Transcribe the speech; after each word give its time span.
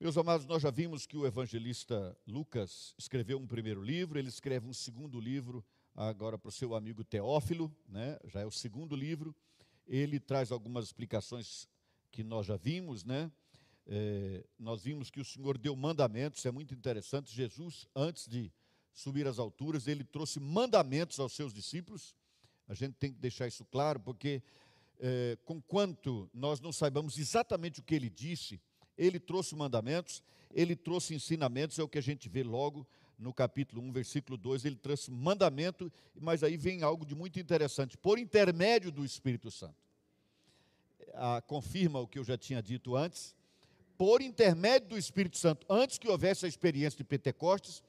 Meus 0.00 0.18
amados, 0.18 0.44
nós 0.44 0.60
já 0.60 0.72
vimos 0.72 1.06
que 1.06 1.16
o 1.16 1.24
evangelista 1.24 2.16
Lucas 2.26 2.94
escreveu 2.98 3.38
um 3.38 3.46
primeiro 3.46 3.80
livro, 3.80 4.18
ele 4.18 4.28
escreve 4.28 4.66
um 4.66 4.72
segundo 4.72 5.20
livro 5.20 5.64
agora 5.94 6.36
para 6.36 6.48
o 6.48 6.52
seu 6.52 6.74
amigo 6.74 7.04
Teófilo, 7.04 7.74
né? 7.88 8.18
já 8.24 8.40
é 8.40 8.44
o 8.44 8.50
segundo 8.50 8.96
livro. 8.96 9.34
Ele 9.86 10.18
traz 10.18 10.50
algumas 10.50 10.86
explicações 10.86 11.68
que 12.10 12.24
nós 12.24 12.44
já 12.44 12.56
vimos, 12.56 13.04
né? 13.04 13.30
É, 13.86 14.44
nós 14.58 14.82
vimos 14.82 15.10
que 15.10 15.20
o 15.20 15.24
Senhor 15.24 15.56
deu 15.56 15.76
mandamentos, 15.76 16.44
é 16.44 16.50
muito 16.50 16.74
interessante. 16.74 17.32
Jesus, 17.32 17.86
antes 17.94 18.26
de 18.26 18.52
subir 18.92 19.26
às 19.28 19.38
alturas, 19.38 19.86
ele 19.86 20.02
trouxe 20.02 20.40
mandamentos 20.40 21.20
aos 21.20 21.34
seus 21.34 21.54
discípulos. 21.54 22.16
A 22.66 22.74
gente 22.74 22.94
tem 22.94 23.12
que 23.12 23.20
deixar 23.20 23.46
isso 23.46 23.64
claro, 23.66 24.00
porque 24.00 24.42
é, 24.98 25.38
com 25.44 25.62
quanto 25.62 26.28
nós 26.34 26.60
não 26.60 26.72
saibamos 26.72 27.16
exatamente 27.16 27.78
o 27.80 27.82
que 27.82 27.94
ele 27.94 28.10
disse, 28.10 28.60
ele 28.96 29.18
trouxe 29.18 29.54
mandamentos, 29.54 30.22
ele 30.52 30.76
trouxe 30.76 31.14
ensinamentos, 31.14 31.78
é 31.78 31.82
o 31.82 31.88
que 31.88 31.98
a 31.98 32.02
gente 32.02 32.28
vê 32.28 32.42
logo 32.42 32.86
no 33.18 33.32
capítulo 33.32 33.82
1, 33.82 33.92
versículo 33.92 34.36
2, 34.36 34.64
ele 34.64 34.76
trouxe 34.76 35.10
mandamento, 35.10 35.90
mas 36.20 36.42
aí 36.42 36.56
vem 36.56 36.82
algo 36.82 37.06
de 37.06 37.14
muito 37.14 37.38
interessante, 37.38 37.96
por 37.96 38.18
intermédio 38.18 38.90
do 38.90 39.04
Espírito 39.04 39.50
Santo. 39.50 39.76
Ah, 41.14 41.42
confirma 41.46 42.00
o 42.00 42.08
que 42.08 42.18
eu 42.18 42.24
já 42.24 42.36
tinha 42.36 42.62
dito 42.62 42.96
antes, 42.96 43.34
por 43.96 44.20
intermédio 44.20 44.88
do 44.88 44.98
Espírito 44.98 45.38
Santo, 45.38 45.64
antes 45.70 45.98
que 45.98 46.08
houvesse 46.08 46.44
a 46.44 46.48
experiência 46.48 46.96
de 46.96 47.04
Pentecostes, 47.04 47.82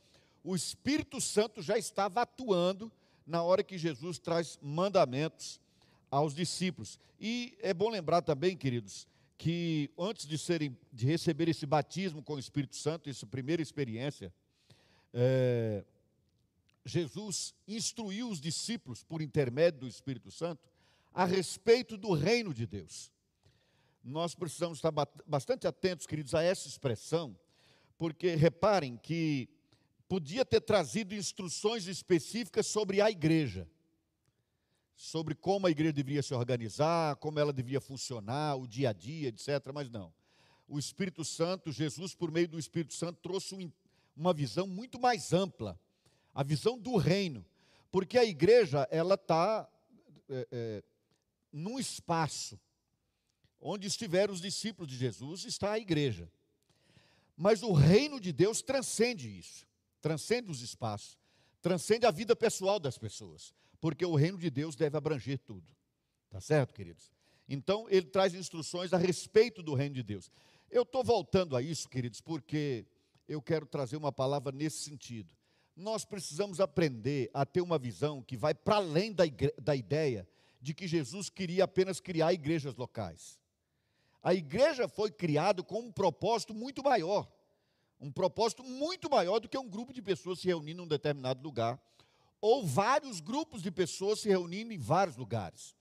o 0.44 0.56
Espírito 0.56 1.20
Santo 1.20 1.62
já 1.62 1.78
estava 1.78 2.22
atuando 2.22 2.92
na 3.26 3.42
hora 3.42 3.64
que 3.64 3.78
Jesus 3.78 4.20
traz 4.20 4.60
mandamentos 4.62 5.60
aos 6.12 6.36
discípulos. 6.36 7.00
E 7.20 7.58
é 7.62 7.74
bom 7.74 7.90
lembrar 7.90 8.22
também, 8.22 8.56
queridos, 8.56 9.08
que 9.38 9.92
antes 9.98 10.26
de 10.26 10.38
serem, 10.38 10.78
de 10.92 11.06
receber 11.06 11.50
esse 11.50 11.66
batismo 11.66 12.24
com 12.24 12.36
o 12.36 12.40
Espírito 12.40 12.76
Santo, 12.76 13.10
essa 13.10 13.26
primeira 13.26 13.62
experiência, 13.62 14.34
é, 15.14 15.84
Jesus 16.86 17.54
instruiu 17.68 18.30
os 18.30 18.40
discípulos 18.40 19.04
por 19.04 19.22
intermédio 19.22 19.82
do 19.82 19.88
Espírito 19.88 20.32
Santo 20.32 20.70
a 21.14 21.26
respeito 21.26 21.98
do 21.98 22.14
reino 22.14 22.54
de 22.54 22.66
Deus. 22.66 23.12
Nós 24.04 24.36
precisamos 24.36 24.78
estar 24.78 24.92
bastante 25.26 25.66
atentos, 25.66 26.06
queridos, 26.06 26.36
a 26.36 26.44
essa 26.44 26.68
expressão, 26.68 27.38
porque 27.98 28.36
reparem 28.36 28.98
que 28.98 29.50
podia 30.08 30.46
ter 30.46 30.62
trazido 30.62 31.16
instruções 31.16 31.88
específicas 31.88 32.68
sobre 32.68 33.02
a 33.02 33.10
igreja 33.10 33.68
sobre 34.96 35.36
como 35.36 35.68
a 35.68 35.72
igreja 35.72 35.92
deveria 35.92 36.24
se 36.24 36.34
organizar, 36.34 37.18
como 37.18 37.40
ela 37.40 37.52
devia 37.52 37.82
funcionar, 37.82 38.56
o 38.56 38.68
dia 38.68 38.90
a 38.90 38.94
dia, 38.94 39.28
etc. 39.28 39.72
Mas 39.74 39.90
não. 39.90 40.14
O 40.68 40.80
Espírito 40.80 41.24
Santo, 41.24 41.72
Jesus, 41.72 42.16
por 42.16 42.32
meio 42.32 42.48
do 42.48 42.58
Espírito 42.58 42.94
Santo, 42.94 43.20
trouxe 43.22 43.72
uma 44.16 44.34
visão 44.34 44.66
muito 44.66 45.00
mais 45.00 45.34
ampla, 45.34 45.80
a 46.34 46.42
visão 46.42 46.80
do 46.80 46.96
reino, 46.96 47.46
porque 47.92 48.18
a 48.18 48.26
igreja 48.26 48.88
ela 48.90 49.16
está 49.16 49.70
é, 50.30 50.48
é, 50.52 50.84
num 51.52 51.78
espaço 51.78 52.60
onde 53.60 53.88
estiveram 53.88 54.34
os 54.34 54.42
discípulos 54.42 54.90
de 54.90 54.98
Jesus, 54.98 55.44
está 55.44 55.74
a 55.74 55.80
igreja. 55.80 56.32
Mas 57.36 57.64
o 57.64 57.74
reino 57.74 58.20
de 58.20 58.32
Deus 58.32 58.62
transcende 58.62 59.38
isso, 59.38 59.68
transcende 60.02 60.50
os 60.50 60.62
espaços, 60.62 61.18
transcende 61.62 62.06
a 62.06 62.12
vida 62.12 62.36
pessoal 62.36 62.80
das 62.80 62.98
pessoas 62.98 63.54
porque 63.86 64.04
o 64.04 64.16
reino 64.16 64.40
de 64.40 64.50
Deus 64.50 64.76
deve 64.76 64.98
abranger 64.98 65.38
tudo. 65.38 65.72
Tá 66.32 66.42
certo, 66.42 66.74
queridos? 66.74 67.14
Então, 67.48 67.86
ele 67.88 68.08
traz 68.08 68.34
instruções 68.34 68.92
a 68.94 68.98
respeito 68.98 69.62
do 69.62 69.76
reino 69.76 69.94
de 69.94 70.02
Deus. 70.02 70.32
Eu 70.72 70.82
estou 70.82 71.04
voltando 71.04 71.56
a 71.56 71.62
isso, 71.62 71.88
queridos, 71.88 72.20
porque 72.20 72.88
eu 73.28 73.40
quero 73.44 73.64
trazer 73.68 73.96
uma 73.96 74.12
palavra 74.12 74.52
nesse 74.52 74.80
sentido. 74.80 75.32
Nós 75.76 76.04
precisamos 76.04 76.60
aprender 76.60 77.30
a 77.32 77.46
ter 77.46 77.62
uma 77.62 77.78
visão 77.78 78.24
que 78.24 78.36
vai 78.36 78.56
para 78.56 78.78
além 78.78 79.14
da, 79.14 79.26
da 79.62 79.76
ideia 79.76 80.28
de 80.60 80.74
que 80.74 80.88
Jesus 80.88 81.30
queria 81.30 81.66
apenas 81.66 82.00
criar 82.00 82.34
igrejas 82.34 82.74
locais. 82.74 83.40
A 84.24 84.34
igreja 84.34 84.88
foi 84.88 85.12
criada 85.12 85.62
com 85.62 85.82
um 85.82 85.92
propósito 85.92 86.56
muito 86.56 86.84
maior. 86.84 87.32
Um 88.02 88.12
propósito 88.12 88.64
muito 88.64 89.12
maior 89.12 89.38
do 89.40 89.48
que 89.48 89.60
um 89.60 89.70
grupo 89.70 89.94
de 89.94 90.02
pessoas 90.02 90.40
se 90.40 90.48
reunindo 90.48 90.82
em 90.82 90.86
um 90.86 90.88
determinado 90.88 91.44
lugar 91.44 91.80
ou 92.46 92.64
vários 92.64 93.20
grupos 93.20 93.64
de 93.64 93.72
pessoas 93.72 94.20
se 94.20 94.30
reunindo 94.30 94.72
em 94.72 94.78
vários 94.78 95.18
lugares. 95.18 95.76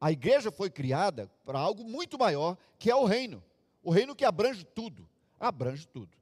A 0.00 0.12
igreja 0.12 0.52
foi 0.52 0.70
criada 0.70 1.28
para 1.44 1.58
algo 1.58 1.82
muito 1.82 2.16
maior, 2.16 2.56
que 2.78 2.88
é 2.88 2.94
o 2.94 3.04
reino. 3.04 3.42
O 3.82 3.90
reino 3.90 4.14
que 4.14 4.24
abrange 4.24 4.62
tudo. 4.62 5.08
Abrange 5.40 5.84
tudo. 5.88 6.16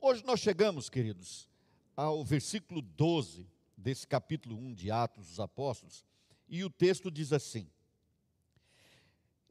Hoje 0.00 0.24
nós 0.24 0.38
chegamos, 0.38 0.88
queridos, 0.88 1.48
ao 1.96 2.24
versículo 2.24 2.80
12 2.80 3.44
desse 3.76 4.06
capítulo 4.06 4.56
1 4.56 4.72
de 4.72 4.90
Atos 4.92 5.26
dos 5.26 5.40
Apóstolos, 5.40 6.04
e 6.48 6.62
o 6.62 6.70
texto 6.70 7.10
diz 7.10 7.32
assim: 7.32 7.66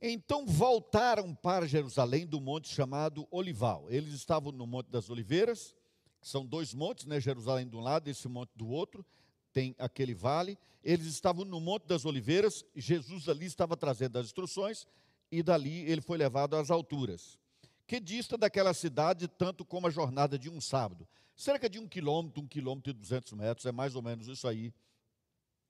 Então 0.01 0.45
voltaram 0.45 1.35
para 1.35 1.67
Jerusalém 1.67 2.25
do 2.25 2.39
monte 2.39 2.69
chamado 2.69 3.27
Olival. 3.31 3.88
Eles 3.89 4.13
estavam 4.13 4.53
no 4.53 4.66
Monte 4.66 4.88
das 4.88 5.09
Oliveiras, 5.09 5.75
são 6.22 6.46
dois 6.46 6.74
montes, 6.74 7.06
né? 7.06 7.19
Jerusalém 7.19 7.68
de 7.68 7.75
um 7.75 7.80
lado, 7.80 8.09
esse 8.09 8.28
monte 8.28 8.52
do 8.56 8.68
outro, 8.68 9.06
tem 9.53 9.75
aquele 9.78 10.13
vale. 10.13 10.57
Eles 10.84 11.07
estavam 11.07 11.44
no 11.46 11.59
Monte 11.59 11.85
das 11.88 12.06
Oliveiras, 12.06 12.63
Jesus 12.75 13.28
ali 13.28 13.46
estava 13.46 13.75
trazendo 13.75 14.18
as 14.18 14.28
instruções, 14.28 14.88
e 15.31 15.44
dali 15.44 15.81
ele 15.90 16.02
foi 16.02 16.18
levado 16.18 16.56
às 16.56 16.72
alturas, 16.72 17.38
que 17.85 18.00
dista 18.00 18.38
daquela 18.38 18.74
cidade 18.74 19.28
tanto 19.28 19.66
como 19.66 19.88
a 19.88 19.90
jornada 19.90 20.38
de 20.38 20.50
um 20.50 20.62
sábado. 20.62 21.07
Cerca 21.35 21.69
de 21.69 21.80
um 21.80 21.88
quilômetro, 21.88 22.41
um 22.41 22.47
quilômetro 22.47 22.91
e 22.91 22.94
duzentos 22.94 23.31
metros, 23.34 23.66
é 23.66 23.72
mais 23.72 23.96
ou 23.96 24.01
menos 24.01 24.28
isso 24.28 24.47
aí. 24.47 24.74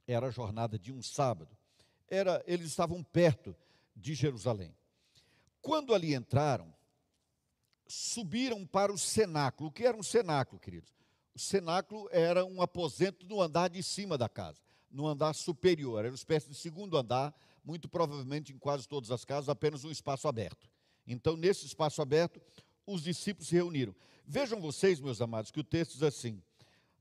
Era 0.08 0.28
a 0.28 0.31
jornada 0.31 0.80
de 0.80 0.92
um 0.92 1.02
sábado. 1.02 1.56
Era, 2.08 2.44
eles 2.48 2.68
estavam 2.68 3.04
perto 3.04 3.56
de 3.96 4.16
Jerusalém. 4.16 4.76
Quando 5.62 5.94
ali 5.94 6.16
entraram, 6.16 6.74
subiram 7.90 8.66
para 8.66 8.94
o 8.94 8.98
cenáculo. 8.98 9.70
O 9.70 9.72
que 9.72 9.84
era 9.84 9.98
um 9.98 10.04
cenáculo, 10.04 10.62
queridos? 10.62 10.94
O 11.34 11.40
cenáculo 11.40 12.08
era 12.12 12.46
um 12.46 12.62
aposento 12.62 13.26
no 13.26 13.42
andar 13.42 13.70
de 13.70 13.82
cima 13.82 14.18
da 14.18 14.30
casa, 14.30 14.62
no 14.92 15.08
andar 15.08 15.34
superior. 15.34 16.00
Era 16.00 16.10
uma 16.10 16.16
espécie 16.16 16.48
de 16.48 16.56
segundo 16.56 16.96
andar, 16.96 17.34
muito 17.66 17.90
provavelmente 17.90 18.54
em 18.54 18.58
quase 18.60 18.88
todas 18.88 19.10
as 19.10 19.26
casas, 19.26 19.50
apenas 19.50 19.84
um 19.84 19.92
espaço 19.92 20.28
aberto. 20.28 20.70
Então, 21.08 21.36
nesse 21.36 21.66
espaço 21.66 22.02
aberto, 22.02 22.40
os 22.86 23.02
discípulos 23.04 23.50
se 23.50 23.56
reuniram. 23.56 23.96
Vejam 24.26 24.62
vocês, 24.62 25.00
meus 25.00 25.22
amados, 25.22 25.50
que 25.50 25.60
o 25.60 25.64
texto 25.64 25.94
diz 25.94 26.04
assim: 26.04 26.42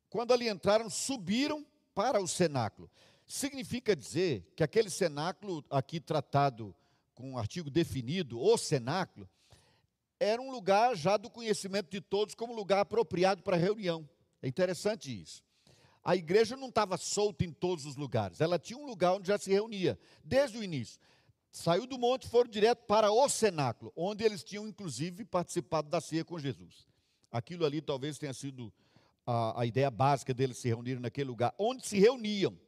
quando 0.08 0.32
ali 0.32 0.48
entraram, 0.48 0.88
subiram 0.88 1.66
para 1.94 2.20
o 2.20 2.26
cenáculo. 2.26 2.90
Significa 3.26 3.94
dizer 3.94 4.50
que 4.56 4.62
aquele 4.62 4.88
cenáculo, 4.88 5.62
aqui 5.68 6.00
tratado 6.00 6.74
com 7.14 7.32
um 7.32 7.38
artigo 7.38 7.68
definido, 7.68 8.40
o 8.40 8.56
cenáculo, 8.56 9.28
era 10.20 10.40
um 10.40 10.50
lugar 10.50 10.96
já 10.96 11.16
do 11.16 11.30
conhecimento 11.30 11.90
de 11.90 12.00
todos 12.00 12.34
como 12.34 12.54
lugar 12.54 12.80
apropriado 12.80 13.42
para 13.42 13.56
reunião. 13.56 14.08
É 14.42 14.48
interessante 14.48 15.22
isso. 15.22 15.42
A 16.04 16.16
igreja 16.16 16.56
não 16.56 16.68
estava 16.68 16.96
solta 16.96 17.44
em 17.44 17.52
todos 17.52 17.84
os 17.84 17.96
lugares, 17.96 18.40
ela 18.40 18.58
tinha 18.58 18.78
um 18.78 18.86
lugar 18.86 19.12
onde 19.12 19.28
já 19.28 19.36
se 19.38 19.50
reunia, 19.50 19.98
desde 20.24 20.56
o 20.56 20.62
início. 20.62 21.00
Saiu 21.50 21.86
do 21.86 21.98
monte 21.98 22.24
e 22.24 22.28
foram 22.28 22.48
direto 22.48 22.84
para 22.86 23.10
o 23.10 23.28
cenáculo, 23.28 23.92
onde 23.96 24.24
eles 24.24 24.44
tinham 24.44 24.66
inclusive 24.66 25.24
participado 25.24 25.88
da 25.88 26.00
ceia 26.00 26.24
com 26.24 26.38
Jesus. 26.38 26.86
Aquilo 27.30 27.64
ali 27.64 27.80
talvez 27.80 28.18
tenha 28.18 28.32
sido 28.32 28.72
a, 29.26 29.62
a 29.62 29.66
ideia 29.66 29.90
básica 29.90 30.32
deles 30.32 30.58
se 30.58 30.68
reunirem 30.68 31.00
naquele 31.00 31.28
lugar, 31.28 31.54
onde 31.58 31.86
se 31.86 31.98
reuniam. 31.98 32.58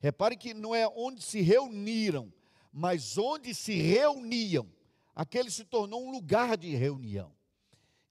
Repare 0.00 0.36
que 0.36 0.54
não 0.54 0.74
é 0.74 0.88
onde 0.88 1.22
se 1.22 1.40
reuniram, 1.40 2.32
mas 2.72 3.18
onde 3.18 3.54
se 3.54 3.74
reuniam 3.74 4.68
aquele 5.14 5.50
se 5.50 5.64
tornou 5.64 6.06
um 6.06 6.10
lugar 6.10 6.56
de 6.56 6.74
reunião. 6.74 7.32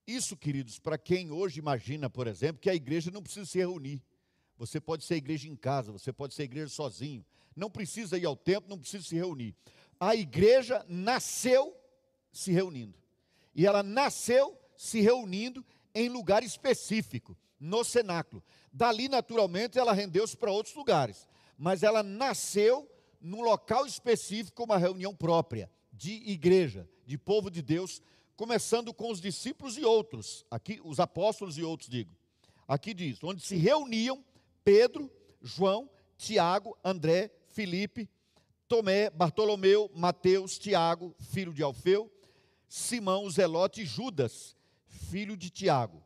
Isso, 0.06 0.36
queridos, 0.36 0.80
para 0.80 0.98
quem 0.98 1.31
hoje 1.31 1.60
imagina, 1.60 2.10
por 2.10 2.28
exemplo, 2.28 2.62
que 2.62 2.70
a 2.70 2.75
igreja 2.75 3.12
não 3.12 3.22
precisa 3.22 3.46
se 3.46 3.58
reunir. 3.58 4.04
Você 4.58 4.80
pode 4.80 5.04
ser 5.04 5.16
igreja 5.16 5.48
em 5.48 5.56
casa, 5.56 5.92
você 5.92 6.12
pode 6.12 6.34
ser 6.34 6.44
igreja 6.44 6.70
sozinho. 6.70 7.25
Não 7.56 7.70
precisa 7.70 8.18
ir 8.18 8.25
ao 8.25 8.36
templo, 8.36 8.70
não 8.70 8.80
precisa 8.80 9.04
se 9.04 9.16
reunir. 9.16 9.56
A 10.00 10.16
igreja 10.16 10.86
nasceu 10.88 11.75
se 12.31 12.52
reunindo. 12.52 12.98
E 13.56 13.66
ela 13.66 13.84
nasceu 13.84 14.58
se 14.75 15.02
reunindo 15.02 15.66
em 15.94 16.10
lugar 16.10 16.44
específico, 16.44 17.38
no 17.60 17.84
cenáculo. 17.84 18.44
Dali, 18.72 19.10
naturalmente, 19.10 19.78
ela 19.78 19.94
rendeu-se 19.94 20.36
para 20.36 20.52
outros 20.52 20.75
lugares. 20.75 21.28
Mas 21.58 21.84
ela 21.84 22.02
nasceu 22.02 22.90
num 23.20 23.42
local 23.42 23.86
específico, 23.86 24.64
uma 24.64 24.78
reunião 24.78 25.16
própria 25.16 25.70
de 26.01 26.13
igreja, 26.31 26.89
de 27.06 27.15
povo 27.15 27.51
de 27.51 27.62
Deus, 27.62 28.01
começando 28.36 28.92
com 28.92 29.12
os 29.12 29.21
discípulos 29.21 29.77
e 29.77 29.86
outros, 29.86 30.44
aqui 30.50 30.81
os 30.83 31.00
apóstolos 31.00 31.59
e 31.59 31.63
outros, 31.63 31.88
digo. 31.88 32.18
Aqui 32.68 32.92
diz: 32.92 33.24
onde 33.24 33.39
se 33.44 33.56
reuniam 33.56 34.25
Pedro, 34.63 35.12
João, 35.44 35.88
Tiago, 36.18 36.75
André, 36.83 37.31
Filipe, 37.50 38.09
Tomé, 38.68 39.12
Bartolomeu, 39.12 39.92
Mateus, 39.94 40.57
Tiago, 40.57 41.15
filho 41.19 41.53
de 41.53 41.62
Alfeu, 41.62 42.12
Simão, 42.68 43.30
Zelote 43.30 43.83
e 43.83 43.86
Judas, 43.86 44.56
filho 44.88 45.38
de 45.38 45.51
Tiago. 45.51 46.03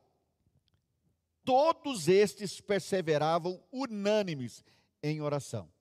Todos 1.46 2.10
estes 2.10 2.60
perseveravam 2.60 3.64
unânimes 3.72 4.62
em 5.02 5.22
oração. 5.22 5.72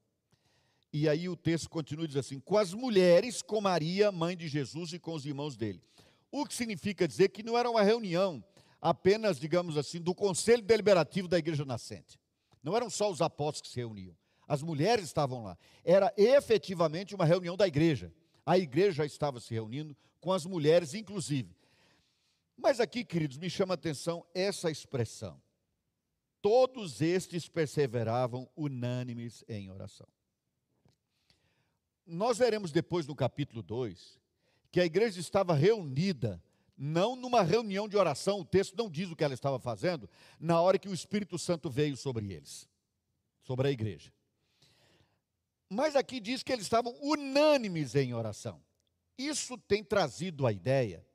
E 0.97 1.09
aí 1.09 1.29
o 1.29 1.35
texto 1.35 1.69
continua 1.69 2.07
diz 2.07 2.17
assim: 2.17 2.39
com 2.39 2.57
as 2.57 2.73
mulheres, 2.73 3.43
com 3.43 3.61
Maria, 3.61 4.13
mãe 4.13 4.37
de 4.37 4.47
Jesus 4.47 4.93
e 4.93 4.99
com 5.01 5.13
os 5.13 5.27
irmãos 5.27 5.57
dele. 5.57 5.83
O 6.31 6.47
que 6.47 6.55
significa 6.55 7.09
dizer 7.09 7.31
que 7.31 7.43
não 7.43 7.59
era 7.59 7.69
uma 7.69 7.83
reunião 7.83 8.45
apenas, 8.81 9.41
digamos 9.41 9.77
assim, 9.77 10.01
do 10.01 10.15
conselho 10.15 10.63
deliberativo 10.63 11.27
da 11.27 11.37
igreja 11.37 11.65
nascente. 11.65 12.17
Não 12.63 12.77
eram 12.77 12.89
só 12.89 13.11
os 13.11 13.21
apóstolos 13.21 13.63
que 13.63 13.69
se 13.71 13.81
reuniam. 13.81 14.17
As 14.47 14.63
mulheres 14.63 15.07
estavam 15.07 15.43
lá. 15.43 15.59
Era 15.85 16.15
efetivamente 16.17 17.13
uma 17.13 17.25
reunião 17.25 17.57
da 17.57 17.67
igreja. 17.67 18.15
A 18.47 18.57
igreja 18.57 18.99
já 18.99 19.05
estava 19.05 19.41
se 19.41 19.53
reunindo 19.53 19.97
com 20.21 20.33
as 20.33 20.47
mulheres, 20.47 20.95
inclusive. 20.95 21.57
Mas 22.57 22.79
aqui, 22.79 23.05
queridos, 23.05 23.37
me 23.37 23.51
chama 23.51 23.75
a 23.75 23.75
atenção 23.75 24.25
essa 24.33 24.71
expressão. 24.71 25.43
Todos 26.41 27.01
estes 27.01 27.49
perseveravam 27.49 28.49
unânimes 28.57 29.43
em 29.49 29.73
oração. 29.73 30.07
Nós 32.07 32.39
veremos 32.39 32.71
depois 32.71 33.07
no 33.07 33.15
capítulo 33.15 33.63
2 33.63 34.19
que 34.71 34.81
a 34.81 34.85
igreja 34.85 35.21
estava 35.21 35.55
reunida, 35.55 36.43
não 36.77 37.15
numa 37.15 37.43
reunião 37.43 37.89
de 37.89 37.97
oração, 37.97 38.41
o 38.41 38.45
texto 38.45 38.77
não 38.77 38.91
diz 38.91 39.09
o 39.09 39.15
que 39.15 39.23
ela 39.23 39.33
estava 39.33 39.59
fazendo, 39.59 40.11
na 40.39 40.61
hora 40.61 40.79
que 40.79 40.89
o 40.89 40.95
Espírito 40.95 41.39
Santo 41.39 41.71
veio 41.71 41.97
sobre 41.97 42.33
eles, 42.33 42.69
sobre 43.41 43.69
a 43.69 43.71
igreja. 43.71 44.13
Mas 45.69 45.95
aqui 45.95 46.19
diz 46.19 46.43
que 46.43 46.53
eles 46.53 46.65
estavam 46.65 46.93
unânimes 47.01 47.95
em 47.95 48.15
oração. 48.15 48.61
Isso 49.17 49.57
tem 49.57 49.83
trazido 49.85 50.47
a 50.47 50.53
ideia 50.53 51.07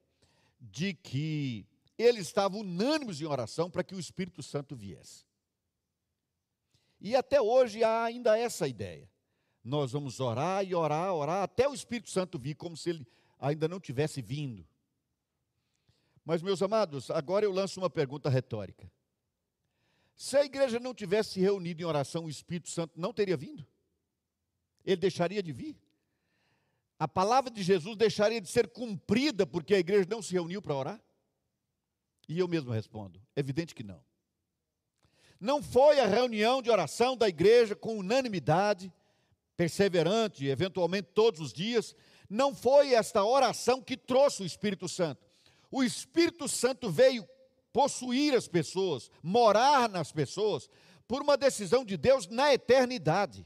de 0.59 0.93
que 0.93 1.67
eles 1.97 2.27
estavam 2.27 2.61
unânimes 2.61 3.19
em 3.19 3.25
oração 3.25 3.69
para 3.69 3.83
que 3.83 3.93
o 3.93 3.99
Espírito 3.99 4.41
Santo 4.41 4.75
viesse. 4.75 5.25
E 7.01 7.15
até 7.15 7.41
hoje 7.41 7.83
há 7.83 8.05
ainda 8.05 8.37
essa 8.37 8.67
ideia. 8.67 9.09
Nós 9.69 9.91
vamos 9.91 10.19
orar 10.19 10.65
e 10.65 10.73
orar, 10.73 11.13
orar, 11.13 11.43
até 11.43 11.69
o 11.69 11.75
Espírito 11.75 12.09
Santo 12.09 12.39
vir, 12.39 12.55
como 12.55 12.75
se 12.75 12.89
ele 12.89 13.07
ainda 13.39 13.67
não 13.67 13.79
tivesse 13.79 14.19
vindo. 14.19 14.67
Mas, 16.25 16.41
meus 16.41 16.59
amados, 16.63 17.11
agora 17.11 17.45
eu 17.45 17.51
lanço 17.51 17.79
uma 17.79 17.89
pergunta 17.89 18.29
retórica. 18.29 18.91
Se 20.15 20.35
a 20.35 20.43
igreja 20.43 20.79
não 20.79 20.93
tivesse 20.93 21.33
se 21.33 21.39
reunido 21.39 21.83
em 21.83 21.85
oração, 21.85 22.25
o 22.25 22.29
Espírito 22.29 22.69
Santo 22.69 22.99
não 22.99 23.13
teria 23.13 23.37
vindo? 23.37 23.65
Ele 24.83 24.97
deixaria 24.97 25.43
de 25.43 25.53
vir? 25.53 25.77
A 26.97 27.07
palavra 27.07 27.51
de 27.51 27.61
Jesus 27.61 27.95
deixaria 27.95 28.41
de 28.41 28.49
ser 28.49 28.69
cumprida 28.69 29.45
porque 29.45 29.75
a 29.75 29.79
igreja 29.79 30.07
não 30.09 30.21
se 30.21 30.33
reuniu 30.33 30.63
para 30.63 30.75
orar? 30.75 31.03
E 32.27 32.39
eu 32.39 32.47
mesmo 32.47 32.71
respondo: 32.71 33.21
evidente 33.35 33.75
que 33.75 33.83
não. 33.83 34.03
Não 35.39 35.61
foi 35.61 35.99
a 35.99 36.07
reunião 36.07 36.59
de 36.59 36.71
oração 36.71 37.15
da 37.15 37.29
igreja 37.29 37.75
com 37.75 37.99
unanimidade, 37.99 38.91
perseverante, 39.59 40.47
eventualmente 40.47 41.09
todos 41.13 41.41
os 41.41 41.51
dias, 41.51 41.93
não 42.29 42.55
foi 42.55 42.93
esta 42.93 43.25
oração 43.25 43.81
que 43.81 43.97
trouxe 43.97 44.41
o 44.41 44.45
Espírito 44.45 44.87
Santo. 44.87 45.27
O 45.69 45.83
Espírito 45.83 46.47
Santo 46.47 46.89
veio 46.89 47.27
possuir 47.73 48.33
as 48.33 48.47
pessoas, 48.47 49.11
morar 49.21 49.89
nas 49.89 50.13
pessoas, 50.13 50.69
por 51.05 51.21
uma 51.21 51.35
decisão 51.35 51.83
de 51.83 51.97
Deus 51.97 52.25
na 52.25 52.53
eternidade. 52.53 53.45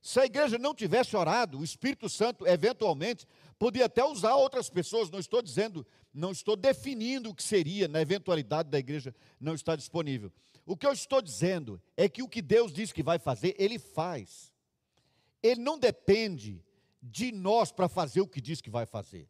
Se 0.00 0.18
a 0.18 0.24
igreja 0.24 0.56
não 0.56 0.74
tivesse 0.74 1.14
orado, 1.14 1.58
o 1.58 1.64
Espírito 1.64 2.08
Santo, 2.08 2.46
eventualmente, 2.46 3.26
podia 3.58 3.84
até 3.84 4.02
usar 4.02 4.34
outras 4.36 4.70
pessoas, 4.70 5.10
não 5.10 5.20
estou 5.20 5.42
dizendo, 5.42 5.86
não 6.14 6.32
estou 6.32 6.56
definindo 6.56 7.28
o 7.28 7.34
que 7.34 7.42
seria 7.42 7.86
na 7.86 8.00
eventualidade 8.00 8.70
da 8.70 8.78
igreja 8.78 9.14
não 9.38 9.52
estar 9.54 9.76
disponível. 9.76 10.32
O 10.64 10.74
que 10.74 10.86
eu 10.86 10.92
estou 10.92 11.20
dizendo 11.20 11.78
é 11.98 12.08
que 12.08 12.22
o 12.22 12.28
que 12.28 12.40
Deus 12.40 12.72
diz 12.72 12.92
que 12.92 13.02
vai 13.02 13.18
fazer, 13.18 13.54
Ele 13.58 13.78
faz. 13.78 14.51
Ele 15.42 15.60
não 15.60 15.78
depende 15.78 16.64
de 17.02 17.32
nós 17.32 17.72
para 17.72 17.88
fazer 17.88 18.20
o 18.20 18.28
que 18.28 18.40
diz 18.40 18.60
que 18.60 18.70
vai 18.70 18.86
fazer. 18.86 19.28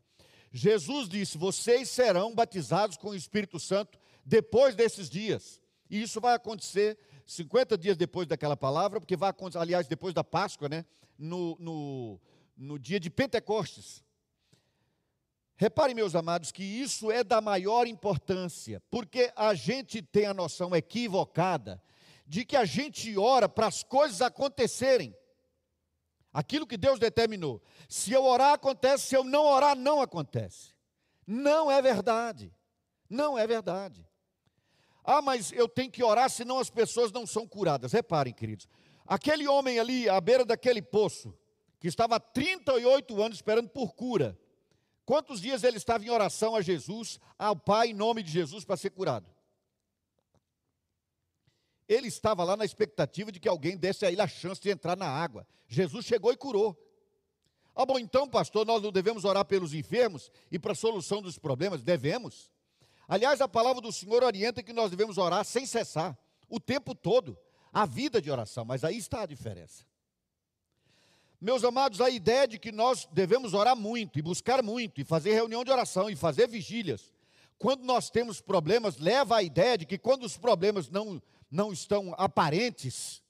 Jesus 0.53 1.09
disse: 1.09 1.39
Vocês 1.39 1.89
serão 1.89 2.35
batizados 2.35 2.97
com 2.97 3.11
o 3.11 3.15
Espírito 3.15 3.59
Santo 3.59 3.99
depois 4.25 4.75
desses 4.75 5.09
dias. 5.09 5.61
E 5.89 6.03
isso 6.03 6.21
vai 6.21 6.35
acontecer 6.35 6.99
50 7.27 7.77
dias 7.79 7.97
depois 7.97 8.27
daquela 8.27 8.57
palavra, 8.57 9.01
porque 9.01 9.17
vai 9.17 9.31
acontecer, 9.31 9.59
aliás, 9.59 9.87
depois 9.87 10.15
da 10.15 10.25
Páscoa, 10.25 10.69
né? 10.69 10.85
No, 11.19 11.57
no, 11.59 12.21
no 12.57 12.79
dia 12.79 13.01
de 13.01 13.11
Pentecostes. 13.11 14.03
Reparem, 15.57 15.95
meus 15.95 16.15
amados, 16.15 16.51
que 16.51 16.65
isso 16.65 17.11
é 17.11 17.23
da 17.23 17.41
maior 17.41 17.87
importância, 17.87 18.83
porque 18.91 19.33
a 19.37 19.55
gente 19.55 20.03
tem 20.03 20.27
a 20.27 20.35
noção 20.35 20.75
equivocada 20.75 21.81
de 22.27 22.45
que 22.45 22.57
a 22.57 22.65
gente 22.65 23.17
ora 23.17 23.49
para 23.49 23.67
as 23.67 23.83
coisas 23.83 24.21
acontecerem. 24.21 25.15
Aquilo 26.33 26.67
que 26.67 26.77
Deus 26.77 26.99
determinou. 26.99 27.63
Se 27.89 28.13
eu 28.13 28.25
orar, 28.25 28.55
acontece, 28.55 29.09
se 29.09 29.17
eu 29.17 29.23
não 29.23 29.45
orar, 29.45 29.77
não 29.77 30.01
acontece. 30.01 30.73
Não 31.27 31.71
é 31.71 31.83
verdade. 31.83 32.53
Não 33.09 33.39
é 33.39 33.47
verdade. 33.47 34.07
Ah, 35.05 35.21
mas 35.21 35.53
eu 35.53 35.69
tenho 35.69 35.91
que 35.91 36.03
orar, 36.03 36.31
senão 36.31 36.59
as 36.59 36.71
pessoas 36.71 37.13
não 37.13 37.27
são 37.27 37.47
curadas. 37.47 37.93
Reparem, 37.93 38.33
queridos. 38.33 38.67
Aquele 39.07 39.47
homem 39.47 39.79
ali, 39.79 40.09
à 40.09 40.21
beira 40.21 40.45
daquele 40.45 40.81
poço, 40.81 41.37
que 41.79 41.89
estava 41.89 42.17
há 42.17 42.21
38 42.21 43.21
anos 43.21 43.39
esperando 43.39 43.69
por 43.69 43.95
cura. 43.95 44.39
Quantos 45.05 45.41
dias 45.41 45.65
ele 45.65 45.77
estava 45.77 46.05
em 46.05 46.11
oração 46.11 46.55
a 46.55 46.63
Jesus, 46.63 47.19
ao 47.39 47.57
Pai, 47.57 47.89
em 47.89 47.95
nome 47.95 48.23
de 48.23 48.31
Jesus, 48.31 48.65
para 48.65 48.77
ser 48.77 48.91
curado? 48.91 49.27
Ele 51.93 52.09
estava 52.09 52.43
lá 52.43 52.57
na 52.57 52.65
expectativa 52.65 53.31
de 53.31 53.39
que 53.39 53.49
alguém 53.49 53.77
desse 53.77 54.07
a 54.07 54.11
ele 54.11 54.21
a 54.21 54.27
chance 54.27 54.61
de 54.61 54.71
entrar 54.71 54.97
na 54.97 55.07
água. 55.07 55.47
Jesus 55.69 56.07
chegou 56.07 56.33
e 56.33 56.37
curou. 56.37 56.77
Ah, 57.75 57.87
bom, 57.87 57.99
então, 57.99 58.29
pastor, 58.29 58.67
nós 58.67 58.83
não 58.83 58.93
devemos 58.93 59.25
orar 59.25 59.45
pelos 59.45 59.73
enfermos 59.75 60.31
e 60.51 60.59
para 60.59 60.73
a 60.73 60.75
solução 60.75 61.23
dos 61.23 61.39
problemas? 61.39 61.83
Devemos. 61.83 62.51
Aliás, 63.09 63.41
a 63.41 63.49
palavra 63.49 63.81
do 63.81 63.93
Senhor 63.93 64.23
orienta 64.23 64.63
que 64.63 64.73
nós 64.73 64.91
devemos 64.91 65.19
orar 65.19 65.45
sem 65.45 65.67
cessar, 65.67 66.17
o 66.49 66.61
tempo 66.61 66.95
todo, 66.95 67.39
a 67.73 67.87
vida 67.87 68.21
de 68.21 68.31
oração, 68.31 68.65
mas 68.65 68.85
aí 68.85 68.97
está 68.97 69.23
a 69.23 69.27
diferença. 69.27 69.85
Meus 71.41 71.65
amados, 71.65 72.01
a 72.01 72.09
ideia 72.09 72.47
de 72.47 72.59
que 72.59 72.71
nós 72.71 73.09
devemos 73.11 73.53
orar 73.53 73.75
muito 73.75 74.19
e 74.19 74.23
buscar 74.23 74.63
muito 74.63 75.01
e 75.01 75.05
fazer 75.05 75.33
reunião 75.33 75.65
de 75.65 75.71
oração 75.71 76.09
e 76.09 76.15
fazer 76.15 76.47
vigílias, 76.47 77.13
quando 77.59 77.85
nós 77.85 78.11
temos 78.11 78.41
problemas, 78.41 78.99
leva 78.99 79.37
à 79.37 79.43
ideia 79.43 79.79
de 79.79 79.87
que 79.87 79.99
quando 79.99 80.25
os 80.25 80.37
problemas 80.37 80.89
não 80.89 81.21
não 81.53 81.71
estão 81.71 82.15
aparentes, 82.17 83.23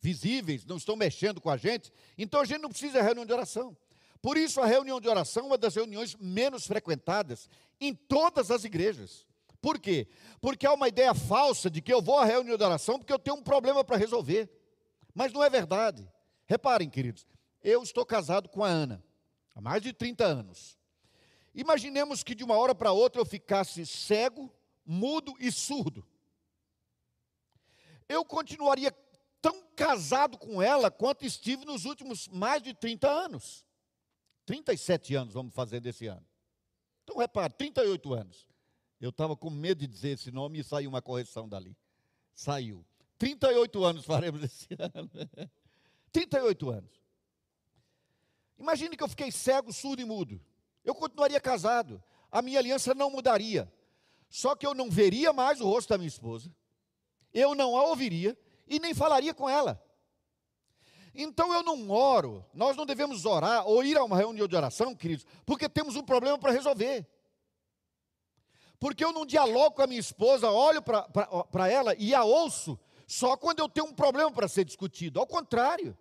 visíveis, 0.00 0.66
não 0.66 0.76
estão 0.76 0.94
mexendo 0.94 1.40
com 1.40 1.48
a 1.48 1.56
gente, 1.56 1.90
então 2.16 2.40
a 2.40 2.44
gente 2.44 2.60
não 2.60 2.68
precisa 2.68 2.98
de 2.98 3.04
reunião 3.04 3.24
de 3.24 3.32
oração. 3.32 3.76
Por 4.20 4.36
isso, 4.36 4.60
a 4.60 4.66
reunião 4.66 5.00
de 5.00 5.08
oração 5.08 5.44
é 5.44 5.46
uma 5.46 5.58
das 5.58 5.74
reuniões 5.74 6.14
menos 6.16 6.66
frequentadas 6.66 7.48
em 7.80 7.94
todas 7.94 8.50
as 8.50 8.64
igrejas. 8.64 9.26
Por 9.62 9.78
quê? 9.78 10.06
Porque 10.42 10.66
há 10.66 10.74
uma 10.74 10.88
ideia 10.88 11.14
falsa 11.14 11.70
de 11.70 11.80
que 11.80 11.92
eu 11.92 12.02
vou 12.02 12.18
à 12.18 12.24
reunião 12.26 12.56
de 12.56 12.62
oração 12.62 12.98
porque 12.98 13.12
eu 13.12 13.18
tenho 13.18 13.36
um 13.36 13.42
problema 13.42 13.82
para 13.82 13.96
resolver. 13.96 14.50
Mas 15.14 15.32
não 15.32 15.42
é 15.42 15.48
verdade. 15.48 16.06
Reparem, 16.46 16.88
queridos, 16.88 17.26
eu 17.62 17.82
estou 17.82 18.04
casado 18.04 18.48
com 18.50 18.62
a 18.62 18.68
Ana 18.68 19.02
há 19.54 19.60
mais 19.60 19.82
de 19.82 19.92
30 19.92 20.24
anos. 20.24 20.78
Imaginemos 21.54 22.22
que 22.22 22.34
de 22.34 22.44
uma 22.44 22.56
hora 22.56 22.74
para 22.74 22.92
outra 22.92 23.20
eu 23.20 23.26
ficasse 23.26 23.86
cego, 23.86 24.52
mudo 24.84 25.34
e 25.40 25.50
surdo 25.50 26.06
eu 28.10 28.24
continuaria 28.24 28.92
tão 29.40 29.62
casado 29.76 30.36
com 30.36 30.60
ela 30.60 30.90
quanto 30.90 31.24
estive 31.24 31.64
nos 31.64 31.84
últimos 31.84 32.26
mais 32.26 32.60
de 32.60 32.74
30 32.74 33.08
anos. 33.08 33.64
37 34.44 35.14
anos 35.14 35.32
vamos 35.32 35.54
fazer 35.54 35.80
desse 35.80 36.08
ano. 36.08 36.26
Então 37.04 37.16
repare, 37.16 37.54
38 37.54 38.12
anos. 38.12 38.48
Eu 39.00 39.10
estava 39.10 39.36
com 39.36 39.48
medo 39.48 39.78
de 39.78 39.86
dizer 39.86 40.10
esse 40.10 40.32
nome 40.32 40.58
e 40.58 40.64
saiu 40.64 40.90
uma 40.90 41.00
correção 41.00 41.48
dali. 41.48 41.76
Saiu. 42.34 42.84
38 43.16 43.84
anos 43.84 44.04
faremos 44.04 44.42
esse 44.42 44.66
ano. 44.92 45.08
38 46.10 46.68
anos. 46.68 47.00
Imagine 48.58 48.96
que 48.96 49.04
eu 49.04 49.08
fiquei 49.08 49.30
cego, 49.30 49.72
surdo 49.72 50.02
e 50.02 50.04
mudo. 50.04 50.40
Eu 50.84 50.96
continuaria 50.96 51.40
casado. 51.40 52.02
A 52.30 52.42
minha 52.42 52.58
aliança 52.58 52.92
não 52.92 53.08
mudaria. 53.08 53.72
Só 54.28 54.56
que 54.56 54.66
eu 54.66 54.74
não 54.74 54.90
veria 54.90 55.32
mais 55.32 55.60
o 55.60 55.64
rosto 55.64 55.90
da 55.90 55.96
minha 55.96 56.08
esposa 56.08 56.52
eu 57.32 57.54
não 57.54 57.76
a 57.76 57.84
ouviria 57.84 58.36
e 58.66 58.78
nem 58.78 58.94
falaria 58.94 59.34
com 59.34 59.48
ela. 59.48 59.82
Então 61.14 61.52
eu 61.52 61.62
não 61.62 61.90
oro, 61.90 62.44
nós 62.54 62.76
não 62.76 62.86
devemos 62.86 63.24
orar 63.24 63.66
ou 63.66 63.82
ir 63.82 63.96
a 63.96 64.04
uma 64.04 64.16
reunião 64.16 64.46
de 64.46 64.54
oração, 64.54 64.94
queridos, 64.94 65.26
porque 65.44 65.68
temos 65.68 65.96
um 65.96 66.02
problema 66.02 66.38
para 66.38 66.52
resolver. 66.52 67.06
Porque 68.78 69.04
eu 69.04 69.12
não 69.12 69.26
dialogo 69.26 69.76
com 69.76 69.82
a 69.82 69.86
minha 69.86 70.00
esposa, 70.00 70.50
olho 70.50 70.82
para 70.82 71.68
ela 71.68 71.94
e 71.98 72.14
a 72.14 72.24
ouço 72.24 72.78
só 73.06 73.36
quando 73.36 73.58
eu 73.58 73.68
tenho 73.68 73.88
um 73.88 73.92
problema 73.92 74.30
para 74.30 74.46
ser 74.46 74.64
discutido. 74.64 75.18
Ao 75.18 75.26
contrário, 75.26 75.98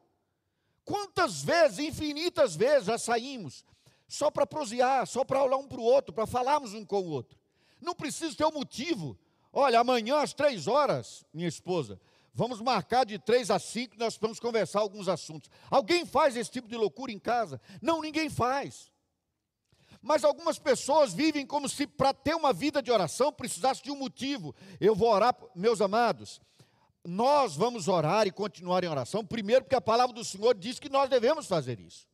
quantas 0.85 1.41
vezes, 1.41 1.79
infinitas 1.79 2.55
vezes, 2.55 2.85
já 2.85 2.97
saímos 2.99 3.65
só 4.07 4.29
para 4.29 4.45
prosear, 4.45 5.07
só 5.07 5.25
para 5.25 5.43
olhar 5.43 5.57
um 5.57 5.67
para 5.67 5.79
o 5.79 5.83
outro, 5.83 6.13
para 6.13 6.27
falarmos 6.27 6.73
um 6.73 6.85
com 6.85 6.99
o 6.99 7.09
outro. 7.09 7.37
Não 7.81 7.95
precisa 7.95 8.35
ter 8.35 8.45
um 8.45 8.51
motivo. 8.51 9.17
Olha, 9.51 9.79
amanhã 9.79 10.19
às 10.19 10.33
três 10.33 10.67
horas, 10.67 11.25
minha 11.33 11.47
esposa, 11.47 11.99
vamos 12.33 12.61
marcar 12.61 13.05
de 13.05 13.17
três 13.17 13.49
às 13.49 13.63
cinco, 13.63 13.95
nós 13.97 14.17
vamos 14.17 14.39
conversar 14.39 14.79
alguns 14.79 15.07
assuntos. 15.07 15.49
Alguém 15.69 16.05
faz 16.05 16.35
esse 16.35 16.51
tipo 16.51 16.67
de 16.67 16.75
loucura 16.75 17.11
em 17.11 17.19
casa? 17.19 17.59
Não, 17.81 18.01
ninguém 18.01 18.29
faz. 18.29 18.91
Mas 20.01 20.23
algumas 20.23 20.57
pessoas 20.57 21.13
vivem 21.13 21.45
como 21.45 21.67
se 21.67 21.85
para 21.85 22.13
ter 22.13 22.35
uma 22.35 22.53
vida 22.53 22.81
de 22.81 22.91
oração 22.91 23.33
precisasse 23.33 23.83
de 23.83 23.91
um 23.91 23.97
motivo. 23.97 24.55
Eu 24.79 24.95
vou 24.95 25.09
orar, 25.09 25.35
meus 25.55 25.81
amados. 25.81 26.39
Nós 27.03 27.55
vamos 27.55 27.87
orar 27.87 28.27
e 28.27 28.31
continuar 28.31 28.83
em 28.83 28.87
oração, 28.87 29.25
primeiro 29.25 29.63
porque 29.63 29.75
a 29.75 29.81
palavra 29.81 30.13
do 30.13 30.23
Senhor 30.23 30.53
diz 30.53 30.79
que 30.79 30.89
nós 30.89 31.09
devemos 31.09 31.47
fazer 31.47 31.79
isso. 31.79 32.07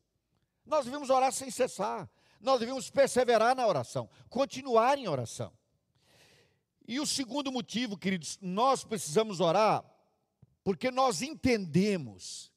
Nós 0.65 0.85
devemos 0.85 1.09
orar 1.09 1.31
sem 1.31 1.51
cessar. 1.51 2.09
Nós 2.39 2.59
devemos 2.59 2.89
perseverar 2.89 3.55
na 3.55 3.65
oração, 3.65 4.09
continuar 4.29 4.97
em 4.97 5.07
oração. 5.07 5.51
E 6.87 6.99
o 6.99 7.05
segundo 7.05 7.51
motivo, 7.51 7.97
queridos, 7.97 8.37
nós 8.41 8.83
precisamos 8.83 9.39
orar 9.39 9.83
porque 10.63 10.89
nós 10.89 11.21
entendemos 11.21 12.51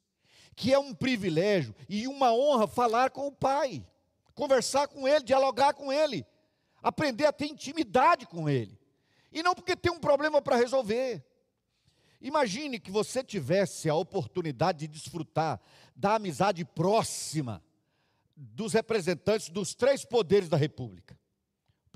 que 0.56 0.72
é 0.72 0.78
um 0.78 0.94
privilégio 0.94 1.74
e 1.88 2.08
uma 2.08 2.32
honra 2.32 2.66
falar 2.66 3.10
com 3.10 3.26
o 3.26 3.32
Pai 3.32 3.86
conversar 4.38 4.86
com 4.86 5.08
Ele, 5.08 5.24
dialogar 5.24 5.74
com 5.74 5.92
Ele, 5.92 6.24
aprender 6.80 7.26
a 7.26 7.32
ter 7.32 7.46
intimidade 7.46 8.24
com 8.24 8.48
Ele. 8.48 8.78
E 9.32 9.42
não 9.42 9.52
porque 9.52 9.74
tem 9.74 9.90
um 9.90 9.98
problema 9.98 10.40
para 10.40 10.54
resolver. 10.54 11.24
Imagine 12.20 12.78
que 12.78 12.90
você 12.90 13.24
tivesse 13.24 13.88
a 13.88 13.96
oportunidade 13.96 14.78
de 14.78 14.86
desfrutar 14.86 15.60
da 15.94 16.14
amizade 16.14 16.64
próxima 16.64 17.60
dos 18.36 18.72
representantes 18.72 19.48
dos 19.48 19.74
três 19.74 20.04
poderes 20.04 20.48
da 20.48 20.56
República: 20.56 21.18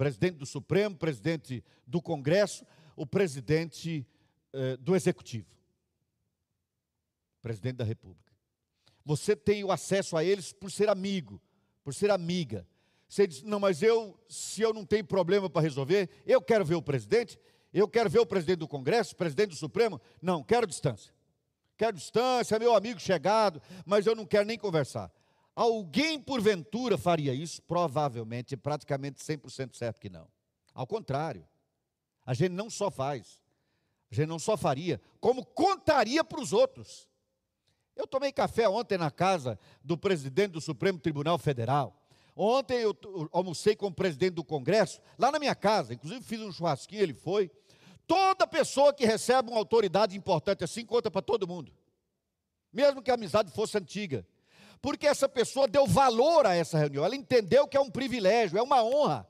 presidente 0.03 0.37
do 0.37 0.45
Supremo, 0.45 0.97
presidente 0.97 1.63
do 1.87 2.03
Congresso, 2.03 2.67
o 2.97 3.07
presidente 3.07 4.05
eh, 4.53 4.77
do 4.79 4.97
Executivo. 4.97 5.47
Presidente 7.41 7.77
da 7.77 7.85
República. 7.85 8.33
Você 9.05 9.37
tem 9.37 9.63
o 9.63 9.71
acesso 9.71 10.17
a 10.17 10.25
eles 10.25 10.53
por 10.53 10.73
ser 10.73 10.89
amigo, 10.89 11.41
por 11.85 11.95
ser 11.95 12.11
amiga. 12.11 12.67
Você 13.09 13.29
diz, 13.29 13.45
não, 13.45 13.61
mas 13.61 13.81
eu, 13.81 14.19
se 14.29 14.61
eu 14.61 14.75
não 14.75 14.85
tenho 14.85 15.05
problema 15.05 15.49
para 15.49 15.63
resolver, 15.63 16.11
eu 16.27 16.43
quero 16.43 16.65
ver 16.65 16.75
o 16.75 16.83
presidente, 16.83 17.39
eu 17.73 17.87
quero 17.87 18.11
ver 18.11 18.19
o 18.19 18.27
presidente 18.27 18.59
do 18.59 18.67
Congresso, 18.67 19.15
presidente 19.15 19.51
do 19.51 19.57
Supremo. 19.57 20.01
Não, 20.21 20.43
quero 20.43 20.67
distância. 20.67 21.15
Quero 21.77 21.97
distância, 21.97 22.59
meu 22.59 22.75
amigo 22.75 22.99
chegado, 22.99 23.63
mas 23.87 24.05
eu 24.05 24.17
não 24.17 24.27
quero 24.27 24.47
nem 24.47 24.59
conversar. 24.59 25.13
Alguém 25.55 26.19
porventura 26.19 26.97
faria 26.97 27.35
isso? 27.35 27.63
Provavelmente, 27.63 28.57
praticamente 28.57 29.23
100% 29.23 29.75
certo 29.77 30.01
que 30.01 30.09
não. 30.09 30.27
Ao 30.75 30.87
contrário, 30.87 31.47
a 32.25 32.33
gente 32.33 32.53
não 32.53 32.71
só 32.71 32.91
faz, 32.91 33.41
a 34.11 34.15
gente 34.15 34.29
não 34.29 34.39
só 34.39 34.57
faria, 34.57 35.01
como 35.21 35.45
contaria 35.45 36.25
para 36.25 36.41
os 36.41 36.53
outros. 36.53 37.07
Eu 37.95 38.07
tomei 38.07 38.33
café 38.33 38.69
ontem 38.69 38.97
na 38.97 39.11
casa 39.11 39.59
do 39.85 39.99
presidente 39.99 40.53
do 40.53 40.61
Supremo 40.61 40.99
Tribunal 40.99 41.37
Federal. 41.37 42.03
Ontem 42.35 42.79
eu 42.79 42.97
almocei 43.31 43.77
com 43.77 43.89
o 43.89 43.95
presidente 43.95 44.35
do 44.35 44.45
Congresso, 44.45 45.03
lá 45.19 45.31
na 45.31 45.39
minha 45.39 45.55
casa, 45.55 45.93
inclusive 45.93 46.25
fiz 46.25 46.41
um 46.41 46.51
churrasquinho, 46.51 47.03
ele 47.03 47.13
foi. 47.13 47.51
Toda 48.07 48.47
pessoa 48.47 48.95
que 48.95 49.05
recebe 49.05 49.51
uma 49.51 49.59
autoridade 49.59 50.17
importante 50.17 50.65
assim 50.65 50.85
conta 50.87 51.11
para 51.11 51.21
todo 51.21 51.47
mundo, 51.47 51.73
mesmo 52.73 53.03
que 53.03 53.11
a 53.11 53.15
amizade 53.15 53.51
fosse 53.53 53.77
antiga, 53.77 54.27
porque 54.83 55.07
essa 55.07 55.29
pessoa 55.29 55.67
deu 55.67 55.87
valor 55.87 56.45
a 56.47 56.55
essa 56.55 56.77
reunião, 56.77 57.05
ela 57.05 57.17
entendeu 57.17 57.67
que 57.67 57.77
é 57.77 57.81
um 57.81 57.91
privilégio, 57.91 58.59
é 58.59 58.63
uma 58.63 58.85
honra, 58.85 59.27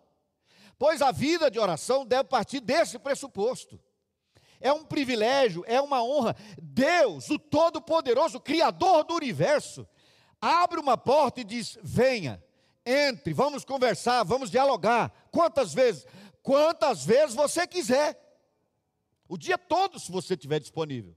pois 0.77 1.01
a 1.01 1.13
vida 1.13 1.49
de 1.49 1.61
oração 1.61 2.05
deve 2.05 2.25
partir 2.25 2.59
desse 2.59 2.99
pressuposto 2.99 3.79
é 4.63 4.73
um 4.73 4.85
privilégio, 4.85 5.65
é 5.67 5.81
uma 5.81 6.03
honra. 6.03 6.37
Deus, 6.63 7.29
o 7.29 7.39
Todo-Poderoso, 7.39 8.41
Criador 8.41 9.05
do 9.05 9.15
universo, 9.15 9.87
abre 10.41 10.79
uma 10.81 10.97
porta 10.97 11.41
e 11.41 11.45
diz: 11.45 11.77
venha, 11.83 12.43
entre, 12.87 13.35
vamos 13.35 13.65
conversar, 13.65 14.23
vamos 14.23 14.51
dialogar. 14.51 15.13
Quantas 15.31 15.75
vezes? 15.75 16.07
Quantas 16.43 17.05
vezes 17.05 17.35
você 17.35 17.67
quiser. 17.67 18.19
O 19.29 19.37
dia 19.37 19.59
todo, 19.59 19.99
se 19.99 20.11
você 20.11 20.35
estiver 20.35 20.61
disponível. 20.61 21.17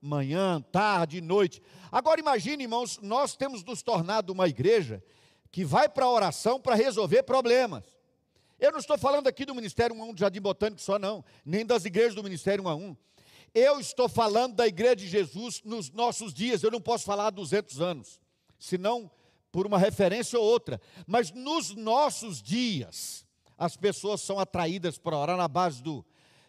Manhã, 0.00 0.60
tarde, 0.72 1.20
noite. 1.20 1.62
Agora 1.92 2.20
imagine, 2.20 2.64
irmãos, 2.64 2.98
nós 3.02 3.36
temos 3.36 3.62
nos 3.62 3.82
tornado 3.82 4.32
uma 4.32 4.48
igreja 4.48 5.02
que 5.52 5.64
vai 5.64 5.88
para 5.88 6.06
a 6.06 6.10
oração 6.10 6.60
para 6.60 6.74
resolver 6.74 7.22
problemas. 7.22 7.84
Eu 8.58 8.72
não 8.72 8.78
estou 8.78 8.96
falando 8.96 9.26
aqui 9.26 9.44
do 9.44 9.54
Ministério 9.54 9.96
1 9.96 10.02
a 10.02 10.04
1 10.06 10.14
do 10.14 10.20
Jardim 10.20 10.40
Botânico 10.40 10.80
só, 10.80 10.98
não, 10.98 11.24
nem 11.44 11.64
das 11.64 11.84
igrejas 11.84 12.14
do 12.14 12.22
Ministério 12.22 12.64
1 12.64 12.68
a 12.68 12.74
1. 12.74 12.96
Eu 13.54 13.80
estou 13.80 14.08
falando 14.08 14.54
da 14.54 14.66
igreja 14.66 14.96
de 14.96 15.08
Jesus 15.08 15.62
nos 15.64 15.90
nossos 15.90 16.32
dias. 16.32 16.62
Eu 16.62 16.70
não 16.70 16.80
posso 16.80 17.04
falar 17.04 17.26
há 17.26 17.30
200 17.30 17.80
anos, 17.80 18.20
senão 18.58 19.10
por 19.50 19.66
uma 19.66 19.78
referência 19.78 20.38
ou 20.38 20.44
outra. 20.44 20.80
Mas 21.06 21.32
nos 21.32 21.74
nossos 21.74 22.40
dias, 22.40 23.26
as 23.58 23.76
pessoas 23.76 24.20
são 24.20 24.38
atraídas 24.38 24.98
para 24.98 25.16
orar 25.16 25.36
na 25.36 25.48
base 25.48 25.82
do 25.82 26.04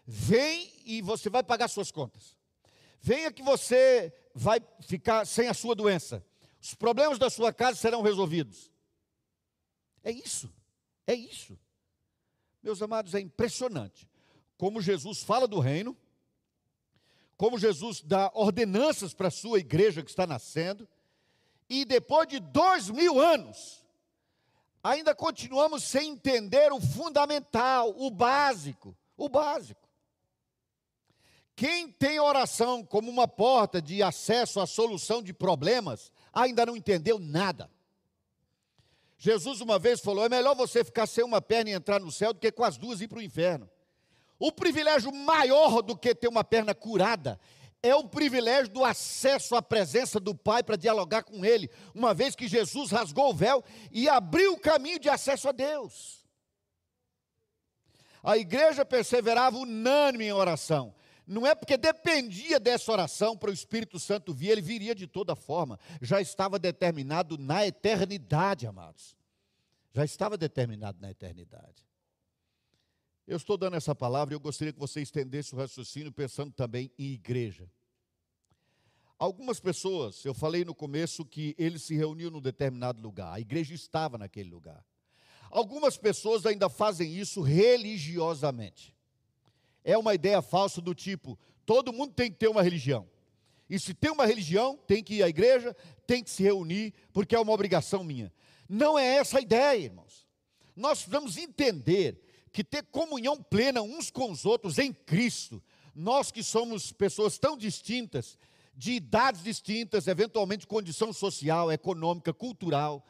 vem 0.06 0.70
e 0.84 1.02
você 1.02 1.28
vai 1.28 1.42
pagar 1.42 1.68
suas 1.68 1.90
contas. 1.90 2.36
Venha 3.02 3.32
que 3.32 3.42
você 3.42 4.14
vai 4.32 4.60
ficar 4.80 5.26
sem 5.26 5.48
a 5.48 5.54
sua 5.54 5.74
doença. 5.74 6.24
Os 6.60 6.74
problemas 6.74 7.18
da 7.18 7.28
sua 7.28 7.52
casa 7.52 7.76
serão 7.76 8.00
resolvidos. 8.00 8.70
É 10.04 10.12
isso. 10.12 10.48
É 11.04 11.12
isso. 11.12 11.58
Meus 12.62 12.80
amados, 12.80 13.14
é 13.14 13.20
impressionante 13.20 14.08
como 14.56 14.80
Jesus 14.80 15.24
fala 15.24 15.48
do 15.48 15.58
reino, 15.58 15.96
como 17.36 17.58
Jesus 17.58 18.00
dá 18.00 18.30
ordenanças 18.32 19.12
para 19.12 19.26
a 19.26 19.32
sua 19.32 19.58
igreja 19.58 20.04
que 20.04 20.10
está 20.10 20.24
nascendo, 20.24 20.88
e 21.68 21.84
depois 21.84 22.28
de 22.28 22.38
dois 22.38 22.88
mil 22.88 23.20
anos, 23.20 23.84
ainda 24.80 25.16
continuamos 25.16 25.82
sem 25.82 26.12
entender 26.12 26.72
o 26.72 26.80
fundamental, 26.80 27.92
o 27.98 28.08
básico, 28.08 28.96
o 29.16 29.28
básico. 29.28 29.88
Quem 31.62 31.88
tem 31.92 32.18
oração 32.18 32.84
como 32.84 33.08
uma 33.08 33.28
porta 33.28 33.80
de 33.80 34.02
acesso 34.02 34.58
à 34.58 34.66
solução 34.66 35.22
de 35.22 35.32
problemas, 35.32 36.10
ainda 36.32 36.66
não 36.66 36.76
entendeu 36.76 37.20
nada. 37.20 37.70
Jesus 39.16 39.60
uma 39.60 39.78
vez 39.78 40.00
falou: 40.00 40.24
é 40.24 40.28
melhor 40.28 40.56
você 40.56 40.82
ficar 40.82 41.06
sem 41.06 41.22
uma 41.22 41.40
perna 41.40 41.70
e 41.70 41.72
entrar 41.72 42.00
no 42.00 42.10
céu 42.10 42.32
do 42.32 42.40
que 42.40 42.50
com 42.50 42.64
as 42.64 42.76
duas 42.76 43.00
ir 43.00 43.06
para 43.06 43.18
o 43.18 43.22
inferno. 43.22 43.70
O 44.40 44.50
privilégio 44.50 45.14
maior 45.14 45.82
do 45.82 45.96
que 45.96 46.12
ter 46.16 46.26
uma 46.26 46.42
perna 46.42 46.74
curada 46.74 47.38
é 47.80 47.94
o 47.94 48.08
privilégio 48.08 48.72
do 48.72 48.84
acesso 48.84 49.54
à 49.54 49.62
presença 49.62 50.18
do 50.18 50.34
Pai 50.34 50.64
para 50.64 50.74
dialogar 50.74 51.22
com 51.22 51.44
Ele, 51.44 51.70
uma 51.94 52.12
vez 52.12 52.34
que 52.34 52.48
Jesus 52.48 52.90
rasgou 52.90 53.30
o 53.30 53.34
véu 53.34 53.62
e 53.92 54.08
abriu 54.08 54.54
o 54.54 54.60
caminho 54.60 54.98
de 54.98 55.08
acesso 55.08 55.48
a 55.48 55.52
Deus. 55.52 56.24
A 58.20 58.36
igreja 58.36 58.84
perseverava 58.84 59.58
unânime 59.58 60.24
em 60.24 60.32
oração. 60.32 60.92
Não 61.26 61.46
é 61.46 61.54
porque 61.54 61.76
dependia 61.76 62.58
dessa 62.58 62.90
oração 62.90 63.36
para 63.36 63.50
o 63.50 63.52
Espírito 63.52 63.98
Santo 63.98 64.34
vir, 64.34 64.50
ele 64.50 64.60
viria 64.60 64.94
de 64.94 65.06
toda 65.06 65.36
forma. 65.36 65.78
Já 66.00 66.20
estava 66.20 66.58
determinado 66.58 67.38
na 67.38 67.66
eternidade, 67.66 68.66
amados. 68.66 69.16
Já 69.92 70.04
estava 70.04 70.36
determinado 70.36 70.98
na 71.00 71.10
eternidade. 71.10 71.86
Eu 73.26 73.36
estou 73.36 73.56
dando 73.56 73.76
essa 73.76 73.94
palavra 73.94 74.34
e 74.34 74.36
eu 74.36 74.40
gostaria 74.40 74.72
que 74.72 74.78
você 74.78 75.00
estendesse 75.00 75.54
o 75.54 75.58
raciocínio 75.58 76.10
pensando 76.10 76.52
também 76.52 76.90
em 76.98 77.12
igreja. 77.12 77.70
Algumas 79.16 79.60
pessoas, 79.60 80.24
eu 80.24 80.34
falei 80.34 80.64
no 80.64 80.74
começo 80.74 81.24
que 81.24 81.54
eles 81.56 81.82
se 81.82 81.94
reuniam 81.94 82.30
num 82.30 82.40
determinado 82.40 83.00
lugar, 83.00 83.32
a 83.32 83.38
igreja 83.38 83.72
estava 83.72 84.18
naquele 84.18 84.50
lugar. 84.50 84.84
Algumas 85.48 85.96
pessoas 85.96 86.44
ainda 86.44 86.68
fazem 86.68 87.14
isso 87.14 87.42
religiosamente 87.42 88.92
é 89.84 89.96
uma 89.96 90.14
ideia 90.14 90.40
falsa 90.42 90.80
do 90.80 90.94
tipo: 90.94 91.38
todo 91.64 91.92
mundo 91.92 92.12
tem 92.12 92.30
que 92.30 92.38
ter 92.38 92.48
uma 92.48 92.62
religião. 92.62 93.08
E 93.68 93.78
se 93.78 93.94
tem 93.94 94.10
uma 94.10 94.26
religião, 94.26 94.78
tem 94.86 95.02
que 95.02 95.14
ir 95.14 95.22
à 95.22 95.28
igreja, 95.28 95.74
tem 96.06 96.22
que 96.22 96.30
se 96.30 96.42
reunir, 96.42 96.92
porque 97.12 97.34
é 97.34 97.40
uma 97.40 97.52
obrigação 97.52 98.04
minha. 98.04 98.32
Não 98.68 98.98
é 98.98 99.16
essa 99.16 99.38
a 99.38 99.40
ideia, 99.40 99.84
irmãos. 99.84 100.26
Nós 100.76 100.98
precisamos 100.98 101.36
entender 101.36 102.20
que 102.52 102.62
ter 102.62 102.82
comunhão 102.84 103.42
plena 103.42 103.80
uns 103.80 104.10
com 104.10 104.30
os 104.30 104.44
outros 104.44 104.78
em 104.78 104.92
Cristo, 104.92 105.62
nós 105.94 106.30
que 106.30 106.42
somos 106.42 106.92
pessoas 106.92 107.38
tão 107.38 107.56
distintas, 107.56 108.38
de 108.74 108.92
idades 108.92 109.42
distintas, 109.42 110.06
eventualmente 110.06 110.66
condição 110.66 111.12
social, 111.12 111.70
econômica, 111.72 112.32
cultural, 112.32 113.04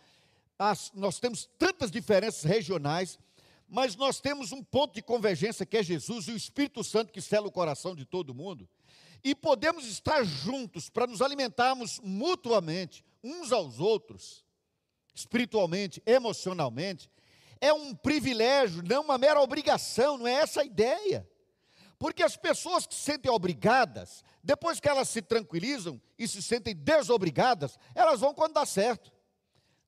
as, 0.59 0.93
nós 0.95 1.19
temos 1.19 1.49
tantas 1.59 1.91
diferenças 1.91 2.45
regionais, 2.45 3.19
mas 3.73 3.97
nós 3.97 4.21
temos 4.21 4.53
um 4.53 4.63
ponto 4.63 4.93
de 4.93 5.01
convergência 5.01 5.65
que 5.65 5.79
é 5.79 5.83
Jesus 5.83 6.29
e 6.29 6.33
o 6.33 6.37
Espírito 6.37 6.85
Santo 6.85 7.11
que 7.11 7.23
sela 7.23 7.47
o 7.47 7.51
coração 7.51 7.97
de 7.97 8.05
todo 8.05 8.35
mundo, 8.35 8.69
e 9.25 9.35
podemos 9.35 9.87
estar 9.87 10.23
juntos 10.25 10.91
para 10.91 11.07
nos 11.07 11.23
alimentarmos 11.23 11.99
mutuamente, 12.05 13.03
uns 13.25 13.51
aos 13.51 13.81
outros, 13.81 14.45
espiritualmente, 15.15 16.03
emocionalmente, 16.05 17.11
é 17.63 17.73
um 17.73 17.95
privilégio, 17.95 18.83
não 18.87 19.05
uma 19.05 19.17
mera 19.17 19.41
obrigação, 19.41 20.19
não 20.19 20.27
é 20.27 20.35
essa 20.35 20.61
a 20.61 20.65
ideia. 20.67 21.27
Porque 21.99 22.23
as 22.23 22.37
pessoas 22.37 22.87
que 22.87 22.95
se 22.95 23.01
sentem 23.01 23.33
obrigadas, 23.33 24.23
depois 24.45 24.81
que 24.81 24.89
elas 24.89 25.09
se 25.09 25.23
tranquilizam 25.23 25.99
e 26.19 26.29
se 26.29 26.43
sentem 26.43 26.77
desobrigadas, 26.77 27.79
elas 27.95 28.21
vão 28.21 28.35
quando 28.35 28.53
dá 28.53 28.67
certo. 28.67 29.11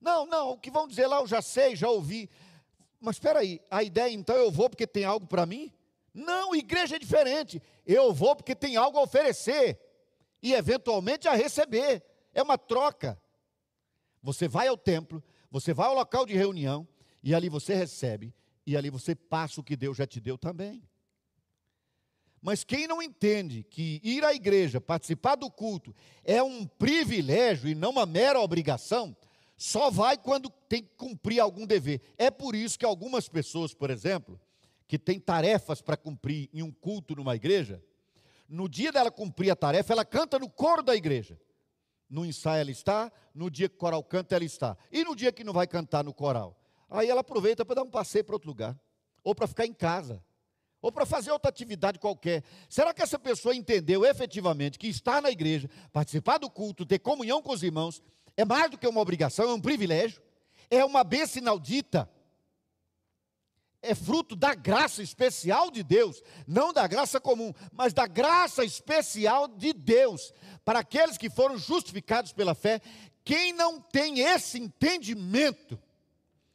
Não, 0.01 0.25
não, 0.27 0.51
o 0.51 0.59
que 0.59 0.71
vão 0.71 0.87
dizer 0.87 1.07
lá 1.07 1.19
eu 1.21 1.27
já 1.27 1.43
sei, 1.43 1.75
já 1.75 1.89
ouvi. 1.89 2.31
Mas 3.05 3.17
espera 3.17 3.41
aí, 3.41 3.61
a 3.71 3.83
ideia 3.83 4.11
então 4.11 4.35
eu 4.35 4.51
vou 4.51 4.71
porque 4.71 4.87
tem 4.87 5.05
algo 5.05 5.27
para 5.27 5.45
mim? 5.45 5.71
Não, 6.15 6.57
igreja 6.57 6.97
é 6.97 6.99
diferente. 6.99 7.63
Eu 7.85 8.15
vou 8.15 8.35
porque 8.35 8.55
tem 8.55 8.77
algo 8.77 8.99
a 8.99 9.03
oferecer 9.03 9.79
e 10.43 10.55
eventualmente 10.55 11.29
a 11.29 11.35
receber. 11.35 12.03
É 12.33 12.43
uma 12.43 12.57
troca. 12.57 13.21
Você 14.23 14.49
vai 14.49 14.69
ao 14.69 14.79
templo, 14.79 15.23
você 15.51 15.75
vai 15.75 15.87
ao 15.87 15.95
local 15.95 16.25
de 16.25 16.33
reunião 16.33 16.89
e 17.23 17.35
ali 17.35 17.51
você 17.51 17.75
recebe 17.75 18.33
e 18.67 18.75
ali 18.75 18.89
você 18.89 19.15
passa 19.15 19.61
o 19.61 19.65
que 19.65 19.77
Deus 19.77 19.99
já 19.99 20.07
te 20.07 20.19
deu 20.19 20.39
também. 20.39 20.83
Mas 22.41 22.65
quem 22.65 22.87
não 22.87 23.03
entende 23.03 23.65
que 23.65 24.01
ir 24.03 24.25
à 24.25 24.33
igreja, 24.33 24.81
participar 24.81 25.35
do 25.35 25.51
culto, 25.51 25.95
é 26.23 26.43
um 26.43 26.67
privilégio 26.67 27.69
e 27.69 27.75
não 27.75 27.91
uma 27.91 28.07
mera 28.07 28.41
obrigação, 28.41 29.15
só 29.57 29.91
vai 29.91 30.17
quando 30.17 30.51
tem 30.75 30.83
que 30.83 30.97
cumprir 30.97 31.39
algum 31.39 31.65
dever. 31.65 32.01
É 32.19 32.33
por 32.33 32.53
isso 32.53 32.77
que 32.77 32.85
algumas 32.85 33.29
pessoas, 33.29 33.73
por 33.73 33.91
exemplo, 33.91 34.41
que 34.89 34.99
têm 34.99 35.21
tarefas 35.21 35.81
para 35.81 35.97
cumprir 35.97 36.51
em 36.53 36.65
um 36.65 36.73
culto 36.73 37.15
numa 37.15 37.37
igreja, 37.37 37.81
no 38.49 38.69
dia 38.69 38.91
dela 38.91 39.09
cumprir 39.09 39.53
a 39.53 39.57
tarefa, 39.57 39.93
ela 39.93 40.05
canta 40.05 40.37
no 40.37 40.51
coro 40.51 40.83
da 40.83 40.97
igreja. 40.97 41.41
No 42.11 42.27
ensaio 42.27 42.61
ela 42.61 42.73
está, 42.73 43.13
no 43.33 43.49
dia 43.49 43.69
que 43.69 43.77
o 43.77 43.79
coral 43.79 44.03
canta 44.03 44.35
ela 44.35 44.45
está. 44.45 44.77
E 44.91 45.05
no 45.05 45.15
dia 45.15 45.31
que 45.31 45.45
não 45.45 45.53
vai 45.53 45.69
cantar 45.69 46.03
no 46.03 46.13
coral? 46.13 46.61
Aí 46.91 47.09
ela 47.09 47.21
aproveita 47.21 47.65
para 47.65 47.77
dar 47.77 47.83
um 47.85 47.91
passeio 47.91 48.25
para 48.25 48.35
outro 48.35 48.49
lugar, 48.49 48.77
ou 49.23 49.33
para 49.33 49.47
ficar 49.47 49.67
em 49.67 49.73
casa, 49.73 50.25
ou 50.83 50.91
para 50.91 51.07
fazer 51.07 51.31
outra 51.31 51.51
atividade 51.51 52.01
qualquer. 52.01 52.43
Será 52.69 52.93
que 52.93 53.01
essa 53.01 53.19
pessoa 53.19 53.55
entendeu 53.55 54.05
efetivamente 54.05 54.77
que 54.77 54.89
estar 54.89 55.23
na 55.23 55.31
igreja, 55.31 55.71
participar 55.93 56.39
do 56.39 56.51
culto, 56.51 56.85
ter 56.85 56.99
comunhão 56.99 57.41
com 57.41 57.53
os 57.53 57.63
irmãos, 57.63 58.03
é 58.37 58.45
mais 58.45 58.73
do 58.73 58.77
que 58.77 58.89
uma 58.89 59.01
obrigação, 59.01 59.49
é 59.51 59.55
um 59.55 59.61
privilégio, 59.61 60.21
é 60.71 60.85
uma 60.85 61.05
bênção 61.05 61.41
inaudita, 61.41 62.09
é 63.85 63.95
fruto 63.95 64.35
da 64.35 64.55
graça 64.55 65.03
especial 65.03 65.71
de 65.71 65.83
Deus, 65.83 66.23
não 66.47 66.73
da 66.73 66.87
graça 66.87 67.21
comum, 67.21 67.53
mas 67.71 67.93
da 67.93 68.07
graça 68.07 68.65
especial 68.65 69.47
de 69.47 69.73
Deus, 69.73 70.33
para 70.65 70.79
aqueles 70.79 71.19
que 71.19 71.29
foram 71.29 71.59
justificados 71.59 72.33
pela 72.33 72.55
fé. 72.55 72.81
Quem 73.23 73.53
não 73.53 73.81
tem 73.81 74.21
esse 74.21 74.59
entendimento, 74.59 75.79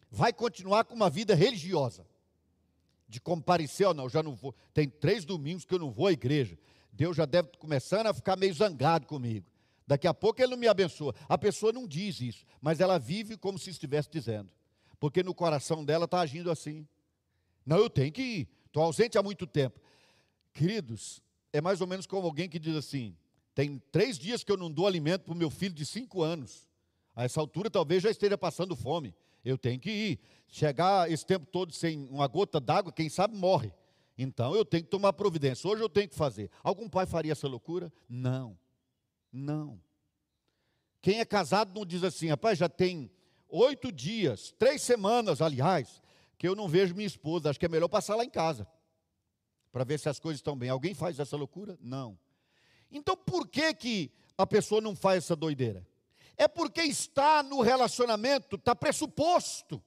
vai 0.09 0.33
continuar 0.33 0.85
com 0.85 0.95
uma 0.95 1.09
vida 1.09 1.35
religiosa, 1.35 2.05
de 3.07 3.21
comparecer 3.21 3.87
ou 3.87 3.93
não, 3.93 4.09
já 4.09 4.21
não 4.21 4.33
vou, 4.35 4.53
tem 4.73 4.89
três 4.89 5.23
domingos 5.23 5.65
que 5.65 5.73
eu 5.73 5.79
não 5.79 5.91
vou 5.91 6.07
à 6.07 6.11
igreja, 6.11 6.57
Deus 6.91 7.15
já 7.15 7.25
deve 7.25 7.49
começando 7.57 8.07
a 8.07 8.13
ficar 8.13 8.35
meio 8.35 8.53
zangado 8.53 9.07
comigo. 9.07 9.45
Daqui 9.89 10.07
a 10.07 10.13
pouco 10.13 10.39
ele 10.39 10.51
não 10.51 10.57
me 10.57 10.67
abençoa. 10.67 11.15
A 11.27 11.35
pessoa 11.35 11.73
não 11.73 11.87
diz 11.87 12.21
isso, 12.21 12.45
mas 12.61 12.79
ela 12.79 12.99
vive 12.99 13.35
como 13.35 13.57
se 13.57 13.71
estivesse 13.71 14.07
dizendo. 14.07 14.47
Porque 14.99 15.23
no 15.23 15.33
coração 15.33 15.83
dela 15.83 16.05
está 16.05 16.19
agindo 16.19 16.51
assim. 16.51 16.87
Não, 17.65 17.77
eu 17.77 17.89
tenho 17.89 18.11
que 18.11 18.21
ir. 18.21 18.49
Estou 18.67 18.83
ausente 18.83 19.17
há 19.17 19.23
muito 19.23 19.47
tempo. 19.47 19.81
Queridos, 20.53 21.23
é 21.51 21.59
mais 21.59 21.81
ou 21.81 21.87
menos 21.87 22.05
como 22.05 22.27
alguém 22.27 22.47
que 22.47 22.59
diz 22.59 22.75
assim: 22.75 23.17
tem 23.55 23.81
três 23.91 24.19
dias 24.19 24.43
que 24.43 24.51
eu 24.51 24.57
não 24.57 24.69
dou 24.69 24.85
alimento 24.85 25.23
para 25.23 25.33
o 25.33 25.37
meu 25.37 25.49
filho 25.49 25.73
de 25.73 25.87
cinco 25.87 26.21
anos. 26.21 26.69
A 27.15 27.23
essa 27.23 27.39
altura 27.39 27.67
talvez 27.67 28.03
já 28.03 28.11
esteja 28.11 28.37
passando 28.37 28.75
fome. 28.75 29.15
Eu 29.43 29.57
tenho 29.57 29.79
que 29.79 29.89
ir. 29.89 30.19
Chegar 30.47 31.09
esse 31.11 31.25
tempo 31.25 31.47
todo 31.47 31.73
sem 31.73 32.07
uma 32.11 32.27
gota 32.27 32.59
d'água, 32.59 32.93
quem 32.93 33.09
sabe 33.09 33.35
morre. 33.35 33.73
Então 34.15 34.53
eu 34.53 34.63
tenho 34.63 34.83
que 34.83 34.89
tomar 34.91 35.13
providência. 35.13 35.67
Hoje 35.67 35.81
eu 35.81 35.89
tenho 35.89 36.07
que 36.07 36.15
fazer. 36.15 36.51
Algum 36.61 36.87
pai 36.87 37.07
faria 37.07 37.31
essa 37.31 37.47
loucura? 37.47 37.91
Não. 38.07 38.55
Não. 39.31 39.81
Quem 41.01 41.19
é 41.19 41.25
casado 41.25 41.73
não 41.73 41.85
diz 41.85 42.03
assim, 42.03 42.27
rapaz, 42.27 42.57
já 42.57 42.67
tem 42.67 43.11
oito 43.47 43.91
dias, 43.91 44.53
três 44.57 44.81
semanas, 44.81 45.41
aliás, 45.41 46.01
que 46.37 46.47
eu 46.47 46.55
não 46.55 46.67
vejo 46.67 46.95
minha 46.95 47.07
esposa, 47.07 47.49
acho 47.49 47.59
que 47.59 47.65
é 47.65 47.69
melhor 47.69 47.87
passar 47.87 48.15
lá 48.15 48.23
em 48.23 48.29
casa, 48.29 48.67
para 49.71 49.83
ver 49.83 49.99
se 49.99 50.09
as 50.09 50.19
coisas 50.19 50.39
estão 50.39 50.57
bem. 50.57 50.69
Alguém 50.69 50.93
faz 50.93 51.19
essa 51.19 51.37
loucura? 51.37 51.77
Não. 51.81 52.17
Então 52.91 53.15
por 53.15 53.47
que, 53.47 53.73
que 53.73 54.11
a 54.37 54.45
pessoa 54.45 54.81
não 54.81 54.95
faz 54.95 55.23
essa 55.25 55.35
doideira? 55.35 55.85
É 56.37 56.47
porque 56.47 56.81
está 56.81 57.43
no 57.43 57.61
relacionamento, 57.61 58.55
está 58.55 58.75
pressuposto, 58.75 59.83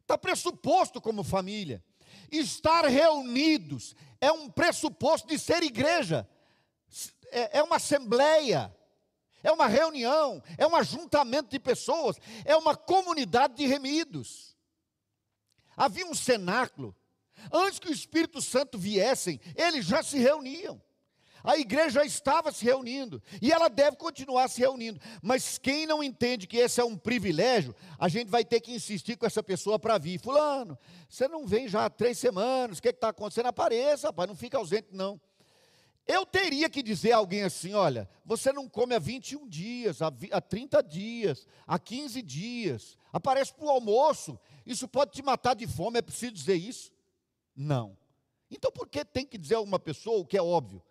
está 0.00 0.16
pressuposto 0.16 1.00
como 1.00 1.22
família. 1.22 1.84
Estar 2.30 2.86
reunidos 2.86 3.94
é 4.20 4.32
um 4.32 4.48
pressuposto 4.48 5.28
de 5.28 5.38
ser 5.38 5.62
igreja 5.62 6.28
é, 7.34 7.58
é 7.58 7.62
uma 7.62 7.76
assembleia, 7.76 8.74
é 9.42 9.52
uma 9.52 9.66
reunião, 9.66 10.42
é 10.56 10.66
um 10.66 10.76
ajuntamento 10.76 11.50
de 11.50 11.58
pessoas, 11.58 12.16
é 12.44 12.56
uma 12.56 12.76
comunidade 12.76 13.54
de 13.54 13.66
remidos. 13.66 14.56
Havia 15.76 16.06
um 16.06 16.14
cenáculo. 16.14 16.94
Antes 17.52 17.78
que 17.78 17.88
o 17.88 17.92
Espírito 17.92 18.40
Santo 18.40 18.78
viessem, 18.78 19.40
eles 19.56 19.84
já 19.84 20.02
se 20.02 20.18
reuniam. 20.18 20.80
A 21.44 21.58
igreja 21.58 22.02
estava 22.02 22.50
se 22.50 22.64
reunindo 22.64 23.22
e 23.42 23.52
ela 23.52 23.68
deve 23.68 23.98
continuar 23.98 24.48
se 24.48 24.60
reunindo. 24.60 24.98
Mas 25.20 25.58
quem 25.58 25.84
não 25.86 26.02
entende 26.02 26.46
que 26.46 26.56
esse 26.56 26.80
é 26.80 26.84
um 26.84 26.96
privilégio, 26.96 27.76
a 27.98 28.08
gente 28.08 28.30
vai 28.30 28.46
ter 28.46 28.62
que 28.62 28.72
insistir 28.72 29.18
com 29.18 29.26
essa 29.26 29.42
pessoa 29.42 29.78
para 29.78 29.98
vir. 29.98 30.18
Fulano, 30.18 30.78
você 31.06 31.28
não 31.28 31.46
vem 31.46 31.68
já 31.68 31.84
há 31.84 31.90
três 31.90 32.16
semanas, 32.16 32.78
o 32.78 32.82
que 32.82 32.88
está 32.88 33.10
acontecendo? 33.10 33.46
Apareça, 33.46 34.06
rapaz, 34.06 34.26
não 34.26 34.34
fica 34.34 34.56
ausente, 34.56 34.88
não. 34.92 35.20
Eu 36.06 36.26
teria 36.26 36.68
que 36.68 36.82
dizer 36.82 37.12
a 37.12 37.16
alguém 37.16 37.42
assim: 37.42 37.72
olha, 37.72 38.08
você 38.24 38.52
não 38.52 38.68
come 38.68 38.94
há 38.94 38.98
21 38.98 39.48
dias, 39.48 40.02
há 40.02 40.40
30 40.40 40.82
dias, 40.82 41.46
há 41.66 41.78
15 41.78 42.20
dias, 42.20 42.98
aparece 43.12 43.54
para 43.54 43.64
o 43.64 43.70
almoço, 43.70 44.38
isso 44.66 44.86
pode 44.86 45.12
te 45.12 45.22
matar 45.22 45.54
de 45.54 45.66
fome, 45.66 45.98
é 45.98 46.02
preciso 46.02 46.32
dizer 46.32 46.56
isso? 46.56 46.92
Não. 47.56 47.96
Então 48.50 48.70
por 48.70 48.86
que 48.88 49.04
tem 49.04 49.26
que 49.26 49.38
dizer 49.38 49.54
a 49.54 49.60
uma 49.60 49.78
pessoa 49.78 50.18
o 50.18 50.26
que 50.26 50.36
é 50.36 50.42
óbvio? 50.42 50.82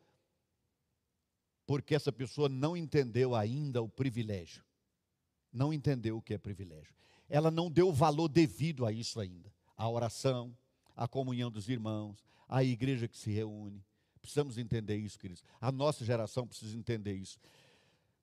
Porque 1.66 1.94
essa 1.94 2.12
pessoa 2.12 2.50
não 2.50 2.76
entendeu 2.76 3.36
ainda 3.36 3.82
o 3.82 3.88
privilégio. 3.88 4.64
Não 5.52 5.72
entendeu 5.72 6.18
o 6.18 6.22
que 6.22 6.34
é 6.34 6.38
privilégio. 6.38 6.94
Ela 7.30 7.52
não 7.52 7.72
deu 7.72 7.90
o 7.90 7.94
valor 7.94 8.28
devido 8.28 8.86
a 8.86 8.92
isso 8.92 9.20
ainda. 9.20 9.54
A 9.78 9.88
oração, 9.88 10.58
a 10.96 11.08
comunhão 11.08 11.52
dos 11.52 11.70
irmãos, 11.70 12.26
a 12.50 12.64
igreja 12.64 13.08
que 13.08 13.18
se 13.18 13.32
reúne 13.32 13.84
Precisamos 14.24 14.58
entender 14.58 14.96
isso, 14.96 15.20
queridos. 15.20 15.44
A 15.60 15.70
nossa 15.70 16.06
geração 16.06 16.48
precisa 16.48 16.78
entender 16.78 17.14
isso. 17.14 17.38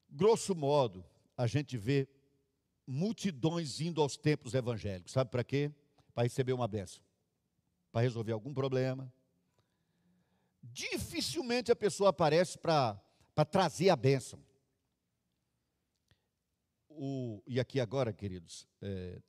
Grosso 0.08 0.54
modo, 0.54 1.04
a 1.36 1.46
gente 1.46 1.76
vê 1.76 2.08
multidões 2.86 3.82
indo 3.82 4.00
aos 4.00 4.16
templos 4.16 4.54
evangélicos. 4.54 5.12
Sabe 5.12 5.30
para 5.30 5.44
quê? 5.44 5.70
Para 6.14 6.22
receber 6.22 6.54
uma 6.54 6.66
benção. 6.66 7.04
Para 7.92 8.00
resolver 8.00 8.32
algum 8.32 8.54
problema. 8.54 9.12
Dificilmente 10.62 11.70
a 11.70 11.76
pessoa 11.76 12.08
aparece 12.08 12.56
para 12.56 12.98
trazer 13.50 13.90
a 13.90 13.96
bênção. 13.96 14.42
O, 16.88 17.42
e 17.46 17.60
aqui 17.60 17.78
agora, 17.78 18.10
queridos, 18.10 18.66
é, 18.80 19.20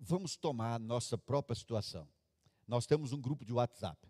vamos 0.00 0.36
tomar 0.36 0.80
nossa 0.80 1.16
própria 1.16 1.54
situação. 1.54 2.08
Nós 2.66 2.84
temos 2.84 3.12
um 3.12 3.20
grupo 3.20 3.44
de 3.44 3.52
WhatsApp. 3.52 4.09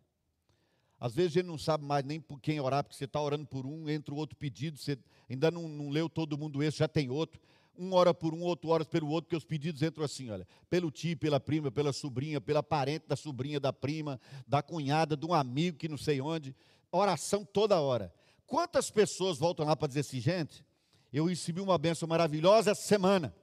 Às 1.01 1.15
vezes 1.15 1.33
a 1.33 1.41
gente 1.41 1.47
não 1.47 1.57
sabe 1.57 1.83
mais 1.83 2.05
nem 2.05 2.21
por 2.21 2.39
quem 2.39 2.61
orar, 2.61 2.85
porque 2.85 2.95
você 2.95 3.07
está 3.07 3.19
orando 3.19 3.47
por 3.47 3.65
um, 3.65 3.89
entra 3.89 4.15
o 4.15 4.19
outro 4.19 4.37
pedido, 4.37 4.77
você 4.77 4.99
ainda 5.31 5.51
não, 5.51 5.67
não 5.67 5.89
leu 5.89 6.11
todo 6.11 6.37
mundo 6.37 6.63
esse, 6.63 6.79
já 6.79 6.87
tem 6.87 7.09
outro. 7.09 7.41
Um 7.79 7.95
ora 7.95 8.13
por 8.13 8.35
um, 8.35 8.43
outro 8.43 8.69
ora 8.69 8.85
pelo 8.85 9.09
outro, 9.09 9.25
porque 9.25 9.37
os 9.37 9.45
pedidos 9.45 9.81
entram 9.81 10.05
assim, 10.05 10.29
olha, 10.29 10.47
pelo 10.69 10.91
tio, 10.91 11.17
pela 11.17 11.41
prima, 11.41 11.71
pela 11.71 11.95
sobrinha, 11.95 12.39
pela 12.39 12.63
parente 12.63 13.07
da 13.09 13.17
sobrinha, 13.17 13.59
da 13.59 13.73
prima, 13.73 14.21
da 14.47 14.63
cunhada, 14.63 15.17
de 15.17 15.25
um 15.25 15.33
amigo 15.33 15.79
que 15.79 15.89
não 15.89 15.97
sei 15.97 16.21
onde. 16.21 16.55
Oração 16.93 17.47
toda 17.47 17.81
hora. 17.81 18.13
Quantas 18.47 18.91
pessoas 18.91 19.39
voltam 19.39 19.65
lá 19.65 19.75
para 19.75 19.89
dizer 19.89 20.01
assim, 20.01 20.21
gente, 20.21 20.63
eu 21.11 21.25
recebi 21.25 21.63
uma 21.63 21.79
benção 21.79 22.07
maravilhosa 22.07 22.73
essa 22.73 22.83
semana. 22.83 23.35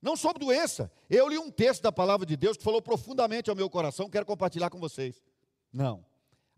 Não 0.00 0.16
sobre 0.16 0.44
doença. 0.44 0.92
Eu 1.10 1.26
li 1.28 1.38
um 1.38 1.50
texto 1.50 1.82
da 1.82 1.90
palavra 1.90 2.24
de 2.24 2.36
Deus 2.36 2.56
que 2.56 2.62
falou 2.62 2.80
profundamente 2.80 3.50
ao 3.50 3.56
meu 3.56 3.68
coração, 3.68 4.08
quero 4.08 4.26
compartilhar 4.26 4.70
com 4.70 4.78
vocês. 4.78 5.20
Não. 5.72 6.04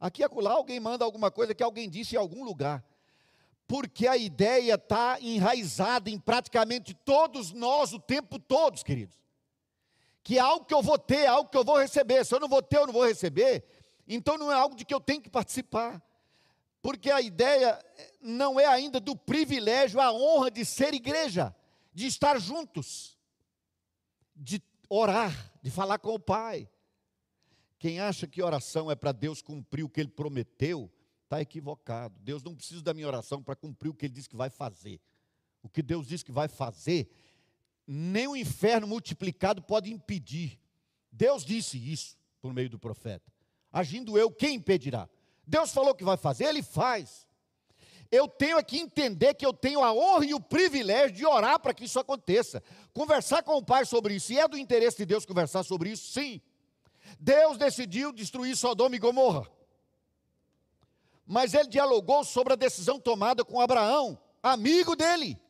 Aqui 0.04 0.20
e 0.20 0.24
acolá 0.24 0.50
alguém 0.52 0.78
manda 0.78 1.02
alguma 1.02 1.30
coisa 1.30 1.54
que 1.54 1.62
alguém 1.62 1.88
disse 1.88 2.14
em 2.14 2.18
algum 2.18 2.44
lugar. 2.44 2.84
Porque 3.66 4.06
a 4.06 4.18
ideia 4.18 4.74
está 4.74 5.18
enraizada 5.18 6.10
em 6.10 6.18
praticamente 6.18 6.92
todos 6.92 7.52
nós 7.52 7.94
o 7.94 7.98
tempo 7.98 8.38
todo, 8.38 8.84
queridos. 8.84 9.16
Que 10.22 10.36
é 10.36 10.42
algo 10.42 10.66
que 10.66 10.74
eu 10.74 10.82
vou 10.82 10.98
ter, 10.98 11.20
é 11.20 11.26
algo 11.28 11.48
que 11.48 11.56
eu 11.56 11.64
vou 11.64 11.78
receber. 11.78 12.22
Se 12.26 12.34
eu 12.34 12.38
não 12.38 12.50
vou 12.50 12.60
ter, 12.60 12.76
eu 12.76 12.86
não 12.86 12.92
vou 12.92 13.06
receber. 13.06 13.64
Então 14.06 14.36
não 14.36 14.52
é 14.52 14.54
algo 14.54 14.76
de 14.76 14.84
que 14.84 14.92
eu 14.92 15.00
tenho 15.00 15.22
que 15.22 15.30
participar. 15.30 16.02
Porque 16.82 17.10
a 17.10 17.22
ideia 17.22 17.82
não 18.20 18.60
é 18.60 18.66
ainda 18.66 19.00
do 19.00 19.16
privilégio, 19.16 20.02
a 20.02 20.12
honra 20.12 20.50
de 20.50 20.66
ser 20.66 20.92
igreja, 20.92 21.56
de 21.94 22.06
estar 22.06 22.38
juntos. 22.38 23.16
de 24.36 24.60
orar, 24.86 25.32
de 25.62 25.70
falar 25.70 25.98
com 25.98 26.12
o 26.12 26.20
Pai. 26.20 26.68
Quem 27.85 28.01
acha 28.01 28.27
que 28.27 28.42
oração 28.42 28.90
é 28.90 28.94
para 28.94 29.12
Deus 29.12 29.42
cumprir 29.42 29.83
o 29.83 29.90
que 29.90 30.01
Ele 30.01 30.09
prometeu, 30.09 30.90
está 31.25 31.42
equivocado. 31.42 32.18
Deus 32.18 32.42
não 32.42 32.55
precisa 32.55 32.81
da 32.81 32.94
minha 32.94 33.07
oração 33.07 33.42
para 33.42 33.55
cumprir 33.55 33.90
o 33.90 33.94
que 33.94 34.07
Ele 34.07 34.14
disse 34.14 34.27
que 34.27 34.35
vai 34.35 34.49
fazer. 34.49 34.99
O 35.62 35.68
que 35.68 35.83
Deus 35.83 36.07
diz 36.07 36.23
que 36.23 36.33
vai 36.33 36.49
fazer, 36.49 37.11
nem 37.87 38.27
o 38.27 38.35
inferno 38.35 38.87
multiplicado 38.87 39.61
pode 39.61 39.92
impedir. 39.92 40.59
Deus 41.12 41.44
disse 41.44 41.77
isso 41.77 42.16
por 42.40 42.55
meio 42.55 42.70
do 42.70 42.79
profeta. 42.79 43.31
Agindo 43.70 44.16
eu, 44.16 44.31
quem 44.31 44.55
impedirá? 44.55 45.07
Deus 45.47 45.70
falou 45.70 45.94
que 45.94 46.05
vai 46.05 46.16
fazer, 46.16 46.44
Ele 46.44 46.62
faz. 46.62 47.27
Eu 48.11 48.27
tenho 48.27 48.64
que 48.64 48.79
entender 48.79 49.35
que 49.35 49.44
eu 49.44 49.53
tenho 49.53 49.85
a 49.85 49.92
honra 49.92 50.25
e 50.25 50.33
o 50.33 50.40
privilégio 50.40 51.14
de 51.14 51.27
orar 51.27 51.61
para 51.61 51.75
que 51.75 51.85
isso 51.85 52.01
aconteça. 52.01 52.62
Conversar 52.94 53.42
com 53.42 53.59
o 53.59 53.62
Pai 53.62 53.85
sobre 53.85 54.14
isso. 54.14 54.33
E 54.33 54.38
é 54.38 54.49
do 54.49 54.57
interesse 54.57 54.97
de 54.97 55.05
Deus 55.05 55.27
conversar 55.27 55.62
sobre 55.64 55.90
isso? 55.90 56.11
Sim. 56.11 56.40
Deus 57.20 57.57
decidiu 57.57 58.12
destruir 58.12 58.57
Sodoma 58.57 58.96
e 58.96 58.98
Gomorra. 58.98 59.50
Mas 61.27 61.55
ele 61.55 61.68
dialogou 61.68 62.22
sobre 62.24 62.53
a 62.53 62.57
decisão 62.57 63.00
tomada 63.00 63.44
com 63.44 63.61
Abraão, 63.61 64.18
amigo 64.42 64.94
dele. 64.94 65.40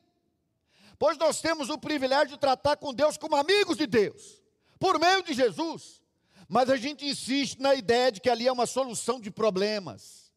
Pois 0.99 1.19
nós 1.19 1.41
temos 1.41 1.69
o 1.69 1.79
privilégio 1.79 2.35
de 2.35 2.39
tratar 2.39 2.77
com 2.77 2.95
Deus 2.95 3.17
como 3.17 3.35
amigos 3.35 3.77
de 3.77 3.87
Deus, 3.87 4.41
por 4.79 4.99
meio 4.99 5.23
de 5.23 5.35
Jesus. 5.35 6.01
Mas 6.49 6.71
a 6.71 6.77
gente 6.77 7.05
insiste 7.05 7.61
na 7.61 7.75
ideia 7.75 8.13
de 8.13 8.21
que 8.21 8.31
ali 8.31 8.47
é 8.47 8.53
uma 8.53 8.67
solução 8.67 9.21
de 9.21 9.31
problemas. 9.31 10.33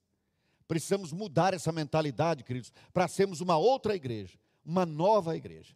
Precisamos 0.67 1.13
mudar 1.13 1.53
essa 1.53 1.71
mentalidade, 1.71 2.43
queridos, 2.43 2.73
para 2.91 3.07
sermos 3.07 3.39
uma 3.39 3.57
outra 3.57 3.95
igreja, 3.95 4.37
uma 4.65 4.85
nova 4.85 5.35
igreja. 5.35 5.75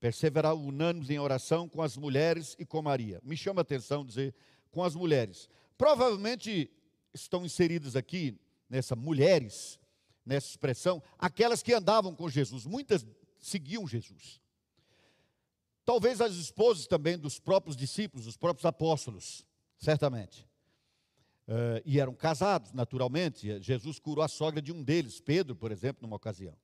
Perseverar 0.00 0.54
unânimes 0.54 1.10
em 1.10 1.18
oração 1.18 1.68
com 1.68 1.82
as 1.82 1.96
mulheres 1.96 2.54
e 2.58 2.64
com 2.64 2.80
Maria. 2.80 3.20
Me 3.24 3.36
chama 3.36 3.60
a 3.60 3.62
atenção 3.62 4.04
dizer 4.04 4.34
com 4.70 4.82
as 4.84 4.94
mulheres. 4.94 5.48
Provavelmente 5.76 6.70
estão 7.12 7.44
inseridas 7.44 7.96
aqui 7.96 8.38
nessa 8.68 8.94
mulheres, 8.94 9.78
nessa 10.24 10.48
expressão, 10.48 11.02
aquelas 11.18 11.62
que 11.62 11.72
andavam 11.72 12.14
com 12.14 12.28
Jesus. 12.28 12.64
Muitas 12.66 13.06
seguiam 13.40 13.86
Jesus. 13.86 14.40
Talvez 15.84 16.20
as 16.20 16.34
esposas 16.34 16.86
também 16.86 17.16
dos 17.16 17.38
próprios 17.38 17.74
discípulos, 17.74 18.26
dos 18.26 18.36
próprios 18.36 18.66
apóstolos, 18.66 19.46
certamente. 19.78 20.46
Uh, 21.48 21.80
e 21.82 21.98
eram 21.98 22.14
casados, 22.14 22.72
naturalmente. 22.74 23.58
Jesus 23.62 23.98
curou 23.98 24.22
a 24.22 24.28
sogra 24.28 24.60
de 24.60 24.70
um 24.70 24.82
deles, 24.82 25.18
Pedro, 25.18 25.56
por 25.56 25.72
exemplo, 25.72 26.02
numa 26.02 26.16
ocasião. 26.16 26.54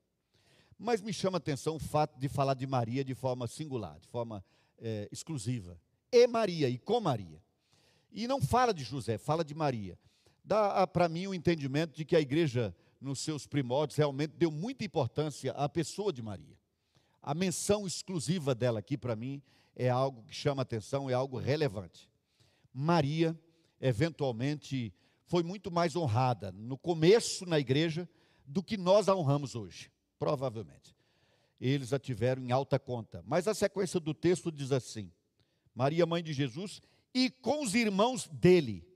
Mas 0.78 1.00
me 1.00 1.12
chama 1.12 1.36
a 1.36 1.38
atenção 1.38 1.76
o 1.76 1.78
fato 1.78 2.18
de 2.18 2.28
falar 2.28 2.54
de 2.54 2.66
Maria 2.66 3.04
de 3.04 3.14
forma 3.14 3.46
singular, 3.46 3.98
de 4.00 4.08
forma 4.08 4.44
é, 4.78 5.08
exclusiva. 5.10 5.78
E 6.10 6.26
Maria, 6.26 6.68
e 6.68 6.78
com 6.78 7.00
Maria. 7.00 7.42
E 8.12 8.26
não 8.26 8.40
fala 8.40 8.72
de 8.72 8.84
José, 8.84 9.18
fala 9.18 9.44
de 9.44 9.54
Maria. 9.54 9.98
Dá 10.44 10.86
para 10.86 11.08
mim 11.08 11.26
o 11.26 11.34
entendimento 11.34 11.96
de 11.96 12.04
que 12.04 12.14
a 12.14 12.20
igreja, 12.20 12.74
nos 13.00 13.20
seus 13.20 13.46
primórdios, 13.46 13.96
realmente 13.96 14.32
deu 14.36 14.50
muita 14.50 14.84
importância 14.84 15.52
à 15.52 15.68
pessoa 15.68 16.12
de 16.12 16.22
Maria 16.22 16.56
a 17.24 17.32
menção 17.32 17.86
exclusiva 17.86 18.54
dela 18.54 18.80
aqui 18.80 18.98
para 18.98 19.16
mim 19.16 19.42
é 19.74 19.88
algo 19.88 20.22
que 20.24 20.34
chama 20.34 20.60
atenção, 20.60 21.08
é 21.08 21.14
algo 21.14 21.38
relevante. 21.38 22.10
Maria, 22.72 23.36
eventualmente, 23.80 24.92
foi 25.24 25.42
muito 25.42 25.70
mais 25.70 25.96
honrada 25.96 26.52
no 26.52 26.76
começo 26.76 27.46
na 27.46 27.58
igreja 27.58 28.06
do 28.44 28.62
que 28.62 28.76
nós 28.76 29.08
a 29.08 29.16
honramos 29.16 29.54
hoje, 29.56 29.90
provavelmente. 30.18 30.94
Eles 31.60 31.92
a 31.92 31.98
tiveram 31.98 32.42
em 32.42 32.52
alta 32.52 32.78
conta. 32.78 33.22
Mas 33.26 33.48
a 33.48 33.54
sequência 33.54 33.98
do 34.00 34.12
texto 34.12 34.50
diz 34.50 34.72
assim: 34.72 35.10
Maria, 35.74 36.04
mãe 36.06 36.22
de 36.22 36.32
Jesus, 36.32 36.80
e 37.14 37.30
com 37.30 37.62
os 37.62 37.74
irmãos 37.74 38.28
dele. 38.28 38.86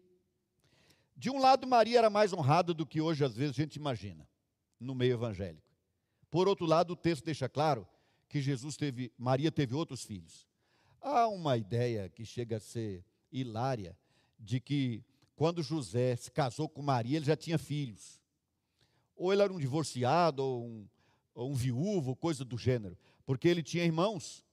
De 1.16 1.30
um 1.30 1.40
lado, 1.40 1.66
Maria 1.66 1.98
era 1.98 2.10
mais 2.10 2.32
honrada 2.32 2.72
do 2.72 2.86
que 2.86 3.00
hoje, 3.00 3.24
às 3.24 3.34
vezes, 3.34 3.58
a 3.58 3.62
gente 3.62 3.76
imagina, 3.76 4.28
no 4.78 4.94
meio 4.94 5.14
evangélico. 5.14 5.66
Por 6.30 6.46
outro 6.46 6.66
lado, 6.66 6.92
o 6.92 6.96
texto 6.96 7.24
deixa 7.24 7.48
claro 7.48 7.86
que 8.28 8.40
Jesus 8.40 8.76
teve, 8.76 9.12
Maria 9.18 9.50
teve 9.50 9.74
outros 9.74 10.04
filhos. 10.04 10.46
Há 11.00 11.26
uma 11.26 11.56
ideia 11.56 12.08
que 12.08 12.24
chega 12.24 12.58
a 12.58 12.60
ser 12.60 13.04
hilária 13.32 13.96
de 14.38 14.60
que 14.60 15.02
quando 15.34 15.62
José 15.62 16.16
se 16.16 16.30
casou 16.30 16.68
com 16.68 16.82
Maria, 16.82 17.16
ele 17.16 17.26
já 17.26 17.36
tinha 17.36 17.58
filhos. 17.58 18.20
Ou 19.16 19.32
ele 19.32 19.42
era 19.42 19.52
um 19.52 19.58
divorciado, 19.58 20.42
ou 20.42 20.64
um, 20.66 20.88
ou 21.38 21.52
um 21.52 21.54
viúvo, 21.54 22.16
coisa 22.16 22.44
do 22.44 22.58
gênero. 22.58 22.98
Porque 23.24 23.46
ele 23.46 23.62
tinha 23.62 23.84
irmãos, 23.84 24.44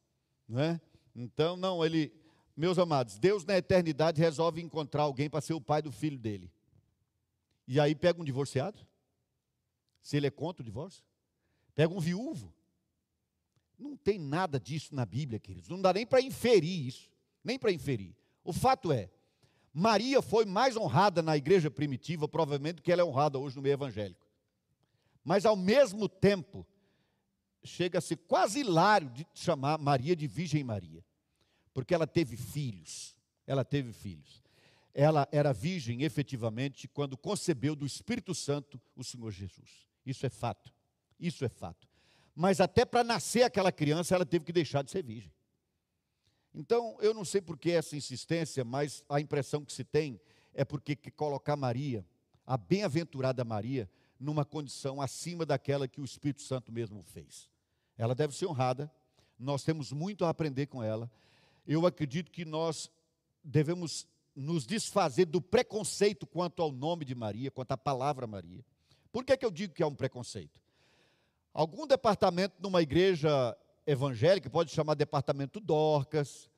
não 0.48 0.60
é? 0.60 0.80
Então, 1.15 1.58
não, 1.58 1.84
ele, 1.84 2.13
meus 2.56 2.78
amados, 2.78 3.17
Deus 3.17 3.43
na 3.43 3.58
eternidade 3.58 4.21
resolve 4.21 4.62
encontrar 4.62 5.02
alguém 5.02 5.28
para 5.28 5.41
ser 5.41 5.56
o 5.56 5.62
pai 5.62 5.82
do 5.82 5.91
filho 5.91 6.19
dele. 6.19 6.52
E 7.67 7.80
aí 7.80 7.95
pega 7.95 8.21
um 8.21 8.24
divorciado, 8.24 8.86
se 10.04 10.15
ele 10.15 10.28
é 10.28 10.30
contra 10.30 10.62
o 10.62 10.65
divórcio, 10.65 11.04
pega 11.74 11.91
um 11.91 12.00
viúvo, 12.00 12.54
não 13.80 13.98
tem 13.98 14.19
nada 14.19 14.60
disso 14.60 14.93
na 14.93 15.08
Bíblia, 15.08 15.39
queridos. 15.39 15.67
Não 15.67 15.82
dá 15.82 15.91
nem 15.91 16.06
para 16.06 16.21
inferir 16.21 16.86
isso. 16.86 17.10
Nem 17.43 17.58
para 17.58 17.71
inferir. 17.71 18.15
O 18.43 18.54
fato 18.54 18.91
é, 18.91 19.10
Maria 19.74 20.21
foi 20.21 20.45
mais 20.45 20.78
honrada 20.78 21.24
na 21.24 21.36
igreja 21.36 21.71
primitiva, 21.71 22.28
provavelmente, 22.28 22.76
do 22.76 22.82
que 22.84 22.91
ela 22.91 23.02
é 23.02 23.06
honrada 23.06 23.39
hoje 23.39 23.56
no 23.56 23.63
meio 23.63 23.74
evangélico. 23.74 24.26
Mas, 25.24 25.48
ao 25.48 25.56
mesmo 25.56 26.08
tempo, 26.08 26.65
chega 27.65 27.99
a 27.99 28.01
ser 28.01 28.17
quase 28.17 28.60
hilário 28.60 29.10
de 29.10 29.28
chamar 29.34 29.78
Maria 29.78 30.15
de 30.15 30.28
Virgem 30.28 30.63
Maria. 30.63 31.04
Porque 31.73 31.93
ela 31.93 32.08
teve 32.08 32.38
filhos. 32.38 33.15
Ela 33.45 33.65
teve 33.65 33.91
filhos. 33.91 34.43
Ela 34.93 35.28
era 35.32 35.51
virgem, 35.51 36.04
efetivamente, 36.04 36.88
quando 36.88 37.17
concebeu 37.17 37.75
do 37.75 37.86
Espírito 37.86 38.34
Santo 38.34 38.80
o 38.95 39.04
Senhor 39.04 39.32
Jesus. 39.32 39.86
Isso 40.06 40.25
é 40.25 40.30
fato. 40.30 40.71
Isso 41.19 41.43
é 41.43 41.49
fato 41.49 41.88
mas 42.36 42.60
até 42.60 42.84
para 42.84 43.04
nascer 43.04 43.43
aquela 43.43 43.71
criança 43.71 44.13
ela 44.13 44.25
teve 44.25 44.43
que 44.43 44.51
deixar 44.51 44.84
de 44.84 44.91
ser 44.91 45.01
virgem. 45.01 45.32
Então, 46.54 46.97
eu 46.99 47.13
não 47.13 47.23
sei 47.23 47.41
por 47.41 47.58
que 47.58 47.71
essa 47.71 47.95
insistência, 47.95 48.63
mas 48.63 49.04
a 49.10 49.19
impressão 49.19 49.63
que 49.63 49.71
se 49.71 49.84
tem 49.84 50.19
é 50.54 50.65
porque 50.65 50.95
que 50.95 51.10
colocar 51.10 51.56
Maria, 51.56 52.06
a 52.45 52.58
bem-aventurada 52.58 53.43
Maria, 53.43 53.89
numa 54.19 54.45
condição 54.45 55.01
acima 55.01 55.45
daquela 55.45 55.88
que 55.88 55.99
o 55.99 56.06
Espírito 56.06 56.41
Santo 56.41 56.71
mesmo 56.71 57.01
fez. 57.04 57.49
Ela 57.98 58.14
deve 58.14 58.36
ser 58.36 58.48
honrada, 58.48 58.92
nós 59.40 59.64
temos 59.64 59.92
muito 59.92 60.26
a 60.26 60.30
aprender 60.30 60.68
com 60.68 60.84
ela. 60.84 61.10
Eu 61.68 61.86
acredito 61.86 62.32
que 62.32 62.46
nós 62.46 62.92
devemos 63.44 64.08
nos 64.36 64.66
desfazer 64.66 65.26
do 65.26 65.42
preconceito 65.42 66.28
quanto 66.28 66.62
ao 66.62 66.72
nome 66.72 67.06
de 67.06 67.16
Maria, 67.16 67.50
quanto 67.50 67.72
à 67.72 67.78
palavra 67.78 68.28
Maria. 68.28 68.64
Por 69.12 69.24
que, 69.24 69.32
é 69.32 69.38
que 69.38 69.46
eu 69.46 69.52
digo 69.52 69.74
que 69.74 69.82
é 69.82 69.86
um 69.86 69.96
preconceito? 69.96 70.60
Algum 71.54 71.88
departamento 71.88 72.56
numa 72.60 72.82
igreja 72.82 73.58
evangélica, 73.88 74.50
pode 74.50 74.72
chamar 74.72 74.96
departamento 74.96 75.60
Dorcas, 75.60 76.50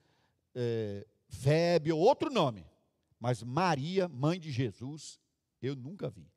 é, 0.56 1.06
ou 1.94 2.00
outro 2.00 2.32
nome, 2.32 2.66
mas 3.20 3.44
Maria, 3.44 4.08
mãe 4.08 4.40
de 4.40 4.52
Jesus, 4.52 5.20
eu 5.62 5.76
nunca 5.76 6.10
vi. 6.10 6.28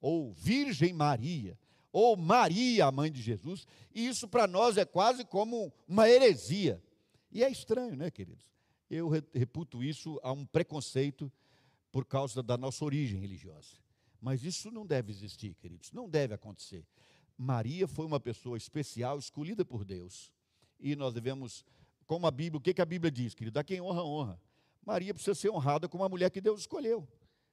Ou 0.00 0.32
Virgem 0.32 0.92
Maria, 0.92 1.58
ou 1.92 2.16
Maria, 2.16 2.90
mãe 2.90 3.10
de 3.10 3.22
Jesus, 3.22 3.66
e 3.94 4.06
isso 4.06 4.28
para 4.28 4.46
nós 4.46 4.76
é 4.76 4.84
quase 4.84 5.24
como 5.24 5.72
uma 5.86 6.08
heresia. 6.08 6.82
E 7.30 7.42
é 7.42 7.50
estranho, 7.50 7.96
né, 7.96 8.10
queridos? 8.10 8.50
Eu 8.90 9.08
reputo 9.34 9.82
isso 9.82 10.18
a 10.22 10.32
um 10.32 10.46
preconceito 10.46 11.30
por 11.92 12.04
causa 12.04 12.42
da 12.42 12.56
nossa 12.56 12.84
origem 12.84 13.20
religiosa. 13.20 13.76
Mas 14.20 14.42
isso 14.42 14.70
não 14.70 14.86
deve 14.86 15.12
existir, 15.12 15.54
queridos, 15.54 15.92
não 15.92 16.08
deve 16.08 16.34
acontecer. 16.34 16.84
Maria 17.36 17.86
foi 17.86 18.04
uma 18.04 18.18
pessoa 18.18 18.56
especial, 18.56 19.18
escolhida 19.18 19.64
por 19.64 19.84
Deus. 19.84 20.32
E 20.80 20.96
nós 20.96 21.14
devemos, 21.14 21.64
como 22.06 22.26
a 22.26 22.30
Bíblia, 22.30 22.58
o 22.58 22.60
que, 22.60 22.74
que 22.74 22.82
a 22.82 22.86
Bíblia 22.86 23.10
diz, 23.10 23.34
querido? 23.34 23.58
A 23.58 23.64
quem 23.64 23.80
honra, 23.80 24.02
honra. 24.02 24.40
Maria 24.84 25.14
precisa 25.14 25.34
ser 25.34 25.50
honrada 25.50 25.88
como 25.88 26.02
a 26.02 26.08
mulher 26.08 26.30
que 26.30 26.40
Deus 26.40 26.60
escolheu. 26.60 27.06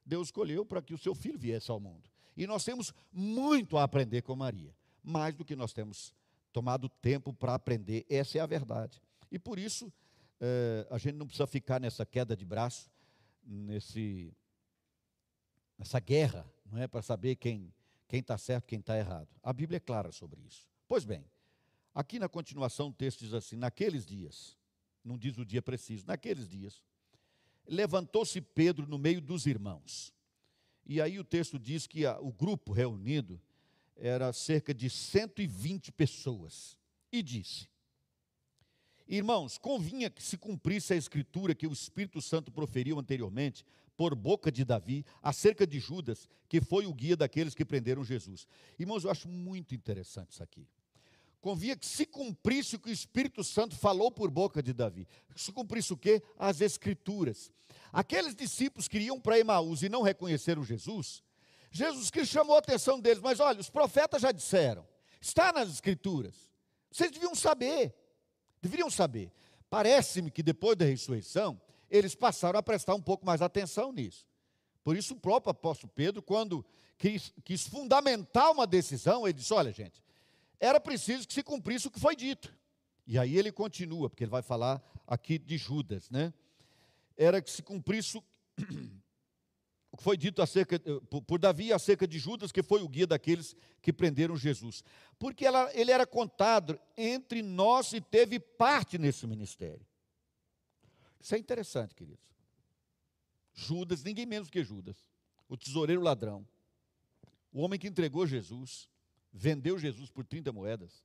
Deus 0.06 0.30
escolheu 0.30 0.66
para 0.66 0.82
que 0.82 0.94
o 0.94 0.98
seu 0.98 1.14
filho 1.14 1.38
viesse 1.38 1.70
ao 1.70 1.80
mundo. 1.80 2.10
E 2.36 2.46
nós 2.46 2.64
temos 2.64 2.94
muito 3.12 3.78
a 3.78 3.84
aprender 3.84 4.22
com 4.22 4.36
Maria, 4.36 4.74
mais 5.04 5.36
do 5.36 5.46
que 5.46 5.56
nós 5.56 5.74
temos 5.74 6.14
tomado 6.52 6.88
tempo 6.88 7.34
para 7.34 7.54
aprender, 7.54 8.06
essa 8.10 8.38
é 8.38 8.42
a 8.42 8.46
verdade. 8.46 9.02
E 9.32 9.38
por 9.38 9.60
isso, 9.60 9.92
é, 10.40 10.88
a 10.90 10.98
gente 10.98 11.16
não 11.16 11.28
precisa 11.28 11.48
ficar 11.48 11.80
nessa 11.80 12.06
queda 12.06 12.36
de 12.36 12.46
braço, 12.46 12.90
nesse, 13.44 14.34
nessa 15.78 16.00
guerra, 16.00 16.46
não 16.66 16.82
é? 16.82 16.88
Para 16.88 17.02
saber 17.02 17.36
quem 17.36 17.74
quem 18.08 18.20
está 18.20 18.38
certo, 18.38 18.66
quem 18.66 18.80
está 18.80 18.98
errado. 18.98 19.28
A 19.42 19.52
Bíblia 19.52 19.78
é 19.78 19.80
clara 19.80 20.12
sobre 20.12 20.42
isso. 20.42 20.68
Pois 20.88 21.04
bem, 21.04 21.26
aqui 21.94 22.20
na 22.20 22.30
continuação 22.30 22.90
o 22.90 22.94
texto 22.94 23.20
diz 23.20 23.34
assim: 23.34 23.56
naqueles 23.56 24.06
dias, 24.06 24.58
não 25.04 25.18
diz 25.18 25.38
o 25.38 25.46
dia 25.46 25.62
preciso, 25.62 26.06
naqueles 26.08 26.48
dias, 26.48 26.84
levantou-se 27.68 28.40
Pedro 28.42 28.88
no 28.88 28.98
meio 28.98 29.20
dos 29.20 29.46
irmãos. 29.46 30.14
E 30.86 31.02
aí 31.02 31.18
o 31.20 31.24
texto 31.24 31.58
diz 31.58 31.88
que 31.88 32.06
a, 32.06 32.20
o 32.20 32.32
grupo 32.32 32.72
reunido 32.72 33.42
era 33.96 34.32
cerca 34.34 34.74
de 34.74 34.90
120 34.90 35.92
pessoas. 35.92 36.78
E 37.12 37.24
disse: 37.24 37.68
Irmãos, 39.08 39.58
convinha 39.58 40.10
que 40.10 40.22
se 40.22 40.38
cumprisse 40.38 40.94
a 40.94 40.98
escritura 40.98 41.56
que 41.56 41.68
o 41.68 41.74
Espírito 41.74 42.22
Santo 42.22 42.52
proferiu 42.52 43.00
anteriormente, 43.00 43.66
por 43.98 44.14
boca 44.14 44.52
de 44.52 44.66
Davi, 44.66 45.06
acerca 45.22 45.66
de 45.66 45.80
Judas, 45.80 46.28
que 46.50 46.60
foi 46.60 46.86
o 46.86 46.94
guia 46.94 47.16
daqueles 47.16 47.56
que 47.56 47.64
prenderam 47.64 48.04
Jesus. 48.04 48.48
Irmãos, 48.78 49.04
eu 49.04 49.12
acho 49.12 49.30
muito 49.30 49.74
interessante 49.74 50.34
isso 50.34 50.44
aqui. 50.44 50.68
Convinha 51.40 51.76
que 51.76 51.86
se 51.86 52.06
cumprisse 52.06 52.76
o 52.76 52.80
que 52.80 52.90
o 52.90 52.92
Espírito 52.92 53.44
Santo 53.44 53.76
falou 53.76 54.12
por 54.12 54.32
boca 54.32 54.62
de 54.64 54.74
Davi. 54.74 55.08
Se 55.36 55.52
cumprisse 55.52 55.94
o 55.94 55.98
quê? 55.98 56.22
As 56.38 56.60
Escrituras. 56.60 57.52
Aqueles 57.96 58.36
discípulos 58.36 58.90
que 58.90 59.00
iam 59.00 59.22
para 59.22 59.40
Emaús 59.40 59.82
e 59.82 59.88
não 59.88 60.02
reconheceram 60.02 60.66
Jesus, 60.66 61.24
Jesus 61.72 62.12
Cristo 62.12 62.34
chamou 62.34 62.58
a 62.58 62.60
atenção 62.60 63.00
deles, 63.00 63.22
mas 63.24 63.40
olha, 63.40 63.58
os 63.58 63.70
profetas 63.70 64.22
já 64.22 64.34
disseram, 64.34 64.86
está 65.22 65.54
nas 65.54 65.70
Escrituras. 65.70 66.36
Vocês 66.92 67.10
deviam 67.10 67.34
saber, 67.34 67.96
deveriam 68.62 68.90
saber. 68.90 69.32
Parece-me 69.70 70.30
que 70.30 70.44
depois 70.44 70.76
da 70.76 70.84
ressurreição, 70.84 71.58
eles 71.90 72.14
passaram 72.14 72.60
a 72.60 72.64
prestar 72.64 72.96
um 72.96 73.02
pouco 73.02 73.26
mais 73.26 73.42
atenção 73.42 73.94
nisso. 73.94 74.28
Por 74.84 74.98
isso, 74.98 75.14
o 75.14 75.18
próprio 75.18 75.52
apóstolo 75.52 75.90
Pedro, 75.96 76.22
quando 76.22 76.66
quis, 76.98 77.34
quis 77.46 77.66
fundamentar 77.66 78.52
uma 78.52 78.68
decisão, 78.68 79.26
ele 79.26 79.40
disse: 79.40 79.54
Olha, 79.54 79.72
gente, 79.72 80.04
era 80.60 80.82
preciso 80.82 81.26
que 81.26 81.34
se 81.34 81.42
cumprisse 81.42 81.88
o 81.88 81.92
que 81.92 82.00
foi 82.02 82.14
dito. 82.14 82.54
E 83.08 83.18
aí 83.18 83.38
ele 83.38 83.54
continua, 83.54 84.10
porque 84.10 84.26
ele 84.26 84.32
vai 84.32 84.42
falar 84.42 84.84
aqui 85.08 85.40
de 85.40 85.58
Judas, 85.58 86.10
né? 86.10 86.34
Era 87.18 87.42
que 87.42 87.50
se 87.50 87.64
cumprisse 87.64 88.18
o 88.18 88.24
que 89.98 90.04
foi 90.04 90.18
dito 90.18 90.42
acerca, 90.42 90.80
por, 91.10 91.22
por 91.22 91.40
Davi 91.40 91.72
acerca 91.72 92.08
de 92.08 92.20
Judas, 92.20 92.52
que 92.52 92.62
foi 92.62 92.82
o 92.82 92.90
guia 92.90 93.08
daqueles 93.08 93.56
que 93.82 93.94
prenderam 93.94 94.36
Jesus. 94.36 94.84
Porque 95.18 95.46
ela, 95.46 95.72
ele 95.74 95.92
era 95.92 96.06
contado 96.06 96.80
entre 96.98 97.42
nós 97.42 97.94
e 97.94 98.02
teve 98.02 98.40
parte 98.40 98.98
nesse 98.98 99.26
ministério. 99.26 99.86
Isso 101.20 101.34
é 101.34 101.38
interessante, 101.38 101.96
queridos. 101.96 102.26
Judas, 103.54 104.04
ninguém 104.04 104.26
menos 104.26 104.50
que 104.50 104.64
Judas, 104.64 104.98
o 105.48 105.56
tesoureiro 105.56 106.02
ladrão, 106.02 106.46
o 107.54 107.62
homem 107.62 107.80
que 107.80 107.88
entregou 107.88 108.28
Jesus, 108.28 108.90
vendeu 109.32 109.80
Jesus 109.80 110.10
por 110.10 110.26
30 110.26 110.52
moedas, 110.52 111.04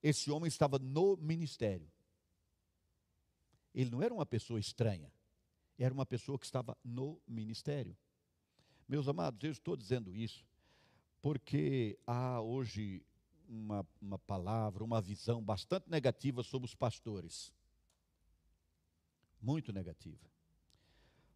esse 0.00 0.30
homem 0.30 0.46
estava 0.46 0.78
no 0.78 1.16
ministério. 1.16 1.90
Ele 3.78 3.90
não 3.90 4.02
era 4.02 4.12
uma 4.12 4.26
pessoa 4.26 4.58
estranha, 4.58 5.10
era 5.78 5.94
uma 5.94 6.04
pessoa 6.04 6.38
que 6.38 6.44
estava 6.44 6.76
no 6.84 7.18
ministério. 7.26 7.96
Meus 8.88 9.06
amados, 9.06 9.42
eu 9.44 9.52
estou 9.52 9.76
dizendo 9.76 10.14
isso 10.14 10.44
porque 11.22 11.98
há 12.06 12.40
hoje 12.40 13.02
uma, 13.48 13.86
uma 14.02 14.18
palavra, 14.18 14.84
uma 14.84 15.00
visão 15.00 15.42
bastante 15.42 15.88
negativa 15.88 16.42
sobre 16.42 16.66
os 16.66 16.74
pastores. 16.74 17.52
Muito 19.40 19.72
negativa. 19.72 20.26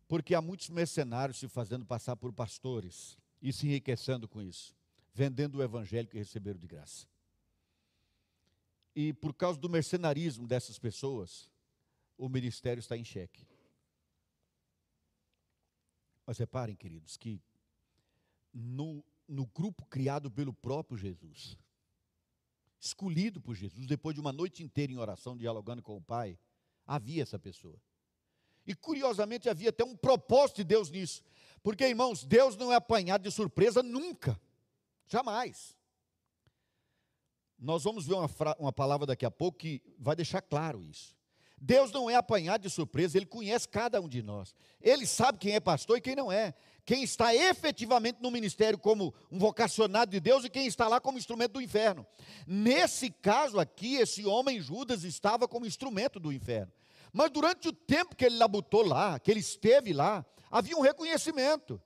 Porque 0.08 0.34
há 0.34 0.42
muitos 0.42 0.68
mercenários 0.68 1.38
se 1.38 1.48
fazendo 1.48 1.86
passar 1.86 2.16
por 2.16 2.32
pastores 2.32 3.16
e 3.40 3.52
se 3.52 3.66
enriquecendo 3.66 4.28
com 4.28 4.42
isso 4.42 4.74
vendendo 5.14 5.58
o 5.58 5.62
evangelho 5.62 6.08
que 6.08 6.18
receberam 6.18 6.58
de 6.58 6.66
graça. 6.66 7.06
E 8.94 9.12
por 9.12 9.34
causa 9.34 9.58
do 9.58 9.68
mercenarismo 9.68 10.46
dessas 10.46 10.78
pessoas, 10.78 11.50
o 12.16 12.28
ministério 12.28 12.80
está 12.80 12.96
em 12.96 13.04
xeque. 13.04 13.46
Mas 16.26 16.38
reparem, 16.38 16.76
queridos, 16.76 17.16
que 17.16 17.40
no, 18.52 19.04
no 19.26 19.46
grupo 19.46 19.84
criado 19.86 20.30
pelo 20.30 20.52
próprio 20.52 20.96
Jesus, 20.96 21.58
escolhido 22.78 23.40
por 23.40 23.54
Jesus, 23.54 23.86
depois 23.86 24.14
de 24.14 24.20
uma 24.20 24.32
noite 24.32 24.62
inteira 24.62 24.92
em 24.92 24.98
oração, 24.98 25.36
dialogando 25.36 25.82
com 25.82 25.96
o 25.96 26.02
Pai, 26.02 26.38
havia 26.86 27.22
essa 27.22 27.38
pessoa. 27.38 27.80
E 28.66 28.74
curiosamente 28.74 29.48
havia 29.48 29.70
até 29.70 29.84
um 29.84 29.96
propósito 29.96 30.58
de 30.58 30.64
Deus 30.64 30.90
nisso. 30.90 31.22
Porque, 31.62 31.86
irmãos, 31.86 32.24
Deus 32.24 32.56
não 32.56 32.72
é 32.72 32.76
apanhado 32.76 33.22
de 33.22 33.30
surpresa 33.30 33.82
nunca. 33.82 34.40
Jamais. 35.06 35.76
Nós 37.58 37.84
vamos 37.84 38.06
ver 38.06 38.14
uma, 38.14 38.28
uma 38.58 38.72
palavra 38.72 39.06
daqui 39.06 39.24
a 39.24 39.30
pouco 39.30 39.58
que 39.58 39.82
vai 39.98 40.16
deixar 40.16 40.42
claro 40.42 40.82
isso. 40.82 41.16
Deus 41.64 41.92
não 41.92 42.10
é 42.10 42.16
apanhado 42.16 42.62
de 42.62 42.68
surpresa, 42.68 43.16
Ele 43.16 43.24
conhece 43.24 43.68
cada 43.68 44.00
um 44.00 44.08
de 44.08 44.20
nós. 44.20 44.52
Ele 44.80 45.06
sabe 45.06 45.38
quem 45.38 45.54
é 45.54 45.60
pastor 45.60 45.96
e 45.96 46.00
quem 46.00 46.16
não 46.16 46.30
é. 46.30 46.54
Quem 46.84 47.04
está 47.04 47.32
efetivamente 47.32 48.20
no 48.20 48.32
ministério 48.32 48.76
como 48.76 49.14
um 49.30 49.38
vocacionado 49.38 50.10
de 50.10 50.18
Deus 50.18 50.44
e 50.44 50.50
quem 50.50 50.66
está 50.66 50.88
lá 50.88 51.00
como 51.00 51.18
instrumento 51.18 51.52
do 51.52 51.62
inferno. 51.62 52.04
Nesse 52.48 53.12
caso 53.12 53.60
aqui, 53.60 53.94
esse 53.94 54.26
homem 54.26 54.60
Judas 54.60 55.04
estava 55.04 55.46
como 55.46 55.64
instrumento 55.64 56.18
do 56.18 56.32
inferno. 56.32 56.72
Mas 57.12 57.30
durante 57.30 57.68
o 57.68 57.72
tempo 57.72 58.16
que 58.16 58.24
ele 58.24 58.38
labutou 58.38 58.84
lá, 58.84 59.20
que 59.20 59.30
ele 59.30 59.38
esteve 59.38 59.92
lá, 59.92 60.26
havia 60.50 60.76
um 60.76 60.80
reconhecimento. 60.80 61.80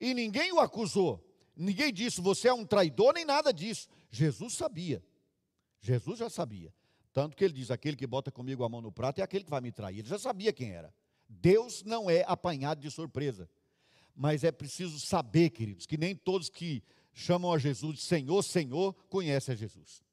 E 0.00 0.12
ninguém 0.12 0.52
o 0.52 0.58
acusou. 0.58 1.24
Ninguém 1.54 1.92
disse, 1.92 2.20
você 2.20 2.48
é 2.48 2.52
um 2.52 2.66
traidor, 2.66 3.14
nem 3.14 3.24
nada 3.24 3.52
disso. 3.52 3.88
Jesus 4.10 4.54
sabia. 4.54 5.00
Jesus 5.80 6.18
já 6.18 6.28
sabia. 6.28 6.74
Tanto 7.14 7.34
que 7.34 7.42
ele 7.42 7.54
diz: 7.54 7.70
aquele 7.70 7.96
que 7.96 8.06
bota 8.06 8.30
comigo 8.30 8.62
a 8.62 8.68
mão 8.68 8.82
no 8.82 8.92
prato 8.92 9.20
é 9.20 9.22
aquele 9.22 9.44
que 9.44 9.50
vai 9.50 9.62
me 9.62 9.72
trair. 9.72 10.00
Ele 10.00 10.08
já 10.08 10.18
sabia 10.18 10.52
quem 10.52 10.72
era. 10.72 10.94
Deus 11.26 11.82
não 11.82 12.10
é 12.10 12.22
apanhado 12.26 12.82
de 12.82 12.90
surpresa. 12.90 13.48
Mas 14.14 14.44
é 14.44 14.52
preciso 14.52 15.00
saber, 15.00 15.50
queridos, 15.50 15.86
que 15.86 15.96
nem 15.96 16.14
todos 16.14 16.50
que 16.50 16.84
chamam 17.12 17.52
a 17.52 17.58
Jesus 17.58 17.96
de 17.96 18.02
Senhor, 18.02 18.42
Senhor, 18.42 18.92
conhecem 19.08 19.54
a 19.54 19.56
Jesus. 19.56 20.04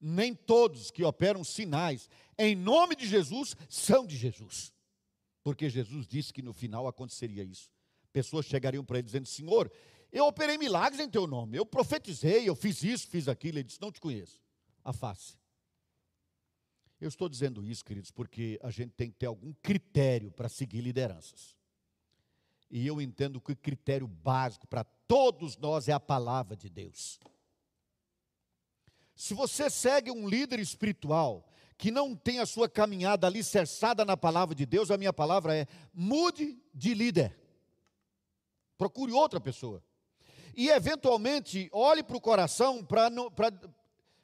Nem 0.00 0.34
todos 0.34 0.90
que 0.90 1.04
operam 1.04 1.44
sinais 1.44 2.08
em 2.38 2.56
nome 2.56 2.96
de 2.96 3.06
Jesus 3.06 3.54
são 3.68 4.06
de 4.06 4.16
Jesus. 4.16 4.72
Porque 5.42 5.68
Jesus 5.68 6.06
disse 6.06 6.32
que 6.32 6.40
no 6.40 6.54
final 6.54 6.88
aconteceria 6.88 7.44
isso 7.44 7.70
pessoas 8.12 8.46
chegariam 8.46 8.84
para 8.84 8.98
ele 8.98 9.06
dizendo: 9.06 9.26
Senhor, 9.26 9.70
eu 10.12 10.26
operei 10.26 10.58
milagres 10.58 11.00
em 11.00 11.08
teu 11.08 11.26
nome, 11.26 11.56
eu 11.56 11.64
profetizei, 11.64 12.48
eu 12.48 12.54
fiz 12.54 12.82
isso, 12.82 13.08
fiz 13.08 13.28
aquilo. 13.28 13.58
Ele 13.58 13.64
disse: 13.64 13.80
Não 13.80 13.92
te 13.92 14.00
conheço. 14.00 14.40
A 14.84 14.92
face. 14.92 15.38
Eu 17.00 17.08
estou 17.08 17.28
dizendo 17.28 17.64
isso, 17.64 17.84
queridos, 17.84 18.10
porque 18.10 18.58
a 18.62 18.70
gente 18.70 18.92
tem 18.92 19.10
que 19.10 19.16
ter 19.16 19.26
algum 19.26 19.54
critério 19.62 20.30
para 20.30 20.48
seguir 20.48 20.82
lideranças. 20.82 21.56
E 22.70 22.86
eu 22.86 23.00
entendo 23.00 23.40
que 23.40 23.52
o 23.52 23.56
critério 23.56 24.06
básico 24.06 24.66
para 24.66 24.84
todos 25.08 25.56
nós 25.56 25.88
é 25.88 25.92
a 25.92 25.98
palavra 25.98 26.54
de 26.54 26.68
Deus. 26.68 27.18
Se 29.16 29.34
você 29.34 29.68
segue 29.70 30.10
um 30.10 30.28
líder 30.28 30.60
espiritual 30.60 31.46
que 31.76 31.90
não 31.90 32.14
tem 32.14 32.38
a 32.38 32.46
sua 32.46 32.68
caminhada 32.68 33.26
alicerçada 33.26 34.04
na 34.04 34.16
palavra 34.16 34.54
de 34.54 34.66
Deus, 34.66 34.90
a 34.90 34.98
minha 34.98 35.12
palavra 35.12 35.56
é: 35.56 35.66
mude 35.94 36.62
de 36.74 36.92
líder. 36.92 37.36
Procure 38.76 39.12
outra 39.12 39.40
pessoa. 39.40 39.82
E 40.54 40.68
eventualmente, 40.68 41.68
olhe 41.72 42.02
para 42.02 42.16
o 42.16 42.20
coração 42.20 42.84
para. 42.84 43.10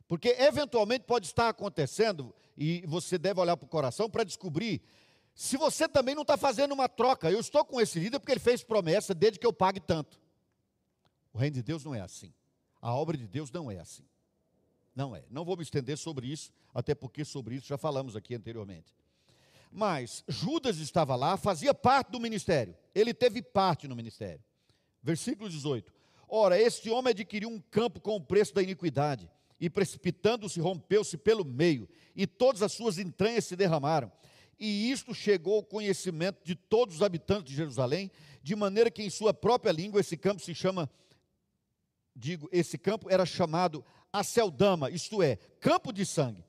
Porque 0.08 0.28
eventualmente 0.38 1.04
pode 1.04 1.26
estar 1.26 1.48
acontecendo, 1.48 2.34
e 2.56 2.84
você 2.86 3.18
deve 3.18 3.40
olhar 3.40 3.56
para 3.56 3.66
o 3.66 3.68
coração 3.68 4.08
para 4.08 4.24
descobrir 4.24 4.82
se 5.34 5.58
você 5.58 5.86
também 5.86 6.14
não 6.14 6.22
está 6.22 6.36
fazendo 6.38 6.72
uma 6.72 6.88
troca. 6.88 7.30
Eu 7.30 7.40
estou 7.40 7.62
com 7.64 7.78
esse 7.78 7.98
líder 7.98 8.18
porque 8.18 8.32
ele 8.32 8.40
fez 8.40 8.62
promessa 8.62 9.14
desde 9.14 9.38
que 9.38 9.46
eu 9.46 9.52
pague 9.52 9.80
tanto. 9.80 10.18
O 11.32 11.38
reino 11.38 11.54
de 11.54 11.62
Deus 11.62 11.84
não 11.84 11.94
é 11.94 12.00
assim. 12.00 12.32
A 12.80 12.94
obra 12.94 13.16
de 13.18 13.26
Deus 13.26 13.50
não 13.50 13.70
é 13.70 13.78
assim. 13.78 14.04
Não 14.94 15.14
é. 15.14 15.24
Não 15.28 15.44
vou 15.44 15.54
me 15.54 15.62
estender 15.62 15.98
sobre 15.98 16.26
isso, 16.26 16.50
até 16.72 16.94
porque 16.94 17.22
sobre 17.22 17.56
isso 17.56 17.66
já 17.66 17.76
falamos 17.76 18.16
aqui 18.16 18.34
anteriormente. 18.34 18.94
Mas 19.70 20.24
Judas 20.26 20.78
estava 20.78 21.14
lá, 21.14 21.36
fazia 21.36 21.74
parte 21.74 22.10
do 22.10 22.18
ministério. 22.18 22.74
Ele 22.94 23.12
teve 23.12 23.42
parte 23.42 23.86
no 23.86 23.94
ministério. 23.94 24.42
Versículo 25.02 25.50
18. 25.50 25.92
Ora, 26.26 26.58
este 26.58 26.88
homem 26.88 27.10
adquiriu 27.10 27.50
um 27.50 27.60
campo 27.60 28.00
com 28.00 28.16
o 28.16 28.20
preço 28.20 28.54
da 28.54 28.62
iniquidade, 28.62 29.30
e 29.60 29.70
precipitando-se, 29.70 30.60
rompeu-se 30.60 31.16
pelo 31.16 31.44
meio, 31.44 31.88
e 32.14 32.26
todas 32.26 32.62
as 32.62 32.72
suas 32.72 32.98
entranhas 32.98 33.44
se 33.44 33.56
derramaram. 33.56 34.10
E 34.58 34.90
isto 34.90 35.14
chegou 35.14 35.56
ao 35.56 35.62
conhecimento 35.62 36.44
de 36.44 36.54
todos 36.54 36.96
os 36.96 37.02
habitantes 37.02 37.50
de 37.50 37.56
Jerusalém, 37.56 38.10
de 38.42 38.54
maneira 38.56 38.90
que 38.90 39.02
em 39.02 39.10
sua 39.10 39.34
própria 39.34 39.72
língua 39.72 40.00
esse 40.00 40.16
campo 40.16 40.42
se 40.42 40.54
chama, 40.54 40.90
digo, 42.14 42.48
esse 42.52 42.78
campo 42.78 43.10
era 43.10 43.26
chamado 43.26 43.84
Aceldama, 44.12 44.90
isto 44.90 45.22
é, 45.22 45.36
campo 45.60 45.92
de 45.92 46.06
sangue. 46.06 46.44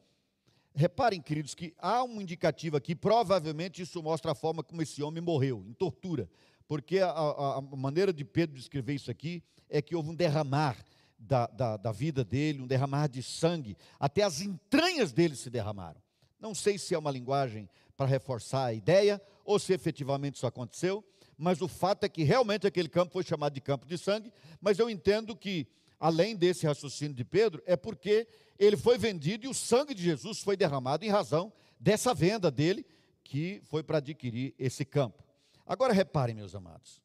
Reparem, 0.74 1.20
queridos, 1.20 1.56
que 1.56 1.74
há 1.80 2.04
um 2.04 2.22
indicativo 2.22 2.78
aqui, 2.78 2.96
provavelmente 2.96 3.82
isso 3.82 4.02
mostra 4.02 4.32
a 4.32 4.36
forma 4.36 4.63
como 4.63 4.82
esse 4.82 5.02
homem 5.02 5.22
morreu, 5.22 5.65
em 5.67 5.74
tortura. 5.74 6.30
Porque 6.67 7.00
a, 7.00 7.10
a, 7.10 7.58
a 7.58 7.62
maneira 7.62 8.13
de 8.13 8.24
Pedro 8.24 8.56
descrever 8.56 8.93
isso 8.93 9.10
aqui 9.10 9.43
é 9.70 9.82
que 9.82 9.96
houve 9.96 10.10
um 10.10 10.15
derramar 10.15 10.78
da, 11.18 11.48
da, 11.48 11.78
da 11.78 11.92
vida 11.92 12.24
dele, 12.24 12.62
um 12.62 12.68
derramar 12.68 13.08
de 13.08 13.24
sangue, 13.24 13.78
até 14.00 14.24
as 14.24 14.42
entranhas 14.42 15.12
dele 15.12 15.36
se 15.36 15.50
derramaram. 15.50 16.02
Não 16.40 16.54
sei 16.54 16.78
se 16.78 16.94
é 16.94 16.98
uma 16.98 17.12
linguagem 17.12 17.70
para 17.96 18.06
reforçar 18.06 18.66
a 18.66 18.74
ideia, 18.74 19.22
ou 19.44 19.58
se 19.58 19.74
efetivamente 19.74 20.36
isso 20.36 20.46
aconteceu, 20.46 21.04
mas 21.38 21.62
o 21.62 21.68
fato 21.68 22.04
é 22.04 22.10
que 22.10 22.24
realmente 22.24 22.68
aquele 22.68 22.90
campo 22.90 23.14
foi 23.14 23.24
chamado 23.24 23.54
de 23.54 23.62
campo 23.62 23.86
de 23.86 23.98
sangue, 23.98 24.32
mas 24.62 24.78
eu 24.78 24.90
entendo 24.90 25.36
que, 25.36 25.68
além 26.00 26.36
desse 26.36 26.66
raciocínio 26.66 27.16
de 27.16 27.24
Pedro, 27.24 27.62
é 27.66 27.76
porque 27.76 28.28
ele 28.60 28.78
foi 28.78 28.98
vendido 28.98 29.46
e 29.46 29.50
o 29.50 29.54
sangue 29.54 29.94
de 29.94 30.04
Jesus 30.04 30.40
foi 30.40 30.58
derramado 30.58 31.06
em 31.06 31.10
razão 31.10 31.52
dessa 31.80 32.14
venda 32.14 32.52
dele, 32.52 32.86
que 33.24 33.62
foi 33.66 33.84
para 33.84 33.98
adquirir 33.98 34.54
esse 34.58 34.86
campo. 34.86 35.24
Agora 35.66 35.94
reparem, 35.94 36.36
meus 36.36 36.56
amados, 36.56 37.02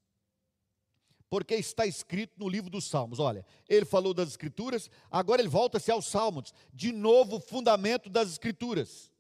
porque 1.33 1.55
está 1.55 1.87
escrito 1.87 2.35
no 2.37 2.47
livro 2.47 2.69
dos 2.69 2.85
Salmos. 2.91 3.19
Olha, 3.19 3.43
ele 3.67 3.87
falou 3.87 4.13
das 4.13 4.29
Escrituras, 4.29 4.91
agora 5.11 5.41
ele 5.41 5.49
volta-se 5.49 5.91
aos 5.91 6.05
Salmos, 6.05 6.53
de 6.75 6.93
novo 6.93 7.41
fundamento 7.41 8.11
das 8.11 8.29
Escrituras. 8.29 9.11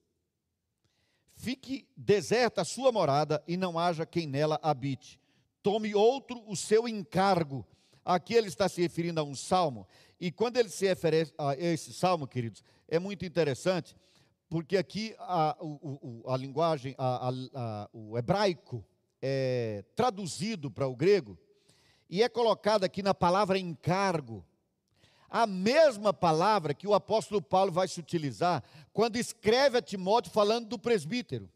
Fique 1.33 1.89
deserta 1.97 2.61
a 2.61 2.65
sua 2.67 2.93
morada 2.93 3.43
e 3.49 3.57
não 3.57 3.79
haja 3.79 4.05
quem 4.05 4.27
nela 4.27 4.61
habite. 4.63 5.19
Tome 5.63 5.95
outro 5.95 6.45
o 6.47 6.55
seu 6.55 6.87
encargo. 6.87 7.67
Aqui 8.05 8.35
ele 8.35 8.49
está 8.49 8.69
se 8.69 8.83
referindo 8.83 9.19
a 9.19 9.25
um 9.25 9.35
salmo, 9.35 9.89
e 10.21 10.31
quando 10.31 10.59
ele 10.59 10.69
se 10.69 10.87
refere 10.87 11.33
a 11.39 11.57
esse 11.57 11.95
salmo, 11.95 12.27
queridos, 12.27 12.63
é 12.89 12.99
muito 12.99 13.25
interessante, 13.25 13.97
porque 14.51 14.77
aqui 14.77 15.15
a, 15.19 15.57
o, 15.63 16.25
a 16.27 16.37
linguagem, 16.37 16.95
a, 16.99 17.31
a, 17.55 17.89
o 17.91 18.19
hebraico 18.19 18.85
é 19.23 19.83
traduzido 19.95 20.71
para 20.71 20.87
o 20.87 20.95
grego, 20.95 21.39
e 22.13 22.23
é 22.23 22.29
colocado 22.29 22.85
aqui 22.85 23.03
na 23.03 23.15
palavra 23.15 23.59
encargo, 23.59 24.45
a 25.31 25.47
mesma 25.47 26.13
palavra 26.13 26.75
que 26.75 26.87
o 26.87 26.93
apóstolo 26.93 27.41
Paulo 27.41 27.73
vai 27.73 27.89
se 27.89 27.99
utilizar 27.99 28.63
quando 28.93 29.17
escreve 29.17 29.79
a 29.79 29.83
Timóteo 29.83 30.31
falando 30.31 30.69
do 30.69 30.79
presbítero. 30.79 31.51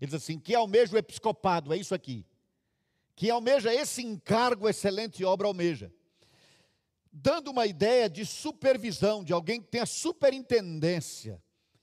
Ele 0.00 0.10
diz 0.10 0.20
assim: 0.20 0.40
que 0.40 0.56
almeja 0.56 0.92
o 0.92 0.98
episcopado, 0.98 1.72
é 1.72 1.76
isso 1.76 1.94
aqui. 1.94 2.26
Que 3.14 3.30
almeja 3.30 3.72
esse 3.72 4.02
encargo, 4.02 4.68
excelente 4.68 5.24
obra 5.24 5.46
almeja. 5.46 5.92
Dando 7.12 7.52
uma 7.52 7.64
ideia 7.64 8.10
de 8.10 8.26
supervisão, 8.26 9.22
de 9.22 9.32
alguém 9.32 9.62
que 9.62 9.68
tem 9.68 9.82
a 9.82 9.86
superintendência. 9.86 11.40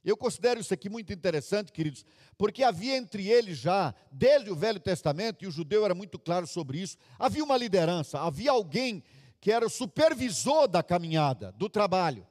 Eu 0.08 0.16
considero 0.16 0.58
isso 0.58 0.74
aqui 0.74 0.88
muito 0.88 1.12
interessante, 1.12 1.70
queridos, 1.70 2.06
porque 2.38 2.64
havia 2.64 2.96
entre 2.96 3.28
eles 3.28 3.58
já, 3.58 3.94
desde 4.10 4.50
o 4.50 4.56
Velho 4.56 4.80
Testamento, 4.80 5.44
e 5.44 5.48
o 5.48 5.52
judeu 5.52 5.84
era 5.84 5.94
muito 5.94 6.18
claro 6.18 6.48
sobre 6.48 6.80
isso, 6.80 6.98
havia 7.20 7.44
uma 7.44 7.58
liderança, 7.58 8.22
havia 8.22 8.52
alguém 8.52 9.04
que 9.42 9.52
era 9.52 9.66
o 9.66 9.70
supervisor 9.70 10.66
da 10.66 10.82
caminhada, 10.82 11.52
do 11.52 11.68
trabalho. 11.68 12.26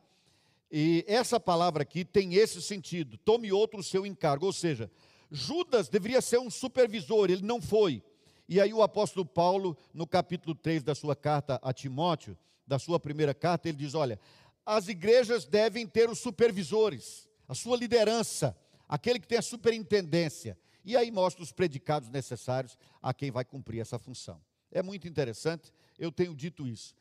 E 0.73 1.05
essa 1.07 1.39
palavra 1.39 1.83
aqui 1.83 2.03
tem 2.03 2.35
esse 2.35 2.63
sentido: 2.63 3.19
tome 3.19 3.53
outro 3.53 3.81
o 3.81 3.85
seu 3.85 4.07
encargo. 4.07 4.47
Ou 4.47 4.55
seja, 4.55 4.91
Judas 5.31 5.91
deveria 5.91 6.23
ser 6.23 6.39
um 6.39 6.49
supervisor, 6.49 7.31
ele 7.31 7.43
não 7.43 7.61
foi. 7.61 8.03
E 8.49 8.59
aí 8.59 8.73
o 8.73 8.83
apóstolo 8.83 9.27
Paulo, 9.27 9.77
no 9.93 10.07
capítulo 10.07 10.55
3 10.55 10.83
da 10.83 10.95
sua 10.95 11.15
carta 11.15 11.61
a 11.63 11.75
Timóteo, 11.75 12.39
da 12.67 12.79
sua 12.79 12.99
primeira 12.99 13.35
carta, 13.35 13.69
ele 13.69 13.77
diz: 13.77 13.95
olha, 13.95 14.19
as 14.65 14.89
igrejas 14.89 15.45
devem 15.45 15.87
ter 15.87 16.09
os 16.09 16.19
supervisores, 16.19 17.29
a 17.49 17.55
sua 17.55 17.77
liderança 17.77 18.57
aquele 18.89 19.19
que 19.19 19.27
tem 19.27 19.39
a 19.39 19.43
superintendência. 19.43 20.59
E 20.85 20.97
aí 20.97 21.11
mostra 21.11 21.43
os 21.43 21.53
predicados 21.53 22.09
necessários 22.09 22.79
a 23.03 23.13
quem 23.13 23.31
vai 23.31 23.45
cumprir 23.45 23.81
essa 23.81 23.99
função. 23.99 24.41
É 24.71 24.83
muito 24.83 25.09
interessante, 25.09 25.73
eu 25.99 26.13
tenho 26.13 26.35
dito 26.35 26.67
isso. 26.67 26.95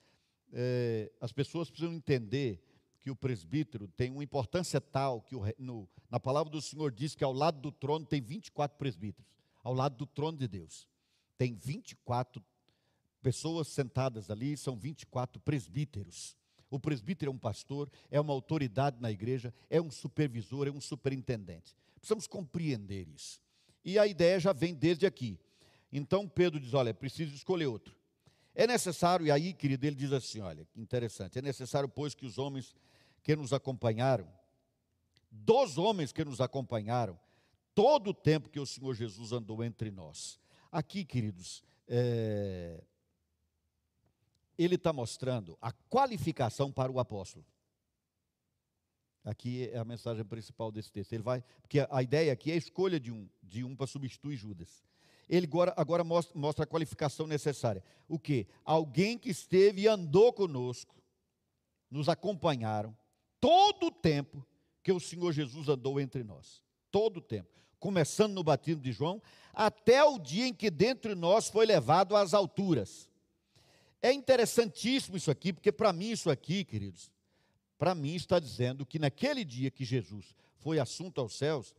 É, 0.52 1.12
as 1.20 1.32
pessoas 1.32 1.70
precisam 1.70 1.94
entender 1.94 2.64
que 3.00 3.12
o 3.12 3.16
presbítero 3.16 3.88
tem 3.88 4.10
uma 4.10 4.24
importância 4.24 4.82
tal 4.82 5.22
que 5.22 5.36
o, 5.36 5.44
no, 5.60 5.88
na 6.10 6.20
palavra 6.20 6.52
do 6.52 6.62
Senhor 6.62 6.92
diz 6.92 7.14
que 7.14 7.24
ao 7.24 7.34
lado 7.34 7.60
do 7.60 7.72
trono 7.72 8.06
tem 8.06 8.22
24 8.22 8.78
presbíteros, 8.78 9.30
ao 9.64 9.74
lado 9.74 9.96
do 9.96 10.06
trono 10.08 10.38
de 10.38 10.48
Deus. 10.48 10.88
Tem 11.38 11.54
24 11.54 12.44
pessoas 13.22 13.68
sentadas 13.68 14.32
ali, 14.32 14.58
são 14.58 14.76
24 14.76 15.40
presbíteros. 15.42 16.36
O 16.76 16.80
presbítero 16.80 17.32
é 17.32 17.34
um 17.34 17.38
pastor, 17.38 17.90
é 18.12 18.20
uma 18.20 18.34
autoridade 18.34 18.98
na 19.00 19.10
igreja, 19.10 19.54
é 19.70 19.82
um 19.82 19.90
supervisor, 19.90 20.68
é 20.68 20.72
um 20.72 20.82
superintendente. 20.82 21.74
Precisamos 21.96 22.28
compreender 22.28 23.08
isso. 23.08 23.40
E 23.84 23.98
a 23.98 24.06
ideia 24.06 24.40
já 24.40 24.52
vem 24.52 24.74
desde 24.74 25.06
aqui. 25.06 25.40
Então 25.92 26.28
Pedro 26.28 26.60
diz: 26.60 26.74
olha, 26.74 26.90
é 26.90 26.94
preciso 26.94 27.34
escolher 27.34 27.68
outro. 27.68 27.96
É 28.54 28.68
necessário, 28.68 29.26
e 29.26 29.32
aí, 29.32 29.54
querido, 29.54 29.86
ele 29.86 29.96
diz 29.96 30.12
assim: 30.12 30.42
olha, 30.42 30.66
que 30.66 30.82
interessante, 30.82 31.40
é 31.40 31.42
necessário, 31.42 31.88
pois, 31.88 32.14
que 32.14 32.26
os 32.26 32.38
homens 32.38 32.76
que 33.24 33.36
nos 33.36 33.54
acompanharam, 33.54 34.28
dos 35.32 35.78
homens 35.78 36.12
que 36.12 36.26
nos 36.26 36.42
acompanharam, 36.42 37.18
todo 37.74 38.10
o 38.10 38.14
tempo 38.14 38.50
que 38.50 38.60
o 38.60 38.66
Senhor 38.66 38.94
Jesus 38.94 39.32
andou 39.32 39.64
entre 39.64 39.92
nós. 39.92 40.40
Aqui, 40.72 41.06
queridos, 41.06 41.64
é, 41.88 42.84
ele 44.58 44.76
está 44.76 44.94
mostrando 44.94 45.58
a 45.62 45.72
qualificação 45.72 46.72
para 46.72 46.92
o 46.92 47.00
apóstolo. 47.00 47.46
Aqui 49.24 49.70
é 49.74 49.78
a 49.78 49.86
mensagem 49.86 50.24
principal 50.24 50.72
desse 50.72 50.92
texto. 50.92 51.14
Ele 51.14 51.24
vai, 51.24 51.44
porque 51.62 51.86
a 51.90 52.04
ideia 52.04 52.32
aqui 52.32 52.52
é 52.52 52.54
a 52.54 52.58
escolha 52.58 53.00
de 53.00 53.12
um, 53.12 53.28
de 53.42 53.64
um 53.64 53.76
para 53.76 53.88
substituir 53.88 54.36
Judas. 54.36 54.84
Ele 55.28 55.48
agora, 55.48 55.74
agora 55.76 56.04
mostra, 56.04 56.38
mostra 56.38 56.64
a 56.64 56.68
qualificação 56.68 57.26
necessária. 57.26 57.84
O 58.08 58.20
que? 58.20 58.48
Alguém 58.64 59.18
que 59.18 59.30
esteve 59.30 59.82
e 59.82 59.88
andou 59.88 60.32
conosco, 60.32 60.96
nos 61.90 62.08
acompanharam, 62.08 62.96
todo 63.40 63.88
o 63.88 63.92
tempo 63.92 64.46
que 64.84 64.92
o 64.92 65.00
Senhor 65.00 65.32
Jesus 65.32 65.68
andou 65.68 66.00
entre 66.00 66.24
nós. 66.24 66.62
Todo 66.92 67.18
o 67.18 67.22
tempo. 67.22 67.50
Começando 67.80 68.34
no 68.34 68.44
batismo 68.44 68.82
de 68.84 68.92
João, 68.92 69.20
até 69.52 70.04
o 70.04 70.20
dia 70.20 70.46
em 70.46 70.54
que 70.54 70.70
dentre 70.70 71.16
nós 71.16 71.50
foi 71.50 71.66
levado 71.66 72.16
às 72.16 72.36
alturas. 72.36 73.10
É 74.02 74.12
interessantíssimo 74.14 75.18
isso 75.18 75.32
aqui, 75.32 75.52
porque 75.52 75.72
para 75.72 75.92
mim 75.92 76.12
isso 76.12 76.30
aqui, 76.30 76.64
queridos, 76.64 77.12
para 77.78 77.96
mim 77.96 78.16
está 78.16 78.40
dizendo 78.40 78.86
que 78.86 79.00
naquele 79.00 79.44
dia 79.44 79.72
que 79.72 79.84
Jesus 79.84 80.36
foi 80.58 80.80
assunto 80.80 81.20
aos 81.20 81.38
céus, 81.38 81.74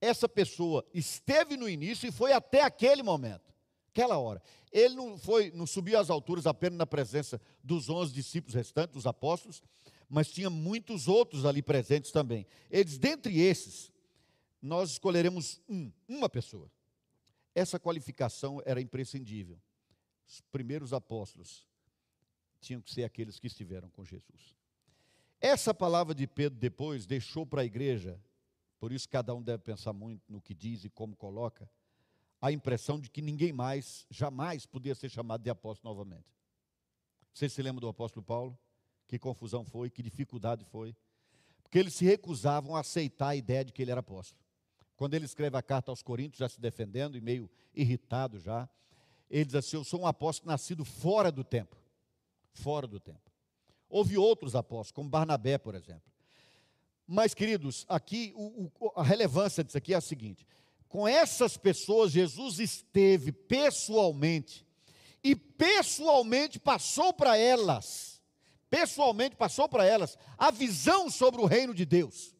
essa 0.00 0.28
pessoa 0.28 0.84
esteve 0.92 1.56
no 1.56 1.68
início 1.68 2.08
e 2.08 2.12
foi 2.12 2.32
até 2.32 2.62
aquele 2.62 3.02
momento, 3.02 3.54
aquela 3.90 4.18
hora. 4.18 4.42
Ele 4.70 4.94
não 4.94 5.18
foi, 5.18 5.50
não 5.52 5.66
subiu 5.66 5.98
às 5.98 6.10
alturas 6.10 6.46
apenas 6.46 6.78
na 6.78 6.86
presença 6.86 7.40
dos 7.62 7.88
onze 7.88 8.12
discípulos 8.12 8.54
restantes, 8.54 8.94
dos 8.94 9.06
apóstolos, 9.06 9.62
mas 10.08 10.30
tinha 10.30 10.50
muitos 10.50 11.08
outros 11.08 11.46
ali 11.46 11.62
presentes 11.62 12.10
também. 12.10 12.46
Eles, 12.70 12.98
dentre 12.98 13.40
esses, 13.40 13.90
nós 14.60 14.90
escolheremos 14.90 15.60
um, 15.68 15.90
uma 16.08 16.28
pessoa. 16.28 16.70
Essa 17.54 17.78
qualificação 17.78 18.62
era 18.64 18.80
imprescindível 18.80 19.58
os 20.32 20.40
primeiros 20.40 20.94
apóstolos 20.94 21.66
tinham 22.60 22.80
que 22.80 22.90
ser 22.90 23.04
aqueles 23.04 23.38
que 23.38 23.46
estiveram 23.46 23.90
com 23.90 24.02
Jesus. 24.02 24.56
Essa 25.40 25.74
palavra 25.74 26.14
de 26.14 26.26
Pedro 26.26 26.58
depois 26.58 27.04
deixou 27.04 27.44
para 27.44 27.62
a 27.62 27.64
igreja, 27.64 28.18
por 28.78 28.92
isso 28.92 29.08
cada 29.08 29.34
um 29.34 29.42
deve 29.42 29.62
pensar 29.62 29.92
muito 29.92 30.22
no 30.28 30.40
que 30.40 30.54
diz 30.54 30.84
e 30.84 30.88
como 30.88 31.14
coloca, 31.14 31.68
a 32.40 32.50
impressão 32.50 32.98
de 32.98 33.10
que 33.10 33.20
ninguém 33.20 33.52
mais, 33.52 34.06
jamais 34.08 34.64
podia 34.64 34.94
ser 34.94 35.10
chamado 35.10 35.42
de 35.42 35.50
apóstolo 35.50 35.92
novamente. 35.92 36.32
Vocês 37.34 37.52
se 37.52 37.62
lembram 37.62 37.80
do 37.80 37.88
apóstolo 37.88 38.24
Paulo? 38.24 38.58
Que 39.06 39.18
confusão 39.18 39.64
foi, 39.64 39.90
que 39.90 40.02
dificuldade 40.02 40.64
foi. 40.64 40.96
Porque 41.62 41.78
eles 41.78 41.94
se 41.94 42.04
recusavam 42.04 42.74
a 42.74 42.80
aceitar 42.80 43.28
a 43.28 43.36
ideia 43.36 43.64
de 43.64 43.72
que 43.72 43.82
ele 43.82 43.90
era 43.90 44.00
apóstolo. 44.00 44.40
Quando 44.96 45.14
ele 45.14 45.24
escreve 45.24 45.56
a 45.56 45.62
carta 45.62 45.90
aos 45.90 46.02
Coríntios, 46.02 46.38
já 46.38 46.48
se 46.48 46.60
defendendo 46.60 47.16
e 47.16 47.20
meio 47.20 47.50
irritado 47.74 48.38
já, 48.38 48.68
ele 49.32 49.46
diz 49.46 49.54
assim: 49.54 49.76
Eu 49.76 49.84
sou 49.84 50.02
um 50.02 50.06
apóstolo 50.06 50.50
nascido 50.50 50.84
fora 50.84 51.32
do 51.32 51.42
tempo. 51.42 51.74
Fora 52.52 52.86
do 52.86 53.00
tempo. 53.00 53.32
Houve 53.88 54.18
outros 54.18 54.54
apóstolos, 54.54 54.92
como 54.92 55.08
Barnabé, 55.08 55.56
por 55.56 55.74
exemplo. 55.74 56.12
Mas, 57.06 57.32
queridos, 57.32 57.86
aqui 57.88 58.32
o, 58.36 58.70
o, 58.78 58.92
a 58.94 59.02
relevância 59.02 59.64
disso 59.64 59.78
aqui 59.78 59.94
é 59.94 59.96
a 59.96 60.02
seguinte: 60.02 60.46
com 60.86 61.08
essas 61.08 61.56
pessoas, 61.56 62.12
Jesus 62.12 62.58
esteve 62.58 63.32
pessoalmente, 63.32 64.66
e 65.24 65.34
pessoalmente 65.34 66.60
passou 66.60 67.14
para 67.14 67.38
elas, 67.38 68.20
pessoalmente 68.68 69.34
passou 69.34 69.66
para 69.66 69.86
elas 69.86 70.18
a 70.36 70.50
visão 70.50 71.08
sobre 71.08 71.40
o 71.40 71.46
reino 71.46 71.74
de 71.74 71.86
Deus, 71.86 72.34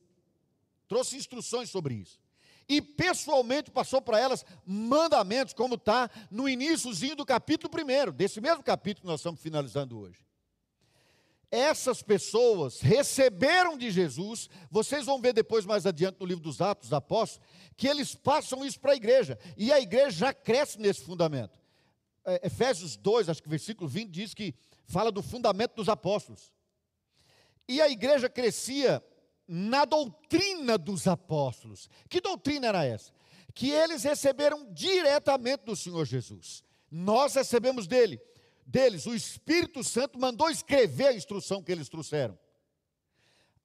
trouxe 0.87 1.17
instruções 1.17 1.71
sobre 1.71 1.95
isso 1.95 2.22
e 2.69 2.81
pessoalmente 2.81 3.71
passou 3.71 4.01
para 4.01 4.19
elas 4.19 4.45
mandamentos, 4.65 5.55
como 5.55 5.75
está 5.75 6.11
no 6.31 6.49
iníciozinho 6.49 7.17
do 7.17 7.27
capítulo 7.27 7.73
1, 7.75 8.13
desse 8.13 8.41
mesmo 8.41 8.63
capítulo 8.63 9.03
que 9.03 9.07
nós 9.09 9.21
estamos 9.21 9.41
finalizando 9.41 9.99
hoje. 9.99 10.25
Essas 11.51 12.03
pessoas 12.03 12.81
receberam 12.81 13.77
de 13.77 13.91
Jesus, 13.91 14.49
vocês 14.71 15.05
vão 15.05 15.21
ver 15.21 15.35
depois 15.35 15.67
mais 15.67 15.85
adiante 15.85 16.19
no 16.19 16.25
livro 16.25 16.43
dos 16.43 16.63
Atos 16.63 16.89
dos 16.89 16.95
Apóstolos, 16.95 17.47
que 17.77 17.87
eles 17.87 18.15
passam 18.15 18.65
isso 18.65 18.81
para 18.81 18.93
a 18.93 18.97
igreja, 18.97 19.39
e 19.57 19.71
a 19.71 19.79
igreja 19.79 20.11
já 20.11 20.33
cresce 20.33 20.81
nesse 20.81 21.03
fundamento. 21.03 21.61
É, 22.25 22.47
Efésios 22.47 22.97
2, 22.97 23.29
acho 23.29 23.43
que 23.43 23.51
versículo 23.51 23.87
20, 23.87 24.09
diz 24.09 24.33
que 24.33 24.55
fala 24.87 25.13
do 25.13 25.23
fundamento 25.23 25.75
dos 25.75 25.91
apóstolos. 25.91 26.53
E 27.69 27.83
a 27.83 27.89
igreja 27.89 28.29
crescia 28.31 29.03
na 29.47 29.85
doutrina 29.85 30.79
dos 30.79 31.07
apóstolos. 31.07 31.89
Que 32.09 32.21
doutrina 32.21 32.69
era 32.69 32.85
essa? 32.85 33.13
Que 33.55 33.71
eles 33.71 34.03
receberam 34.05 34.73
diretamente 34.73 35.65
do 35.65 35.77
Senhor 35.77 36.05
Jesus. 36.05 36.65
Nós 36.91 37.35
recebemos 37.35 37.87
dele, 37.87 38.21
deles. 38.67 39.07
O 39.07 39.15
Espírito 39.15 39.83
Santo 39.83 40.19
mandou 40.19 40.49
escrever 40.51 41.09
a 41.09 41.15
instrução 41.15 41.63
que 41.63 41.73
eles 41.73 41.89
trouxeram. 41.89 42.39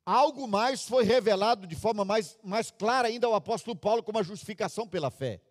algo 0.06 0.48
mais 0.48 0.84
foi 0.84 1.04
revelado 1.04 1.68
de 1.68 1.76
forma 1.76 2.06
mais, 2.06 2.38
mais 2.42 2.72
clara 2.72 3.10
ainda 3.10 3.28
ao 3.28 3.36
apóstolo 3.36 3.76
Paulo 3.76 4.02
como 4.02 4.18
a 4.18 4.24
justificação 4.24 4.88
pela 4.88 5.12
fé. 5.12 5.42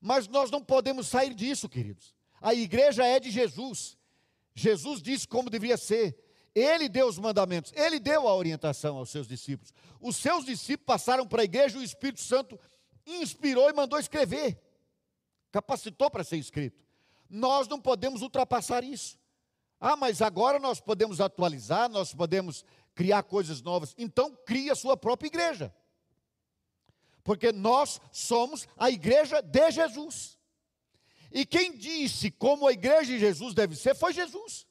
Mas 0.00 0.26
nós 0.28 0.50
não 0.50 0.62
podemos 0.62 1.06
sair 1.06 1.34
disso, 1.34 1.68
queridos. 1.68 2.14
A 2.40 2.54
igreja 2.54 3.04
é 3.06 3.20
de 3.20 3.30
Jesus. 3.30 3.96
Jesus 4.54 5.02
disse 5.02 5.26
como 5.26 5.50
devia 5.50 5.76
ser. 5.76 6.18
Ele 6.54 6.88
deu 6.88 7.08
os 7.08 7.18
mandamentos, 7.18 7.72
ele 7.74 7.98
deu 7.98 8.28
a 8.28 8.34
orientação 8.34 8.96
aos 8.96 9.10
seus 9.10 9.26
discípulos. 9.26 9.74
Os 10.00 10.16
seus 10.16 10.44
discípulos 10.44 10.86
passaram 10.86 11.26
para 11.26 11.42
a 11.42 11.44
igreja 11.44 11.78
o 11.78 11.82
Espírito 11.82 12.20
Santo 12.20 12.58
inspirou 13.06 13.68
e 13.68 13.72
mandou 13.72 13.98
escrever, 13.98 14.60
capacitou 15.50 16.10
para 16.10 16.24
ser 16.24 16.36
escrito. 16.36 16.84
Nós 17.28 17.66
não 17.66 17.80
podemos 17.80 18.22
ultrapassar 18.22 18.84
isso. 18.84 19.18
Ah, 19.80 19.96
mas 19.96 20.22
agora 20.22 20.58
nós 20.58 20.80
podemos 20.80 21.20
atualizar, 21.20 21.88
nós 21.88 22.14
podemos 22.14 22.64
criar 22.94 23.22
coisas 23.24 23.60
novas. 23.60 23.94
Então, 23.98 24.34
crie 24.46 24.70
a 24.70 24.74
sua 24.74 24.96
própria 24.96 25.28
igreja. 25.28 25.74
Porque 27.22 27.50
nós 27.50 28.00
somos 28.12 28.68
a 28.76 28.90
igreja 28.90 29.42
de 29.42 29.70
Jesus. 29.70 30.38
E 31.32 31.44
quem 31.44 31.76
disse 31.76 32.30
como 32.30 32.68
a 32.68 32.72
igreja 32.72 33.12
de 33.12 33.18
Jesus 33.18 33.54
deve 33.54 33.74
ser 33.74 33.94
foi 33.94 34.12
Jesus. 34.12 34.66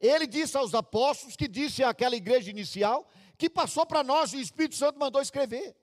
Ele 0.00 0.26
disse 0.26 0.56
aos 0.56 0.74
apóstolos, 0.74 1.36
que 1.36 1.46
disse 1.46 1.84
àquela 1.84 2.16
igreja 2.16 2.50
inicial, 2.50 3.08
que 3.36 3.50
passou 3.50 3.84
para 3.84 4.02
nós, 4.02 4.32
o 4.32 4.36
Espírito 4.36 4.74
Santo 4.74 4.98
mandou 4.98 5.20
escrever. 5.20 5.76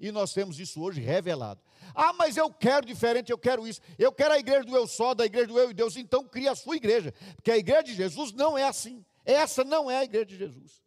E 0.00 0.10
nós 0.10 0.32
temos 0.32 0.58
isso 0.58 0.82
hoje 0.82 1.00
revelado. 1.00 1.60
Ah, 1.94 2.12
mas 2.12 2.36
eu 2.36 2.50
quero 2.50 2.84
diferente, 2.84 3.30
eu 3.30 3.38
quero 3.38 3.66
isso. 3.68 3.80
Eu 3.98 4.10
quero 4.10 4.34
a 4.34 4.38
igreja 4.38 4.64
do 4.64 4.74
eu 4.74 4.86
só, 4.86 5.14
da 5.14 5.24
igreja 5.24 5.46
do 5.46 5.58
eu 5.58 5.70
e 5.70 5.74
Deus. 5.74 5.96
Então 5.96 6.24
cria 6.24 6.52
a 6.52 6.56
sua 6.56 6.76
igreja. 6.76 7.14
Porque 7.36 7.50
a 7.50 7.56
igreja 7.56 7.84
de 7.84 7.94
Jesus 7.94 8.32
não 8.32 8.58
é 8.58 8.64
assim. 8.64 9.04
Essa 9.24 9.62
não 9.62 9.90
é 9.90 9.98
a 9.98 10.04
igreja 10.04 10.26
de 10.26 10.36
Jesus. 10.36 10.82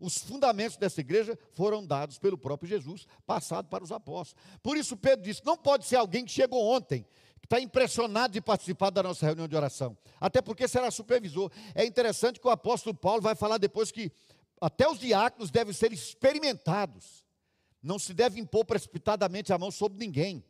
Os 0.00 0.18
fundamentos 0.18 0.76
dessa 0.76 1.00
igreja 1.00 1.38
foram 1.52 1.84
dados 1.84 2.18
pelo 2.18 2.36
próprio 2.36 2.68
Jesus, 2.68 3.06
passado 3.26 3.68
para 3.68 3.84
os 3.84 3.92
apóstolos. 3.92 4.42
Por 4.62 4.76
isso 4.76 4.96
Pedro 4.96 5.24
disse: 5.24 5.44
não 5.44 5.56
pode 5.56 5.86
ser 5.86 5.96
alguém 5.96 6.24
que 6.24 6.32
chegou 6.32 6.64
ontem, 6.64 7.06
está 7.44 7.60
impressionado 7.60 8.32
de 8.32 8.40
participar 8.40 8.90
da 8.90 9.02
nossa 9.02 9.24
reunião 9.24 9.46
de 9.46 9.56
oração. 9.56 9.96
Até 10.20 10.42
porque 10.42 10.66
será 10.66 10.90
supervisor. 10.90 11.50
É 11.74 11.84
interessante 11.84 12.40
que 12.40 12.46
o 12.46 12.50
apóstolo 12.50 12.94
Paulo 12.94 13.22
vai 13.22 13.34
falar 13.34 13.58
depois 13.58 13.92
que 13.92 14.10
até 14.60 14.88
os 14.88 14.98
diáconos 14.98 15.50
devem 15.50 15.72
ser 15.72 15.92
experimentados. 15.92 17.24
Não 17.82 17.98
se 17.98 18.14
deve 18.14 18.40
impor 18.40 18.64
precipitadamente 18.64 19.52
a 19.52 19.58
mão 19.58 19.70
sobre 19.70 19.98
ninguém. 19.98 20.42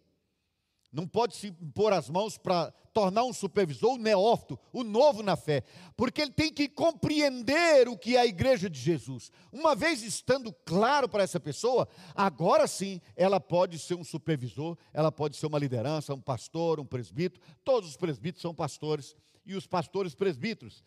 Não 0.95 1.09
pode 1.09 1.35
se 1.35 1.49
impor 1.49 1.93
as 1.93 2.09
mãos 2.09 2.39
para 2.39 2.71
tornar 2.93 3.25
um 3.25 3.33
supervisor 3.33 3.95
o 3.95 3.99
neófito, 3.99 4.57
o 4.73 4.85
novo 4.85 5.25
na 5.25 5.35
fé, 5.35 5.65
porque 5.97 6.23
ele 6.23 6.31
tem 6.31 6.53
que 6.53 6.69
compreender 6.69 7.89
o 7.89 7.99
que 7.99 8.17
é 8.17 8.21
a 8.21 8.27
igreja 8.27 8.71
de 8.71 8.79
Jesus. 8.79 9.33
Uma 9.51 9.75
vez 9.75 10.03
estando 10.03 10.53
claro 10.65 11.09
para 11.09 11.25
essa 11.25 11.41
pessoa, 11.41 11.89
agora 12.15 12.69
sim 12.69 13.01
ela 13.17 13.41
pode 13.41 13.77
ser 13.81 13.97
um 13.97 14.05
supervisor, 14.05 14.79
ela 14.93 15.11
pode 15.11 15.37
ser 15.37 15.47
uma 15.47 15.59
liderança, 15.59 16.15
um 16.15 16.21
pastor, 16.21 16.79
um 16.79 16.87
presbítero. 16.87 17.43
Todos 17.65 17.91
os 17.91 17.97
presbíteros 17.97 18.43
são 18.43 18.55
pastores 18.55 19.17
e 19.45 19.57
os 19.57 19.67
pastores 19.67 20.15
presbíteros 20.15 20.85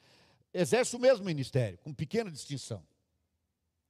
exercem 0.53 0.97
o 0.97 1.01
mesmo 1.01 1.25
ministério, 1.25 1.77
com 1.79 1.93
pequena 1.93 2.31
distinção. 2.31 2.81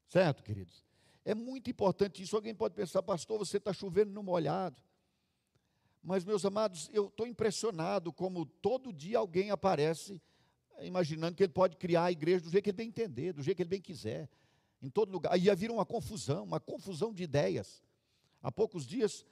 Certo, 0.09 0.41
queridos? 0.41 0.83
É 1.23 1.35
muito 1.35 1.69
importante 1.69 2.23
isso. 2.23 2.35
Alguém 2.35 2.55
pode 2.55 2.73
pensar, 2.73 3.03
pastor, 3.03 3.37
você 3.37 3.57
está 3.57 3.71
chovendo 3.71 4.11
no 4.11 4.23
molhado. 4.23 4.81
Mas, 6.03 6.23
meus 6.23 6.45
amados, 6.45 6.89
eu 6.93 7.07
estou 7.07 7.27
impressionado 7.27 8.13
como 8.13 8.45
todo 8.45 8.93
dia 8.93 9.17
alguém 9.17 9.51
aparece 9.51 10.21
imaginando 10.81 11.35
que 11.35 11.43
ele 11.43 11.53
pode 11.53 11.75
criar 11.77 12.05
a 12.05 12.11
igreja 12.11 12.43
do 12.43 12.49
jeito 12.49 12.63
que 12.63 12.69
ele 12.69 12.77
bem 12.77 12.87
entender, 12.87 13.33
do 13.33 13.41
jeito 13.41 13.57
que 13.57 13.63
ele 13.63 13.69
bem 13.69 13.81
quiser, 13.81 14.29
em 14.81 14.89
todo 14.89 15.11
lugar. 15.11 15.33
Aí 15.33 15.43
ia 15.43 15.55
vir 15.55 15.71
uma 15.71 15.85
confusão, 15.85 16.43
uma 16.43 16.59
confusão 16.59 17.13
de 17.13 17.23
ideias. 17.23 17.81
Há 18.41 18.51
poucos 18.51 18.85
dias, 18.85 19.25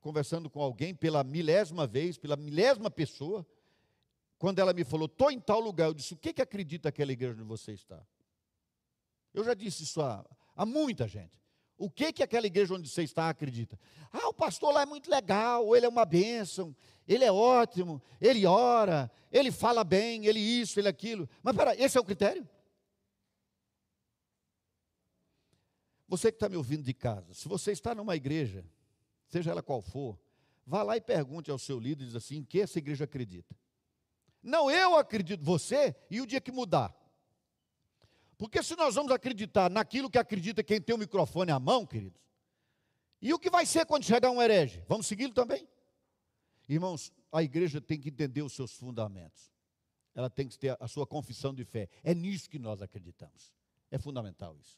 conversando 0.00 0.48
com 0.48 0.60
alguém 0.60 0.94
pela 0.94 1.24
milésima 1.24 1.86
vez, 1.86 2.16
pela 2.16 2.36
milésima 2.36 2.90
pessoa, 2.90 3.46
quando 4.38 4.58
ela 4.58 4.72
me 4.72 4.84
falou, 4.84 5.06
estou 5.06 5.30
em 5.30 5.40
tal 5.40 5.60
lugar, 5.60 5.86
eu 5.86 5.94
disse, 5.94 6.14
o 6.14 6.16
que, 6.16 6.32
que 6.32 6.42
acredita 6.42 6.88
aquela 6.88 7.12
igreja 7.12 7.34
onde 7.34 7.44
você 7.44 7.72
está? 7.72 8.04
Eu 9.32 9.44
já 9.44 9.54
disse 9.54 9.84
isso 9.84 10.00
a, 10.02 10.24
a 10.54 10.66
muita 10.66 11.08
gente. 11.08 11.41
O 11.76 11.90
que 11.90 12.12
que 12.12 12.22
aquela 12.22 12.46
igreja 12.46 12.74
onde 12.74 12.88
você 12.88 13.02
está 13.02 13.28
acredita? 13.28 13.78
Ah, 14.12 14.28
o 14.28 14.34
pastor 14.34 14.72
lá 14.72 14.82
é 14.82 14.86
muito 14.86 15.10
legal, 15.10 15.74
ele 15.74 15.86
é 15.86 15.88
uma 15.88 16.04
bênção, 16.04 16.74
ele 17.08 17.24
é 17.24 17.32
ótimo, 17.32 18.00
ele 18.20 18.46
ora, 18.46 19.10
ele 19.30 19.50
fala 19.50 19.82
bem, 19.82 20.26
ele 20.26 20.38
isso, 20.38 20.78
ele 20.78 20.88
aquilo. 20.88 21.28
Mas 21.42 21.56
pera, 21.56 21.74
esse 21.74 21.98
é 21.98 22.00
o 22.00 22.04
critério? 22.04 22.48
Você 26.06 26.30
que 26.30 26.36
está 26.36 26.48
me 26.48 26.56
ouvindo 26.56 26.82
de 26.82 26.92
casa, 26.92 27.32
se 27.32 27.48
você 27.48 27.72
está 27.72 27.94
numa 27.94 28.14
igreja, 28.14 28.64
seja 29.28 29.50
ela 29.50 29.62
qual 29.62 29.80
for, 29.80 30.18
vá 30.66 30.82
lá 30.82 30.96
e 30.96 31.00
pergunte 31.00 31.50
ao 31.50 31.58
seu 31.58 31.80
líder, 31.80 32.04
diz 32.04 32.14
assim, 32.14 32.36
em 32.36 32.44
que 32.44 32.60
essa 32.60 32.78
igreja 32.78 33.04
acredita. 33.04 33.56
Não, 34.42 34.70
eu 34.70 34.96
acredito, 34.96 35.42
você, 35.42 35.96
e 36.10 36.20
o 36.20 36.26
dia 36.26 36.40
que 36.40 36.52
mudar, 36.52 36.94
porque 38.42 38.60
se 38.60 38.74
nós 38.74 38.96
vamos 38.96 39.12
acreditar 39.12 39.70
naquilo 39.70 40.10
que 40.10 40.18
acredita 40.18 40.64
quem 40.64 40.80
tem 40.80 40.92
o 40.92 40.98
microfone 40.98 41.52
à 41.52 41.60
mão, 41.60 41.86
queridos, 41.86 42.20
e 43.20 43.32
o 43.32 43.38
que 43.38 43.48
vai 43.48 43.64
ser 43.64 43.86
quando 43.86 44.02
chegar 44.02 44.32
um 44.32 44.42
herege? 44.42 44.82
Vamos 44.88 45.06
segui-lo 45.06 45.32
também? 45.32 45.64
Irmãos, 46.68 47.12
a 47.30 47.40
igreja 47.40 47.80
tem 47.80 48.00
que 48.00 48.08
entender 48.08 48.42
os 48.42 48.52
seus 48.52 48.72
fundamentos. 48.72 49.52
Ela 50.12 50.28
tem 50.28 50.48
que 50.48 50.58
ter 50.58 50.76
a 50.80 50.88
sua 50.88 51.06
confissão 51.06 51.54
de 51.54 51.64
fé. 51.64 51.88
É 52.02 52.12
nisso 52.12 52.50
que 52.50 52.58
nós 52.58 52.82
acreditamos. 52.82 53.54
É 53.92 53.96
fundamental 53.96 54.56
isso. 54.58 54.76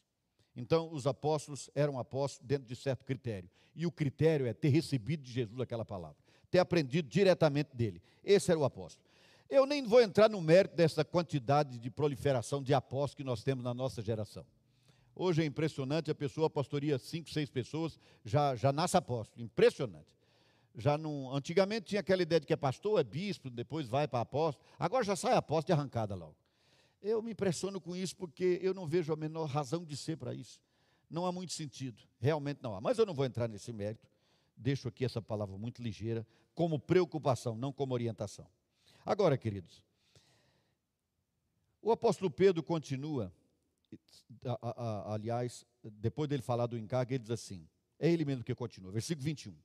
Então, 0.55 0.93
os 0.93 1.07
apóstolos 1.07 1.67
eram 1.73 1.97
apóstolos 1.97 2.47
dentro 2.47 2.67
de 2.67 2.75
certo 2.75 3.03
critério. 3.03 3.49
E 3.73 3.87
o 3.87 3.91
critério 3.91 4.45
é 4.45 4.53
ter 4.53 4.69
recebido 4.69 5.23
de 5.23 5.31
Jesus 5.31 5.59
aquela 5.59 5.83
palavra, 5.83 6.17
ter 6.51 6.59
aprendido 6.59 7.09
diretamente 7.09 7.75
dele. 7.75 7.99
Esse 8.23 8.51
era 8.51 8.59
o 8.59 8.63
apóstolo. 8.63 9.04
Eu 9.49 9.65
nem 9.65 9.83
vou 9.83 10.01
entrar 10.01 10.29
no 10.29 10.41
mérito 10.41 10.75
dessa 10.75 11.05
quantidade 11.05 11.77
de 11.77 11.91
proliferação 11.91 12.63
de 12.63 12.73
apóstolos 12.73 13.15
que 13.15 13.23
nós 13.23 13.43
temos 13.43 13.63
na 13.63 13.73
nossa 13.73 14.01
geração. 14.01 14.45
Hoje 15.15 15.43
é 15.43 15.45
impressionante, 15.45 16.11
a 16.11 16.15
pessoa 16.15 16.49
pastoria 16.49 16.97
cinco, 16.97 17.29
seis 17.29 17.49
pessoas, 17.49 17.99
já, 18.23 18.55
já 18.55 18.73
nasce 18.73 18.97
apóstolo. 18.97 19.43
Impressionante. 19.45 20.13
Já 20.77 20.97
não, 20.97 21.33
antigamente 21.33 21.85
tinha 21.85 22.01
aquela 22.01 22.21
ideia 22.21 22.39
de 22.39 22.45
que 22.45 22.51
é 22.51 22.57
pastor, 22.57 22.99
é 22.99 23.03
bispo, 23.03 23.49
depois 23.49 23.87
vai 23.87 24.07
para 24.07 24.19
apóstolo. 24.19 24.67
Agora 24.77 25.05
já 25.05 25.15
sai 25.15 25.33
apóstolo 25.33 25.67
de 25.67 25.73
arrancada 25.79 26.15
logo. 26.15 26.35
Eu 27.01 27.21
me 27.21 27.31
impressiono 27.31 27.79
com 27.79 27.95
isso 27.95 28.15
porque 28.15 28.59
eu 28.61 28.73
não 28.73 28.87
vejo 28.87 29.13
a 29.13 29.15
menor 29.15 29.45
razão 29.45 29.85
de 29.85 29.95
ser 29.95 30.17
para 30.17 30.33
isso. 30.33 30.59
Não 31.09 31.25
há 31.25 31.31
muito 31.31 31.53
sentido, 31.53 32.01
realmente 32.19 32.59
não 32.61 32.75
há. 32.75 32.81
Mas 32.81 32.97
eu 32.97 33.05
não 33.05 33.13
vou 33.13 33.25
entrar 33.25 33.47
nesse 33.47 33.71
mérito. 33.71 34.09
Deixo 34.57 34.87
aqui 34.87 35.05
essa 35.05 35.21
palavra 35.21 35.55
muito 35.57 35.81
ligeira, 35.81 36.25
como 36.53 36.79
preocupação, 36.79 37.55
não 37.55 37.71
como 37.71 37.93
orientação. 37.93 38.47
Agora, 39.05 39.37
queridos, 39.37 39.83
o 41.81 41.91
apóstolo 41.91 42.31
Pedro 42.31 42.63
continua, 42.63 43.31
aliás, 45.05 45.65
depois 45.83 46.27
dele 46.27 46.41
falar 46.41 46.65
do 46.65 46.77
encargo, 46.77 47.13
ele 47.13 47.19
diz 47.19 47.29
assim: 47.29 47.67
é 47.99 48.11
ele 48.11 48.25
mesmo 48.25 48.43
que 48.43 48.55
continua, 48.55 48.91
versículo 48.91 49.23
21. 49.23 49.55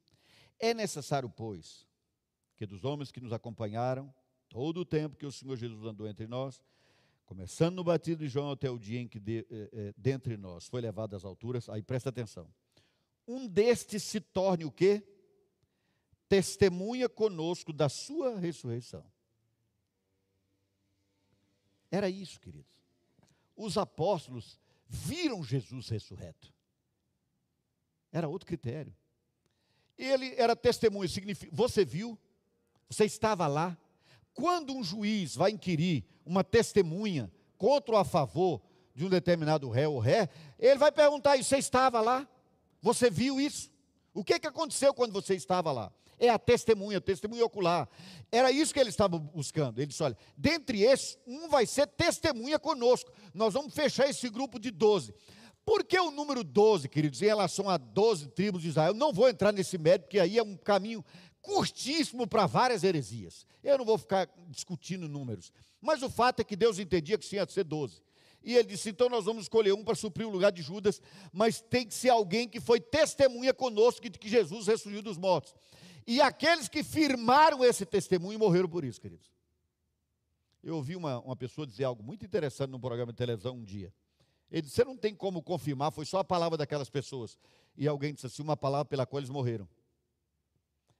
É 0.58 0.74
necessário, 0.74 1.30
pois, 1.30 1.88
que 2.54 2.66
dos 2.66 2.84
homens 2.84 3.10
que 3.10 3.20
nos 3.20 3.32
acompanharam, 3.32 4.12
todo 4.50 4.80
o 4.80 4.84
tempo 4.84 5.16
que 5.16 5.24
o 5.24 5.32
Senhor 5.32 5.56
Jesus 5.56 5.82
andou 5.86 6.06
entre 6.06 6.26
nós, 6.26 6.62
começando 7.24 7.76
no 7.76 7.84
batido 7.84 8.22
de 8.22 8.28
João 8.28 8.50
até 8.50 8.68
o 8.68 8.78
dia 8.78 9.00
em 9.00 9.08
que 9.08 9.18
de, 9.18 9.46
eh, 9.50 9.70
eh, 9.72 9.94
dentre 9.96 10.36
nós 10.36 10.66
foi 10.66 10.82
levado 10.82 11.16
às 11.16 11.24
alturas, 11.24 11.68
aí 11.70 11.82
presta 11.82 12.10
atenção. 12.10 12.52
Um 13.26 13.46
destes 13.46 14.02
se 14.02 14.20
torne 14.20 14.66
o 14.66 14.70
quê? 14.70 15.02
Testemunha 16.28 17.08
conosco 17.08 17.72
da 17.72 17.88
sua 17.88 18.38
ressurreição. 18.38 19.10
Era 21.90 22.08
isso, 22.08 22.40
queridos. 22.40 22.70
Os 23.56 23.76
apóstolos 23.76 24.58
viram 24.86 25.42
Jesus 25.42 25.88
ressurreto. 25.88 26.52
Era 28.12 28.28
outro 28.28 28.46
critério. 28.46 28.94
Ele 29.96 30.34
era 30.36 30.56
testemunho, 30.56 31.08
significa, 31.08 31.54
você 31.54 31.84
viu, 31.84 32.18
você 32.88 33.04
estava 33.04 33.46
lá. 33.46 33.76
Quando 34.32 34.72
um 34.72 34.82
juiz 34.82 35.34
vai 35.34 35.50
inquirir 35.50 36.04
uma 36.24 36.42
testemunha 36.42 37.30
contra 37.58 37.94
ou 37.94 38.00
a 38.00 38.04
favor 38.04 38.62
de 38.94 39.04
um 39.04 39.08
determinado 39.08 39.68
réu 39.68 39.92
ou 39.92 39.98
ré, 39.98 40.28
ele 40.58 40.78
vai 40.78 40.90
perguntar: 40.90 41.36
você 41.36 41.58
estava 41.58 42.00
lá? 42.00 42.28
Você 42.80 43.10
viu 43.10 43.40
isso? 43.40 43.70
O 44.14 44.24
que, 44.24 44.38
que 44.38 44.46
aconteceu 44.46 44.94
quando 44.94 45.12
você 45.12 45.34
estava 45.34 45.70
lá? 45.70 45.92
É 46.20 46.28
a 46.28 46.38
testemunha, 46.38 47.00
testemunha 47.00 47.44
ocular. 47.44 47.88
Era 48.30 48.52
isso 48.52 48.72
que 48.72 48.78
ele 48.78 48.90
estava 48.90 49.18
buscando. 49.18 49.78
Ele 49.78 49.86
disse: 49.86 50.02
olha, 50.02 50.16
dentre 50.36 50.82
esses, 50.82 51.18
um 51.26 51.48
vai 51.48 51.66
ser 51.66 51.86
testemunha 51.86 52.58
conosco. 52.58 53.10
Nós 53.34 53.54
vamos 53.54 53.74
fechar 53.74 54.08
esse 54.08 54.28
grupo 54.28 54.60
de 54.60 54.70
12. 54.70 55.14
Por 55.64 55.84
que 55.84 55.98
o 55.98 56.10
número 56.10 56.44
12, 56.44 56.88
queridos, 56.88 57.22
em 57.22 57.26
relação 57.26 57.68
a 57.68 57.76
12 57.76 58.28
tribos 58.28 58.62
de 58.62 58.68
Israel? 58.68 58.92
Não 58.94 59.12
vou 59.12 59.28
entrar 59.28 59.52
nesse 59.52 59.78
mérito, 59.78 60.04
porque 60.04 60.20
aí 60.20 60.38
é 60.38 60.42
um 60.42 60.56
caminho 60.56 61.04
curtíssimo 61.40 62.26
para 62.26 62.46
várias 62.46 62.84
heresias. 62.84 63.46
Eu 63.62 63.78
não 63.78 63.84
vou 63.84 63.96
ficar 63.96 64.28
discutindo 64.48 65.08
números. 65.08 65.52
Mas 65.80 66.02
o 66.02 66.10
fato 66.10 66.40
é 66.40 66.44
que 66.44 66.56
Deus 66.56 66.78
entendia 66.78 67.16
que 67.16 67.26
tinha 67.26 67.46
de 67.46 67.52
ser 67.52 67.64
12. 67.64 68.02
E 68.42 68.54
ele 68.54 68.68
disse: 68.68 68.90
então 68.90 69.08
nós 69.08 69.24
vamos 69.24 69.44
escolher 69.44 69.72
um 69.72 69.84
para 69.84 69.94
suprir 69.94 70.26
o 70.26 70.30
lugar 70.30 70.52
de 70.52 70.62
Judas, 70.62 71.00
mas 71.32 71.60
tem 71.60 71.86
que 71.86 71.94
ser 71.94 72.10
alguém 72.10 72.48
que 72.48 72.60
foi 72.60 72.80
testemunha 72.80 73.52
conosco 73.52 74.08
de 74.08 74.18
que 74.18 74.28
Jesus 74.28 74.66
ressurgiu 74.66 75.02
dos 75.02 75.18
mortos. 75.18 75.54
E 76.06 76.20
aqueles 76.20 76.68
que 76.68 76.82
firmaram 76.82 77.64
esse 77.64 77.84
testemunho 77.86 78.38
morreram 78.38 78.68
por 78.68 78.84
isso, 78.84 79.00
queridos. 79.00 79.30
Eu 80.62 80.76
ouvi 80.76 80.94
uma, 80.96 81.20
uma 81.20 81.36
pessoa 81.36 81.66
dizer 81.66 81.84
algo 81.84 82.02
muito 82.02 82.24
interessante 82.24 82.70
num 82.70 82.80
programa 82.80 83.12
de 83.12 83.18
televisão 83.18 83.56
um 83.56 83.64
dia. 83.64 83.92
Ele 84.50 84.62
disse: 84.62 84.76
Você 84.76 84.84
não 84.84 84.96
tem 84.96 85.14
como 85.14 85.42
confirmar, 85.42 85.90
foi 85.90 86.04
só 86.04 86.18
a 86.18 86.24
palavra 86.24 86.58
daquelas 86.58 86.90
pessoas. 86.90 87.38
E 87.76 87.86
alguém 87.88 88.12
disse 88.12 88.26
assim: 88.26 88.42
Uma 88.42 88.56
palavra 88.56 88.84
pela 88.84 89.06
qual 89.06 89.20
eles 89.20 89.30
morreram. 89.30 89.68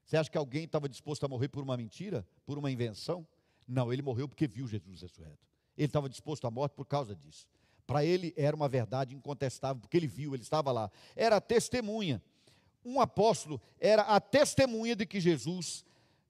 Você 0.05 0.17
acha 0.17 0.31
que 0.31 0.39
alguém 0.39 0.65
estava 0.65 0.89
disposto 0.89 1.25
a 1.25 1.29
morrer 1.29 1.49
por 1.49 1.63
uma 1.63 1.77
mentira? 1.77 2.27
Por 2.45 2.59
uma 2.59 2.71
invenção? 2.71 3.27
Não, 3.67 3.93
ele 3.93 4.03
morreu 4.03 4.29
porque 4.29 4.49
viu 4.49 4.67
Jesus 4.67 5.03
ressurreto. 5.03 5.47
Ele 5.77 5.87
estava 5.87 6.09
disposto 6.09 6.47
à 6.47 6.51
morte 6.51 6.73
por 6.73 6.85
causa 6.85 7.15
disso. 7.15 7.47
Para 7.87 8.05
ele 8.05 8.35
era 8.37 8.55
uma 8.55 8.69
verdade 8.69 9.15
incontestável, 9.15 9.81
porque 9.81 9.97
ele 9.97 10.07
viu, 10.07 10.35
ele 10.35 10.43
estava 10.43 10.73
lá. 10.73 10.91
Era 11.15 11.41
testemunha. 11.41 12.23
Um 12.85 13.01
apóstolo 13.01 13.61
era 13.79 14.03
a 14.03 14.21
testemunha 14.21 14.97
de 14.97 15.05
que 15.07 15.21
Jesus 15.21 15.85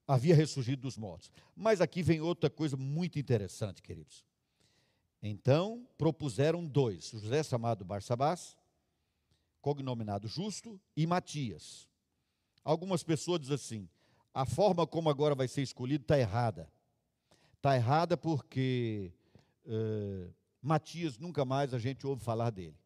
havia 0.07 0.35
ressurgido 0.35 0.83
dos 0.83 0.97
mortos. 0.97 1.31
Mas 1.55 1.81
aqui 1.81 2.03
vem 2.03 2.21
outra 2.21 2.51
coisa 2.51 2.77
muito 2.77 3.19
interessante, 3.19 3.81
queridos. 3.83 4.25
Então 5.23 5.87
propuseram 5.97 6.67
dois: 6.67 7.11
José 7.11 7.43
chamado 7.43 7.85
Barsabás, 7.85 8.57
cognominado 9.61 10.27
Justo, 10.27 10.81
e 10.97 11.07
Matias. 11.07 11.89
Algumas 12.65 13.03
pessoas 13.03 13.41
dizem 13.41 13.55
assim: 13.55 13.89
a 14.35 14.45
forma 14.45 14.87
como 14.87 15.11
agora 15.11 15.35
vai 15.35 15.47
ser 15.47 15.63
escolhido 15.63 16.03
está 16.03 16.19
errada. 16.19 16.69
Está 17.57 17.77
errada 17.77 18.17
porque 18.17 19.13
uh, 19.67 20.33
Matias 20.63 21.19
nunca 21.19 21.45
mais 21.45 21.75
a 21.75 21.79
gente 21.79 22.07
ouve 22.07 22.25
falar 22.25 22.51
dele. 22.51 22.77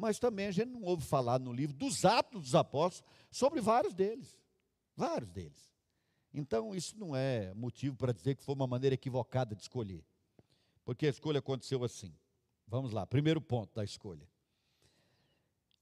Mas 0.00 0.18
também 0.18 0.46
a 0.46 0.50
gente 0.50 0.70
não 0.70 0.82
ouve 0.82 1.04
falar 1.04 1.38
no 1.38 1.52
livro 1.52 1.76
dos 1.76 2.04
Atos 2.06 2.42
dos 2.42 2.54
Apóstolos 2.54 3.06
sobre 3.30 3.60
vários 3.60 3.92
deles. 3.92 4.40
Vários 4.96 5.30
deles. 5.30 5.70
Então, 6.32 6.74
isso 6.74 6.98
não 6.98 7.14
é 7.14 7.52
motivo 7.54 7.96
para 7.96 8.12
dizer 8.12 8.34
que 8.34 8.42
foi 8.42 8.54
uma 8.54 8.66
maneira 8.66 8.94
equivocada 8.94 9.54
de 9.54 9.62
escolher. 9.62 10.02
Porque 10.84 11.06
a 11.06 11.10
escolha 11.10 11.40
aconteceu 11.40 11.84
assim. 11.84 12.14
Vamos 12.66 12.92
lá, 12.92 13.06
primeiro 13.06 13.40
ponto 13.40 13.74
da 13.74 13.84
escolha. 13.84 14.26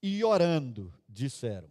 E 0.03 0.25
orando, 0.25 0.93
disseram. 1.09 1.69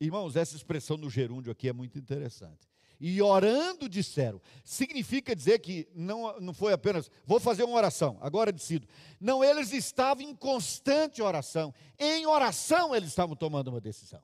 Irmãos, 0.00 0.36
essa 0.36 0.56
expressão 0.56 0.96
no 0.96 1.08
gerúndio 1.08 1.50
aqui 1.50 1.68
é 1.68 1.72
muito 1.72 1.98
interessante. 1.98 2.68
E 3.00 3.22
orando 3.22 3.88
disseram. 3.88 4.40
Significa 4.64 5.34
dizer 5.34 5.60
que 5.60 5.88
não, 5.94 6.40
não 6.40 6.52
foi 6.52 6.72
apenas, 6.72 7.10
vou 7.24 7.38
fazer 7.38 7.62
uma 7.62 7.76
oração, 7.76 8.18
agora 8.20 8.50
decido. 8.50 8.88
Não, 9.20 9.44
eles 9.44 9.72
estavam 9.72 10.24
em 10.24 10.34
constante 10.34 11.22
oração. 11.22 11.72
Em 11.98 12.26
oração 12.26 12.94
eles 12.94 13.10
estavam 13.10 13.36
tomando 13.36 13.68
uma 13.68 13.80
decisão. 13.80 14.22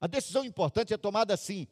A 0.00 0.06
decisão 0.06 0.44
importante 0.44 0.92
é 0.92 0.96
tomada 0.98 1.32
assim. 1.32 1.66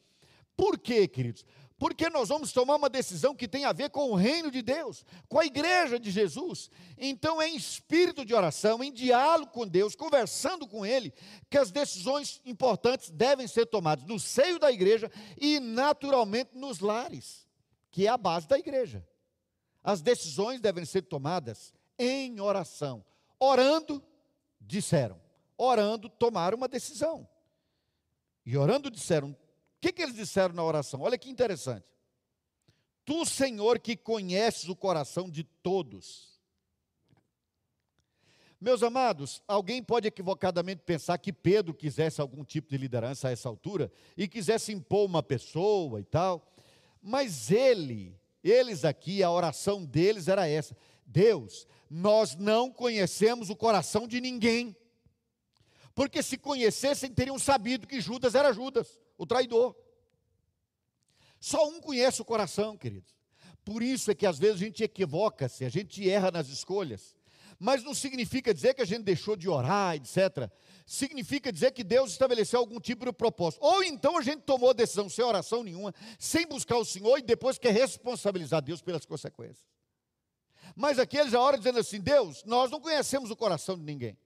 Por 0.57 0.79
quê, 0.79 1.09
queridos? 1.09 1.45
Porque 1.81 2.11
nós 2.11 2.29
vamos 2.29 2.53
tomar 2.53 2.77
uma 2.77 2.91
decisão 2.91 3.35
que 3.35 3.49
tem 3.49 3.65
a 3.65 3.73
ver 3.73 3.89
com 3.89 4.11
o 4.11 4.15
reino 4.15 4.51
de 4.51 4.61
Deus, 4.61 5.03
com 5.31 5.39
a 5.39 5.47
igreja 5.47 5.99
de 5.99 6.11
Jesus. 6.11 6.71
Então, 6.99 7.41
é 7.41 7.49
em 7.49 7.57
espírito 7.57 8.23
de 8.23 8.35
oração, 8.35 8.85
em 8.85 8.93
diálogo 8.93 9.51
com 9.51 9.67
Deus, 9.67 9.97
conversando 9.97 10.69
com 10.69 10.85
Ele, 10.85 11.11
que 11.49 11.57
as 11.57 11.71
decisões 11.71 12.39
importantes 12.45 13.09
devem 13.09 13.49
ser 13.49 13.65
tomadas 13.65 14.05
no 14.05 14.21
seio 14.21 14.59
da 14.59 14.71
igreja 14.71 15.11
e, 15.41 15.59
naturalmente, 15.59 16.51
nos 16.53 16.81
lares, 16.81 17.49
que 17.91 18.07
é 18.07 18.11
a 18.11 18.19
base 18.19 18.47
da 18.47 18.59
igreja. 18.59 19.03
As 19.83 20.03
decisões 20.03 20.61
devem 20.61 20.85
ser 20.85 21.01
tomadas 21.01 21.73
em 21.99 22.39
oração. 22.41 23.03
Orando, 23.39 24.05
disseram. 24.61 25.19
Orando, 25.57 26.11
tomaram 26.11 26.59
uma 26.59 26.69
decisão. 26.69 27.27
E 28.45 28.55
orando, 28.55 28.91
disseram: 28.91 29.35
que, 29.81 29.93
que 29.93 30.03
eles 30.03 30.15
disseram 30.15 30.55
na 30.55 30.63
oração? 30.63 31.01
Olha 31.01 31.17
que 31.17 31.31
interessante. 31.31 31.87
Tu, 33.05 33.25
Senhor, 33.25 33.79
que 33.79 33.97
conheces 33.97 34.69
o 34.69 34.77
coração 34.77 35.29
de 35.29 35.43
todos. 35.43 36.39
Meus 38.61 38.83
amados, 38.83 39.43
alguém 39.49 39.83
pode 39.83 40.07
equivocadamente 40.07 40.83
pensar 40.85 41.17
que 41.17 41.33
Pedro 41.33 41.73
quisesse 41.73 42.21
algum 42.21 42.45
tipo 42.45 42.69
de 42.69 42.77
liderança 42.77 43.29
a 43.29 43.31
essa 43.31 43.49
altura 43.49 43.91
e 44.15 44.29
quisesse 44.29 44.71
impor 44.71 45.07
uma 45.07 45.23
pessoa 45.23 45.99
e 45.99 46.05
tal, 46.05 46.47
mas 47.01 47.51
ele, 47.51 48.15
eles 48.45 48.85
aqui, 48.85 49.23
a 49.23 49.31
oração 49.31 49.83
deles 49.83 50.29
era 50.29 50.47
essa: 50.47 50.77
Deus, 51.07 51.67
nós 51.89 52.37
não 52.37 52.71
conhecemos 52.71 53.49
o 53.49 53.57
coração 53.57 54.07
de 54.07 54.21
ninguém, 54.21 54.77
porque 55.95 56.23
se 56.23 56.37
conhecessem 56.37 57.11
teriam 57.11 57.39
sabido 57.39 57.87
que 57.87 57.99
Judas 57.99 58.35
era 58.35 58.53
Judas 58.53 59.01
o 59.21 59.27
traidor. 59.27 59.77
Só 61.39 61.69
um 61.69 61.79
conhece 61.79 62.23
o 62.23 62.25
coração, 62.25 62.75
queridos. 62.75 63.15
Por 63.63 63.83
isso 63.83 64.11
é 64.11 64.15
que 64.15 64.25
às 64.25 64.39
vezes 64.39 64.57
a 64.57 64.65
gente 64.65 64.83
equivoca-se, 64.83 65.63
a 65.63 65.69
gente 65.69 66.09
erra 66.09 66.31
nas 66.31 66.49
escolhas. 66.49 67.15
Mas 67.59 67.85
não 67.85 67.93
significa 67.93 68.55
dizer 68.55 68.73
que 68.73 68.81
a 68.81 68.87
gente 68.87 69.03
deixou 69.03 69.37
de 69.37 69.47
orar, 69.47 69.95
etc. 69.95 70.51
Significa 70.87 71.53
dizer 71.53 71.73
que 71.73 71.85
Deus 71.85 72.13
estabeleceu 72.13 72.59
algum 72.59 72.81
tipo 72.81 73.05
de 73.05 73.13
propósito. 73.13 73.63
Ou 73.63 73.85
então 73.85 74.17
a 74.17 74.23
gente 74.23 74.41
tomou 74.41 74.73
decisão 74.73 75.11
sem 75.11 75.23
oração 75.23 75.63
nenhuma, 75.63 75.95
sem 76.19 76.47
buscar 76.47 76.79
o 76.79 76.85
Senhor 76.85 77.19
e 77.19 77.23
depois 77.23 77.59
quer 77.59 77.75
responsabilizar 77.75 78.63
Deus 78.63 78.81
pelas 78.81 79.05
consequências. 79.05 79.69
Mas 80.75 80.99
aqueles 80.99 81.35
a 81.35 81.41
hora 81.41 81.59
dizendo 81.59 81.79
assim: 81.79 82.01
Deus, 82.01 82.43
nós 82.45 82.71
não 82.71 82.81
conhecemos 82.81 83.31
o 83.31 83.37
coração 83.37 83.77
de 83.77 83.85
ninguém. 83.85 84.17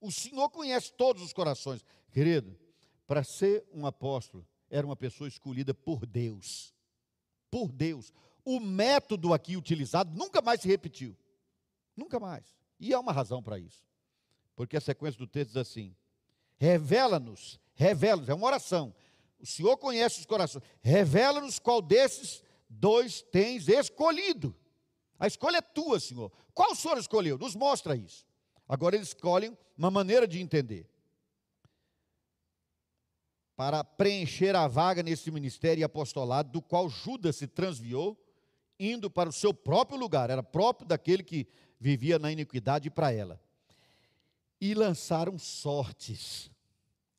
O 0.00 0.10
Senhor 0.10 0.48
conhece 0.48 0.90
todos 0.94 1.22
os 1.22 1.34
corações. 1.34 1.84
Querido, 2.10 2.58
para 3.06 3.24
ser 3.24 3.64
um 3.72 3.86
apóstolo, 3.86 4.46
era 4.70 4.86
uma 4.86 4.96
pessoa 4.96 5.28
escolhida 5.28 5.74
por 5.74 6.06
Deus. 6.06 6.74
Por 7.50 7.70
Deus. 7.70 8.12
O 8.44 8.58
método 8.58 9.34
aqui 9.34 9.56
utilizado 9.56 10.16
nunca 10.16 10.40
mais 10.40 10.60
se 10.60 10.68
repetiu. 10.68 11.16
Nunca 11.96 12.18
mais. 12.18 12.56
E 12.80 12.94
há 12.94 12.98
uma 12.98 13.12
razão 13.12 13.42
para 13.42 13.58
isso. 13.58 13.84
Porque 14.56 14.76
a 14.76 14.80
sequência 14.80 15.18
do 15.18 15.26
texto 15.26 15.48
diz 15.48 15.56
assim: 15.56 15.94
revela-nos, 16.56 17.60
revela-nos, 17.74 18.28
é 18.28 18.34
uma 18.34 18.46
oração. 18.46 18.94
O 19.38 19.46
Senhor 19.46 19.76
conhece 19.76 20.20
os 20.20 20.26
corações. 20.26 20.64
Revela-nos 20.80 21.58
qual 21.58 21.82
desses 21.82 22.42
dois 22.68 23.22
tens 23.22 23.68
escolhido. 23.68 24.56
A 25.18 25.26
escolha 25.26 25.58
é 25.58 25.62
tua, 25.62 26.00
Senhor. 26.00 26.32
Qual 26.54 26.72
o 26.72 26.76
Senhor 26.76 26.96
escolheu? 26.96 27.38
Nos 27.38 27.54
mostra 27.54 27.94
isso. 27.94 28.26
Agora 28.68 28.96
eles 28.96 29.08
escolhem 29.08 29.56
uma 29.76 29.90
maneira 29.90 30.26
de 30.26 30.40
entender 30.40 30.88
para 33.56 33.84
preencher 33.84 34.56
a 34.56 34.66
vaga 34.66 35.02
nesse 35.02 35.30
ministério 35.30 35.80
e 35.80 35.84
apostolado, 35.84 36.50
do 36.50 36.62
qual 36.62 36.88
Judas 36.88 37.36
se 37.36 37.46
transviou, 37.46 38.18
indo 38.78 39.10
para 39.10 39.28
o 39.28 39.32
seu 39.32 39.52
próprio 39.52 39.98
lugar, 39.98 40.30
era 40.30 40.42
próprio 40.42 40.86
daquele 40.86 41.22
que 41.22 41.46
vivia 41.78 42.18
na 42.18 42.32
iniquidade 42.32 42.90
para 42.90 43.12
ela. 43.12 43.40
E 44.60 44.74
lançaram 44.74 45.38
sortes. 45.38 46.50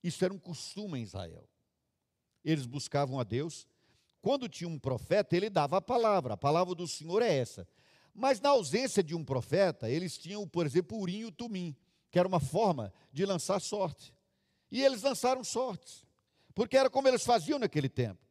Isso 0.03 0.23
era 0.25 0.33
um 0.33 0.39
costume 0.39 0.99
em 0.99 1.03
Israel. 1.03 1.47
Eles 2.43 2.65
buscavam 2.65 3.19
a 3.19 3.23
Deus. 3.23 3.67
Quando 4.21 4.49
tinha 4.49 4.69
um 4.69 4.79
profeta, 4.79 5.35
ele 5.35 5.49
dava 5.49 5.77
a 5.77 5.81
palavra. 5.81 6.33
A 6.33 6.37
palavra 6.37 6.73
do 6.73 6.87
Senhor 6.87 7.21
é 7.21 7.33
essa. 7.33 7.67
Mas 8.13 8.39
na 8.39 8.49
ausência 8.49 9.03
de 9.03 9.15
um 9.15 9.23
profeta, 9.23 9.89
eles 9.89 10.17
tinham, 10.17 10.47
por 10.47 10.65
exemplo, 10.65 10.97
urim 10.97 11.19
e 11.19 11.25
o 11.25 11.31
tumim, 11.31 11.75
que 12.09 12.19
era 12.19 12.27
uma 12.27 12.39
forma 12.39 12.93
de 13.11 13.25
lançar 13.25 13.59
sorte. 13.59 14.13
E 14.71 14.81
eles 14.83 15.01
lançaram 15.01 15.43
sortes 15.43 16.05
porque 16.53 16.77
era 16.77 16.89
como 16.89 17.07
eles 17.07 17.23
faziam 17.23 17.59
naquele 17.59 17.89
tempo. 17.89 18.21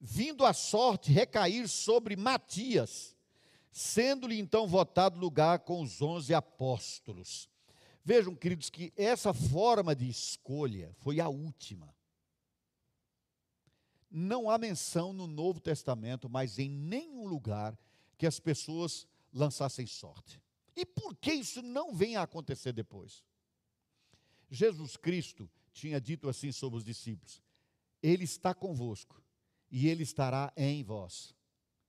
Vindo 0.00 0.44
a 0.44 0.52
sorte 0.52 1.12
recair 1.12 1.68
sobre 1.68 2.16
Matias, 2.16 3.16
sendo-lhe 3.70 4.38
então 4.38 4.66
votado 4.66 5.18
lugar 5.18 5.60
com 5.60 5.80
os 5.80 6.02
onze 6.02 6.34
apóstolos. 6.34 7.48
Vejam, 8.04 8.34
queridos, 8.34 8.68
que 8.68 8.92
essa 8.96 9.32
forma 9.32 9.94
de 9.94 10.08
escolha 10.08 10.92
foi 10.98 11.20
a 11.20 11.28
última. 11.28 11.94
Não 14.10 14.50
há 14.50 14.58
menção 14.58 15.12
no 15.12 15.26
Novo 15.26 15.60
Testamento, 15.60 16.28
mas 16.28 16.58
em 16.58 16.68
nenhum 16.68 17.26
lugar, 17.26 17.78
que 18.18 18.26
as 18.26 18.38
pessoas 18.38 19.06
lançassem 19.32 19.86
sorte. 19.86 20.40
E 20.76 20.84
por 20.84 21.16
que 21.16 21.32
isso 21.32 21.62
não 21.62 21.94
vem 21.94 22.16
a 22.16 22.22
acontecer 22.22 22.72
depois? 22.72 23.24
Jesus 24.50 24.96
Cristo 24.96 25.50
tinha 25.72 26.00
dito 26.00 26.28
assim 26.28 26.52
sobre 26.52 26.78
os 26.78 26.84
discípulos: 26.84 27.42
Ele 28.02 28.24
está 28.24 28.54
convosco 28.54 29.22
e 29.70 29.88
ele 29.88 30.02
estará 30.02 30.52
em 30.56 30.82
vós. 30.82 31.34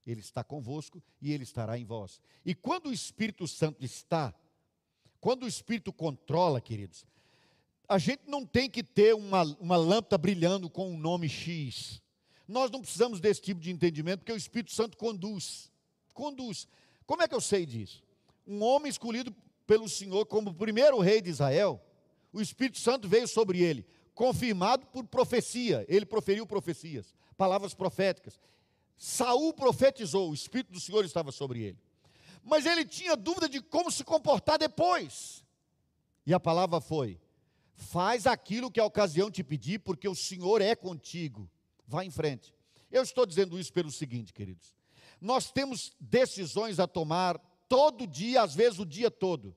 Ele 0.06 0.20
está 0.20 0.44
convosco 0.44 1.02
e 1.20 1.32
ele 1.32 1.44
estará 1.44 1.78
em 1.78 1.84
vós. 1.84 2.20
E 2.44 2.54
quando 2.54 2.88
o 2.88 2.92
Espírito 2.92 3.48
Santo 3.48 3.82
está, 3.82 4.34
quando 5.18 5.44
o 5.44 5.48
Espírito 5.48 5.92
controla, 5.92 6.60
queridos, 6.60 7.06
a 7.88 7.96
gente 7.96 8.22
não 8.26 8.44
tem 8.44 8.68
que 8.68 8.82
ter 8.82 9.14
uma, 9.14 9.42
uma 9.58 9.76
lâmpada 9.76 10.18
brilhando 10.18 10.68
com 10.68 10.92
um 10.92 10.98
nome 10.98 11.28
X. 11.28 12.02
Nós 12.46 12.70
não 12.70 12.82
precisamos 12.82 13.20
desse 13.20 13.40
tipo 13.40 13.60
de 13.60 13.70
entendimento, 13.70 14.20
porque 14.20 14.32
o 14.32 14.36
Espírito 14.36 14.72
Santo 14.72 14.98
conduz. 14.98 15.72
Conduz. 16.12 16.68
Como 17.06 17.22
é 17.22 17.28
que 17.28 17.34
eu 17.34 17.40
sei 17.40 17.64
disso? 17.64 18.04
um 18.46 18.62
homem 18.62 18.90
escolhido 18.90 19.34
pelo 19.66 19.88
Senhor 19.88 20.26
como 20.26 20.54
primeiro 20.54 20.98
rei 21.00 21.20
de 21.20 21.30
Israel, 21.30 21.80
o 22.34 22.42
Espírito 22.42 22.78
Santo 22.78 23.08
veio 23.08 23.28
sobre 23.28 23.62
ele, 23.62 23.86
confirmado 24.14 24.86
por 24.86 25.04
profecia. 25.06 25.84
Ele 25.88 26.04
proferiu 26.04 26.46
profecias, 26.46 27.14
palavras 27.36 27.74
proféticas. 27.74 28.38
Saul 28.96 29.52
profetizou, 29.52 30.30
o 30.30 30.34
Espírito 30.34 30.72
do 30.72 30.80
Senhor 30.80 31.04
estava 31.04 31.30
sobre 31.30 31.62
ele. 31.62 31.78
Mas 32.42 32.66
ele 32.66 32.84
tinha 32.84 33.16
dúvida 33.16 33.48
de 33.48 33.60
como 33.60 33.90
se 33.90 34.04
comportar 34.04 34.58
depois. 34.58 35.44
E 36.26 36.34
a 36.34 36.40
palavra 36.40 36.80
foi: 36.80 37.20
faz 37.74 38.26
aquilo 38.26 38.70
que 38.70 38.80
a 38.80 38.84
ocasião 38.84 39.30
te 39.30 39.42
pedir, 39.42 39.78
porque 39.78 40.08
o 40.08 40.14
Senhor 40.14 40.60
é 40.60 40.74
contigo. 40.74 41.48
Vá 41.86 42.04
em 42.04 42.10
frente. 42.10 42.52
Eu 42.90 43.02
estou 43.02 43.24
dizendo 43.24 43.58
isso 43.58 43.72
pelo 43.72 43.90
seguinte, 43.90 44.32
queridos. 44.32 44.74
Nós 45.20 45.50
temos 45.50 45.92
decisões 45.98 46.78
a 46.78 46.86
tomar 46.86 47.38
todo 47.68 48.06
dia, 48.06 48.42
às 48.42 48.54
vezes 48.54 48.78
o 48.78 48.86
dia 48.86 49.10
todo. 49.10 49.56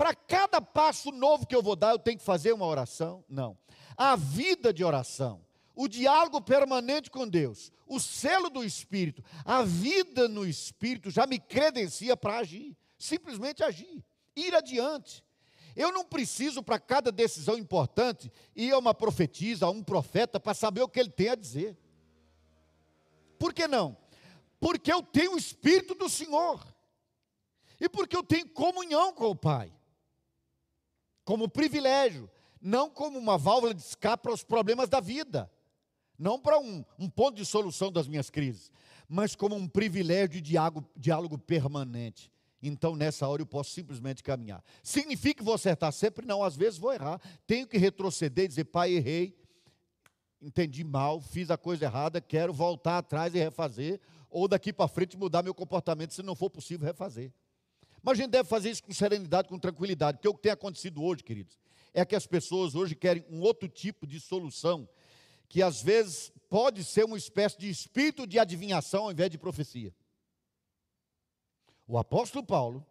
Para 0.00 0.14
cada 0.14 0.62
passo 0.62 1.12
novo 1.12 1.46
que 1.46 1.54
eu 1.54 1.62
vou 1.62 1.76
dar, 1.76 1.90
eu 1.90 1.98
tenho 1.98 2.16
que 2.16 2.24
fazer 2.24 2.54
uma 2.54 2.64
oração? 2.64 3.22
Não. 3.28 3.54
A 3.94 4.16
vida 4.16 4.72
de 4.72 4.82
oração, 4.82 5.44
o 5.76 5.86
diálogo 5.86 6.40
permanente 6.40 7.10
com 7.10 7.28
Deus, 7.28 7.70
o 7.86 8.00
selo 8.00 8.48
do 8.48 8.64
Espírito, 8.64 9.22
a 9.44 9.62
vida 9.62 10.26
no 10.26 10.46
Espírito 10.46 11.10
já 11.10 11.26
me 11.26 11.38
credencia 11.38 12.16
para 12.16 12.38
agir, 12.38 12.74
simplesmente 12.96 13.62
agir, 13.62 14.02
ir 14.34 14.54
adiante. 14.54 15.22
Eu 15.76 15.92
não 15.92 16.02
preciso, 16.02 16.62
para 16.62 16.80
cada 16.80 17.12
decisão 17.12 17.58
importante, 17.58 18.32
ir 18.56 18.72
a 18.72 18.78
uma 18.78 18.94
profetisa, 18.94 19.66
a 19.66 19.70
um 19.70 19.82
profeta, 19.84 20.40
para 20.40 20.54
saber 20.54 20.80
o 20.80 20.88
que 20.88 20.98
ele 20.98 21.10
tem 21.10 21.28
a 21.28 21.34
dizer. 21.34 21.76
Por 23.38 23.52
que 23.52 23.68
não? 23.68 23.94
Porque 24.58 24.90
eu 24.90 25.02
tenho 25.02 25.34
o 25.34 25.38
Espírito 25.38 25.94
do 25.94 26.08
Senhor. 26.08 26.66
E 27.78 27.86
porque 27.86 28.16
eu 28.16 28.22
tenho 28.22 28.48
comunhão 28.48 29.12
com 29.12 29.26
o 29.26 29.36
Pai. 29.36 29.70
Como 31.30 31.48
privilégio, 31.48 32.28
não 32.60 32.90
como 32.90 33.16
uma 33.16 33.38
válvula 33.38 33.72
de 33.72 33.80
escape 33.80 34.24
para 34.24 34.32
os 34.32 34.42
problemas 34.42 34.88
da 34.88 34.98
vida. 34.98 35.48
Não 36.18 36.40
para 36.40 36.58
um, 36.58 36.84
um 36.98 37.08
ponto 37.08 37.36
de 37.36 37.46
solução 37.46 37.92
das 37.92 38.08
minhas 38.08 38.28
crises, 38.28 38.72
mas 39.08 39.36
como 39.36 39.54
um 39.54 39.68
privilégio 39.68 40.28
de 40.28 40.40
diálogo, 40.40 40.90
diálogo 40.96 41.38
permanente. 41.38 42.32
Então, 42.60 42.96
nessa 42.96 43.28
hora, 43.28 43.42
eu 43.42 43.46
posso 43.46 43.70
simplesmente 43.70 44.24
caminhar. 44.24 44.60
Significa 44.82 45.38
que 45.38 45.44
vou 45.44 45.54
acertar 45.54 45.92
sempre? 45.92 46.26
Não, 46.26 46.42
às 46.42 46.56
vezes 46.56 46.80
vou 46.80 46.92
errar. 46.92 47.20
Tenho 47.46 47.64
que 47.64 47.78
retroceder 47.78 48.46
e 48.46 48.48
dizer, 48.48 48.64
pai, 48.64 48.94
errei, 48.94 49.38
entendi 50.42 50.82
mal, 50.82 51.20
fiz 51.20 51.48
a 51.48 51.56
coisa 51.56 51.84
errada, 51.84 52.20
quero 52.20 52.52
voltar 52.52 52.98
atrás 52.98 53.32
e 53.36 53.38
refazer, 53.38 54.00
ou 54.28 54.48
daqui 54.48 54.72
para 54.72 54.88
frente 54.88 55.16
mudar 55.16 55.44
meu 55.44 55.54
comportamento, 55.54 56.12
se 56.12 56.24
não 56.24 56.34
for 56.34 56.50
possível 56.50 56.84
refazer. 56.84 57.32
Mas 58.02 58.18
a 58.18 58.22
gente 58.22 58.30
deve 58.30 58.48
fazer 58.48 58.70
isso 58.70 58.82
com 58.82 58.92
serenidade, 58.92 59.48
com 59.48 59.58
tranquilidade, 59.58 60.18
porque 60.18 60.28
o 60.28 60.34
que 60.34 60.42
tem 60.42 60.52
acontecido 60.52 61.02
hoje, 61.02 61.22
queridos, 61.22 61.58
é 61.92 62.04
que 62.04 62.14
as 62.14 62.26
pessoas 62.26 62.74
hoje 62.74 62.94
querem 62.94 63.24
um 63.28 63.40
outro 63.40 63.68
tipo 63.68 64.06
de 64.06 64.20
solução, 64.20 64.88
que 65.48 65.62
às 65.62 65.82
vezes 65.82 66.32
pode 66.48 66.84
ser 66.84 67.04
uma 67.04 67.18
espécie 67.18 67.58
de 67.58 67.68
espírito 67.68 68.26
de 68.26 68.38
adivinhação 68.38 69.04
ao 69.04 69.12
invés 69.12 69.30
de 69.30 69.38
profecia. 69.38 69.94
O 71.86 71.98
apóstolo 71.98 72.44
Paulo 72.44 72.86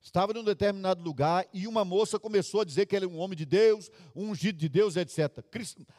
estava 0.00 0.32
num 0.32 0.42
determinado 0.42 1.02
lugar 1.02 1.46
e 1.52 1.66
uma 1.66 1.84
moça 1.84 2.18
começou 2.18 2.62
a 2.62 2.64
dizer 2.64 2.86
que 2.86 2.96
ele 2.96 3.04
é 3.04 3.08
um 3.08 3.18
homem 3.18 3.36
de 3.36 3.44
Deus, 3.44 3.90
um 4.14 4.30
ungido 4.30 4.58
de 4.58 4.68
Deus, 4.68 4.96
etc. 4.96 5.44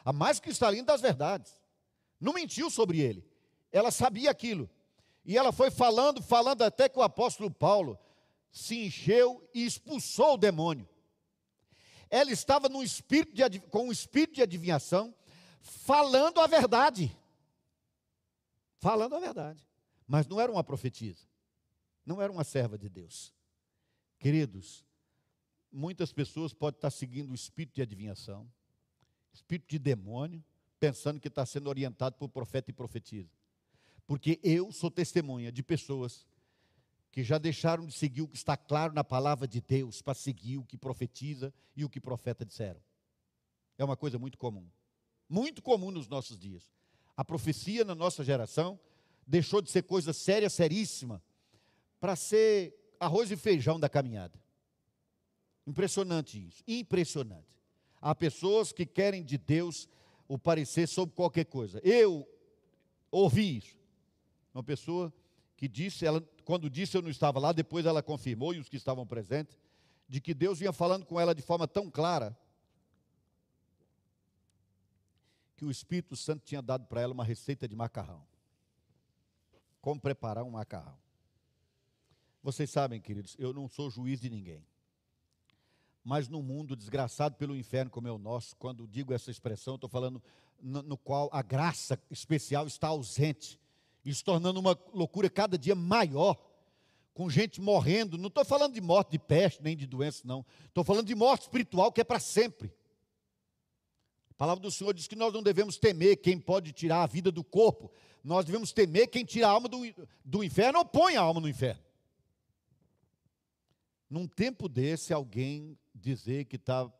A 0.04 0.12
mais 0.12 0.40
cristalina 0.40 0.84
das 0.84 1.00
verdades. 1.00 1.52
Não 2.20 2.32
mentiu 2.32 2.68
sobre 2.68 3.00
ele. 3.00 3.24
Ela 3.70 3.90
sabia 3.90 4.30
aquilo. 4.30 4.68
E 5.24 5.36
ela 5.36 5.52
foi 5.52 5.70
falando, 5.70 6.22
falando 6.22 6.62
até 6.62 6.88
que 6.88 6.98
o 6.98 7.02
apóstolo 7.02 7.50
Paulo 7.50 7.98
se 8.50 8.86
encheu 8.86 9.48
e 9.54 9.64
expulsou 9.64 10.34
o 10.34 10.38
demônio. 10.38 10.88
Ela 12.10 12.30
estava 12.30 12.68
espírito 12.82 13.48
de, 13.48 13.60
com 13.60 13.88
um 13.88 13.92
espírito 13.92 14.34
de 14.34 14.42
adivinhação, 14.42 15.14
falando 15.60 16.40
a 16.40 16.46
verdade. 16.46 17.16
Falando 18.78 19.14
a 19.14 19.20
verdade. 19.20 19.66
Mas 20.06 20.26
não 20.26 20.40
era 20.40 20.52
uma 20.52 20.62
profetisa. 20.62 21.26
Não 22.04 22.20
era 22.20 22.30
uma 22.30 22.44
serva 22.44 22.76
de 22.76 22.88
Deus. 22.88 23.32
Queridos, 24.18 24.84
muitas 25.70 26.12
pessoas 26.12 26.52
podem 26.52 26.76
estar 26.76 26.90
seguindo 26.90 27.30
o 27.30 27.34
espírito 27.34 27.76
de 27.76 27.82
adivinhação, 27.82 28.46
espírito 29.32 29.70
de 29.70 29.78
demônio, 29.78 30.44
pensando 30.78 31.18
que 31.18 31.28
está 31.28 31.46
sendo 31.46 31.68
orientado 31.68 32.16
por 32.16 32.28
profeta 32.28 32.70
e 32.70 32.74
profetisa. 32.74 33.30
Porque 34.12 34.38
eu 34.42 34.70
sou 34.70 34.90
testemunha 34.90 35.50
de 35.50 35.62
pessoas 35.62 36.26
que 37.10 37.24
já 37.24 37.38
deixaram 37.38 37.86
de 37.86 37.94
seguir 37.94 38.20
o 38.20 38.28
que 38.28 38.36
está 38.36 38.58
claro 38.58 38.92
na 38.92 39.02
palavra 39.02 39.48
de 39.48 39.58
Deus 39.58 40.02
para 40.02 40.12
seguir 40.12 40.58
o 40.58 40.66
que 40.66 40.76
profetiza 40.76 41.50
e 41.74 41.82
o 41.82 41.88
que 41.88 41.98
profeta 41.98 42.44
disseram. 42.44 42.78
É 43.78 43.82
uma 43.82 43.96
coisa 43.96 44.18
muito 44.18 44.36
comum. 44.36 44.68
Muito 45.26 45.62
comum 45.62 45.90
nos 45.90 46.08
nossos 46.08 46.38
dias. 46.38 46.70
A 47.16 47.24
profecia 47.24 47.86
na 47.86 47.94
nossa 47.94 48.22
geração 48.22 48.78
deixou 49.26 49.62
de 49.62 49.70
ser 49.70 49.84
coisa 49.84 50.12
séria, 50.12 50.50
seríssima, 50.50 51.22
para 51.98 52.14
ser 52.14 52.94
arroz 53.00 53.30
e 53.30 53.36
feijão 53.38 53.80
da 53.80 53.88
caminhada. 53.88 54.38
Impressionante 55.66 56.38
isso, 56.48 56.62
impressionante. 56.68 57.58
Há 57.98 58.14
pessoas 58.14 58.72
que 58.72 58.84
querem 58.84 59.24
de 59.24 59.38
Deus 59.38 59.88
o 60.28 60.38
parecer 60.38 60.86
sobre 60.86 61.14
qualquer 61.14 61.46
coisa. 61.46 61.80
Eu 61.82 62.28
ouvi 63.10 63.56
isso. 63.56 63.81
Uma 64.54 64.62
pessoa 64.62 65.12
que 65.56 65.68
disse, 65.68 66.04
ela, 66.04 66.20
quando 66.44 66.68
disse 66.68 66.96
eu 66.96 67.02
não 67.02 67.10
estava 67.10 67.38
lá, 67.38 67.52
depois 67.52 67.86
ela 67.86 68.02
confirmou, 68.02 68.54
e 68.54 68.58
os 68.58 68.68
que 68.68 68.76
estavam 68.76 69.06
presentes, 69.06 69.56
de 70.08 70.20
que 70.20 70.34
Deus 70.34 70.58
vinha 70.58 70.72
falando 70.72 71.06
com 71.06 71.18
ela 71.18 71.34
de 71.34 71.42
forma 71.42 71.66
tão 71.66 71.90
clara, 71.90 72.36
que 75.56 75.64
o 75.64 75.70
Espírito 75.70 76.16
Santo 76.16 76.44
tinha 76.44 76.60
dado 76.60 76.86
para 76.86 77.00
ela 77.00 77.12
uma 77.12 77.24
receita 77.24 77.68
de 77.68 77.76
macarrão. 77.76 78.26
Como 79.80 80.00
preparar 80.00 80.42
um 80.44 80.50
macarrão. 80.50 80.98
Vocês 82.42 82.68
sabem, 82.68 83.00
queridos, 83.00 83.36
eu 83.38 83.52
não 83.52 83.68
sou 83.68 83.88
juiz 83.88 84.20
de 84.20 84.28
ninguém. 84.28 84.66
Mas 86.02 86.28
no 86.28 86.42
mundo 86.42 86.74
desgraçado 86.74 87.36
pelo 87.36 87.56
inferno 87.56 87.90
como 87.90 88.08
é 88.08 88.10
o 88.10 88.18
nosso, 88.18 88.56
quando 88.56 88.88
digo 88.88 89.14
essa 89.14 89.30
expressão, 89.30 89.76
estou 89.76 89.88
falando 89.88 90.20
no, 90.60 90.82
no, 90.82 90.96
qual 90.96 91.30
a 91.32 91.42
graça 91.42 91.96
especial 92.10 92.66
está 92.66 92.88
ausente, 92.88 93.60
e 94.04 94.14
se 94.14 94.22
tornando 94.22 94.58
uma 94.58 94.78
loucura 94.92 95.30
cada 95.30 95.56
dia 95.56 95.74
maior, 95.74 96.36
com 97.14 97.28
gente 97.30 97.60
morrendo. 97.60 98.18
Não 98.18 98.28
estou 98.28 98.44
falando 98.44 98.74
de 98.74 98.80
morte 98.80 99.12
de 99.12 99.18
peste, 99.18 99.62
nem 99.62 99.76
de 99.76 99.86
doença, 99.86 100.22
não. 100.24 100.44
Estou 100.66 100.82
falando 100.82 101.06
de 101.06 101.14
morte 101.14 101.42
espiritual 101.42 101.92
que 101.92 102.00
é 102.00 102.04
para 102.04 102.18
sempre. 102.18 102.72
A 104.30 104.34
palavra 104.34 104.62
do 104.62 104.70
Senhor 104.70 104.92
diz 104.92 105.06
que 105.06 105.14
nós 105.14 105.32
não 105.32 105.42
devemos 105.42 105.76
temer 105.76 106.16
quem 106.16 106.38
pode 106.38 106.72
tirar 106.72 107.02
a 107.02 107.06
vida 107.06 107.30
do 107.30 107.44
corpo, 107.44 107.92
nós 108.24 108.44
devemos 108.44 108.72
temer 108.72 109.08
quem 109.08 109.24
tira 109.24 109.48
a 109.48 109.50
alma 109.50 109.68
do, 109.68 109.78
do 110.24 110.44
inferno 110.44 110.78
ou 110.78 110.84
põe 110.84 111.16
a 111.16 111.20
alma 111.20 111.40
no 111.40 111.48
inferno. 111.48 111.82
Num 114.08 114.26
tempo 114.26 114.68
desse, 114.68 115.12
alguém 115.12 115.78
dizer 115.94 116.44
que 116.44 116.56
está 116.56 116.90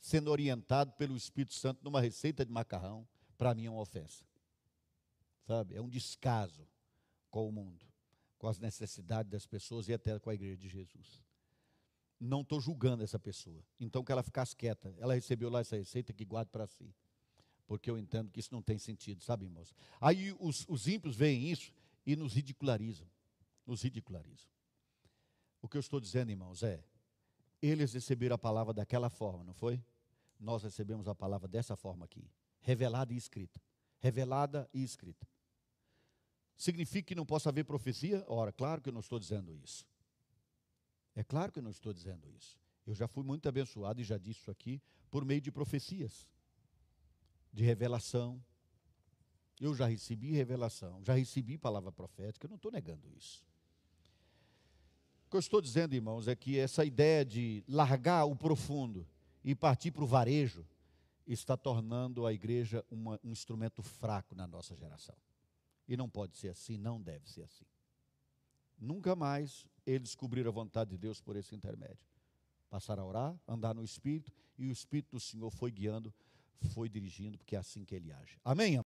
sendo 0.00 0.30
orientado 0.30 0.92
pelo 0.92 1.16
Espírito 1.16 1.54
Santo 1.54 1.80
numa 1.82 2.00
receita 2.00 2.44
de 2.44 2.52
macarrão, 2.52 3.06
para 3.36 3.54
mim 3.54 3.66
é 3.66 3.70
uma 3.70 3.80
ofensa. 3.80 4.24
Sabe? 5.50 5.74
É 5.74 5.82
um 5.82 5.88
descaso 5.88 6.64
com 7.28 7.48
o 7.48 7.50
mundo, 7.50 7.84
com 8.38 8.46
as 8.46 8.60
necessidades 8.60 9.28
das 9.28 9.48
pessoas 9.48 9.88
e 9.88 9.92
até 9.92 10.16
com 10.16 10.30
a 10.30 10.34
igreja 10.34 10.56
de 10.56 10.68
Jesus. 10.68 11.24
Não 12.20 12.42
estou 12.42 12.60
julgando 12.60 13.02
essa 13.02 13.18
pessoa. 13.18 13.60
Então 13.80 14.04
que 14.04 14.12
ela 14.12 14.22
ficasse 14.22 14.54
quieta. 14.54 14.94
Ela 14.96 15.14
recebeu 15.14 15.50
lá 15.50 15.58
essa 15.58 15.74
receita 15.74 16.12
que 16.12 16.24
guarde 16.24 16.52
para 16.52 16.68
si. 16.68 16.94
Porque 17.66 17.90
eu 17.90 17.98
entendo 17.98 18.30
que 18.30 18.38
isso 18.38 18.54
não 18.54 18.62
tem 18.62 18.78
sentido, 18.78 19.24
sabe, 19.24 19.46
irmãos? 19.46 19.74
Aí 20.00 20.32
os, 20.38 20.64
os 20.68 20.86
ímpios 20.86 21.16
veem 21.16 21.50
isso 21.50 21.72
e 22.06 22.14
nos 22.14 22.34
ridicularizam. 22.34 23.08
Nos 23.66 23.82
ridicularizam. 23.82 24.48
O 25.60 25.68
que 25.68 25.76
eu 25.76 25.80
estou 25.80 25.98
dizendo, 25.98 26.30
irmãos, 26.30 26.62
é: 26.62 26.80
eles 27.60 27.92
receberam 27.92 28.36
a 28.36 28.38
palavra 28.38 28.72
daquela 28.72 29.10
forma, 29.10 29.42
não 29.42 29.54
foi? 29.54 29.82
Nós 30.38 30.62
recebemos 30.62 31.08
a 31.08 31.14
palavra 31.14 31.48
dessa 31.48 31.74
forma 31.74 32.04
aqui, 32.04 32.30
revelada 32.60 33.12
e 33.12 33.16
escrita. 33.16 33.60
Revelada 33.98 34.70
e 34.72 34.84
escrita. 34.84 35.26
Significa 36.60 37.08
que 37.08 37.14
não 37.14 37.24
possa 37.24 37.48
haver 37.48 37.64
profecia? 37.64 38.22
Ora, 38.28 38.52
claro 38.52 38.82
que 38.82 38.90
eu 38.90 38.92
não 38.92 39.00
estou 39.00 39.18
dizendo 39.18 39.50
isso. 39.64 39.86
É 41.16 41.24
claro 41.24 41.50
que 41.50 41.58
eu 41.58 41.62
não 41.62 41.70
estou 41.70 41.90
dizendo 41.90 42.30
isso. 42.38 42.58
Eu 42.86 42.94
já 42.94 43.08
fui 43.08 43.24
muito 43.24 43.48
abençoado 43.48 43.98
e 43.98 44.04
já 44.04 44.18
disse 44.18 44.40
isso 44.40 44.50
aqui 44.50 44.78
por 45.10 45.24
meio 45.24 45.40
de 45.40 45.50
profecias, 45.50 46.28
de 47.50 47.64
revelação. 47.64 48.38
Eu 49.58 49.74
já 49.74 49.86
recebi 49.86 50.32
revelação, 50.32 51.02
já 51.02 51.14
recebi 51.14 51.56
palavra 51.56 51.90
profética, 51.90 52.44
eu 52.44 52.50
não 52.50 52.56
estou 52.56 52.70
negando 52.70 53.10
isso. 53.16 53.42
O 55.28 55.30
que 55.30 55.36
eu 55.36 55.40
estou 55.40 55.62
dizendo, 55.62 55.94
irmãos, 55.94 56.28
é 56.28 56.36
que 56.36 56.58
essa 56.58 56.84
ideia 56.84 57.24
de 57.24 57.64
largar 57.66 58.26
o 58.26 58.36
profundo 58.36 59.08
e 59.42 59.54
partir 59.54 59.92
para 59.92 60.04
o 60.04 60.06
varejo 60.06 60.66
está 61.26 61.56
tornando 61.56 62.26
a 62.26 62.34
igreja 62.34 62.84
uma, 62.90 63.18
um 63.24 63.30
instrumento 63.30 63.82
fraco 63.82 64.34
na 64.34 64.46
nossa 64.46 64.76
geração. 64.76 65.16
E 65.90 65.96
não 65.96 66.08
pode 66.08 66.36
ser 66.36 66.50
assim, 66.50 66.78
não 66.78 67.02
deve 67.02 67.28
ser 67.28 67.42
assim. 67.42 67.64
nunca 68.78 69.16
mais 69.16 69.66
eles 69.84 70.10
descobriram 70.10 70.48
a 70.48 70.52
vontade 70.52 70.90
de 70.90 70.96
Deus 70.96 71.20
por 71.20 71.34
esse 71.34 71.52
intermédio. 71.52 72.06
Passaram 72.70 73.02
a 73.02 73.06
orar, 73.06 73.40
andar 73.46 73.74
no 73.74 73.82
Espírito, 73.82 74.32
e 74.56 74.68
o 74.68 74.70
Espírito 74.70 75.10
do 75.16 75.20
Senhor 75.20 75.50
foi 75.50 75.72
guiando, 75.72 76.14
foi 76.72 76.88
dirigindo, 76.88 77.36
porque 77.36 77.56
é 77.56 77.58
assim 77.58 77.84
que 77.84 77.96
ele 77.96 78.12
age. 78.12 78.38
Amém? 78.44 78.80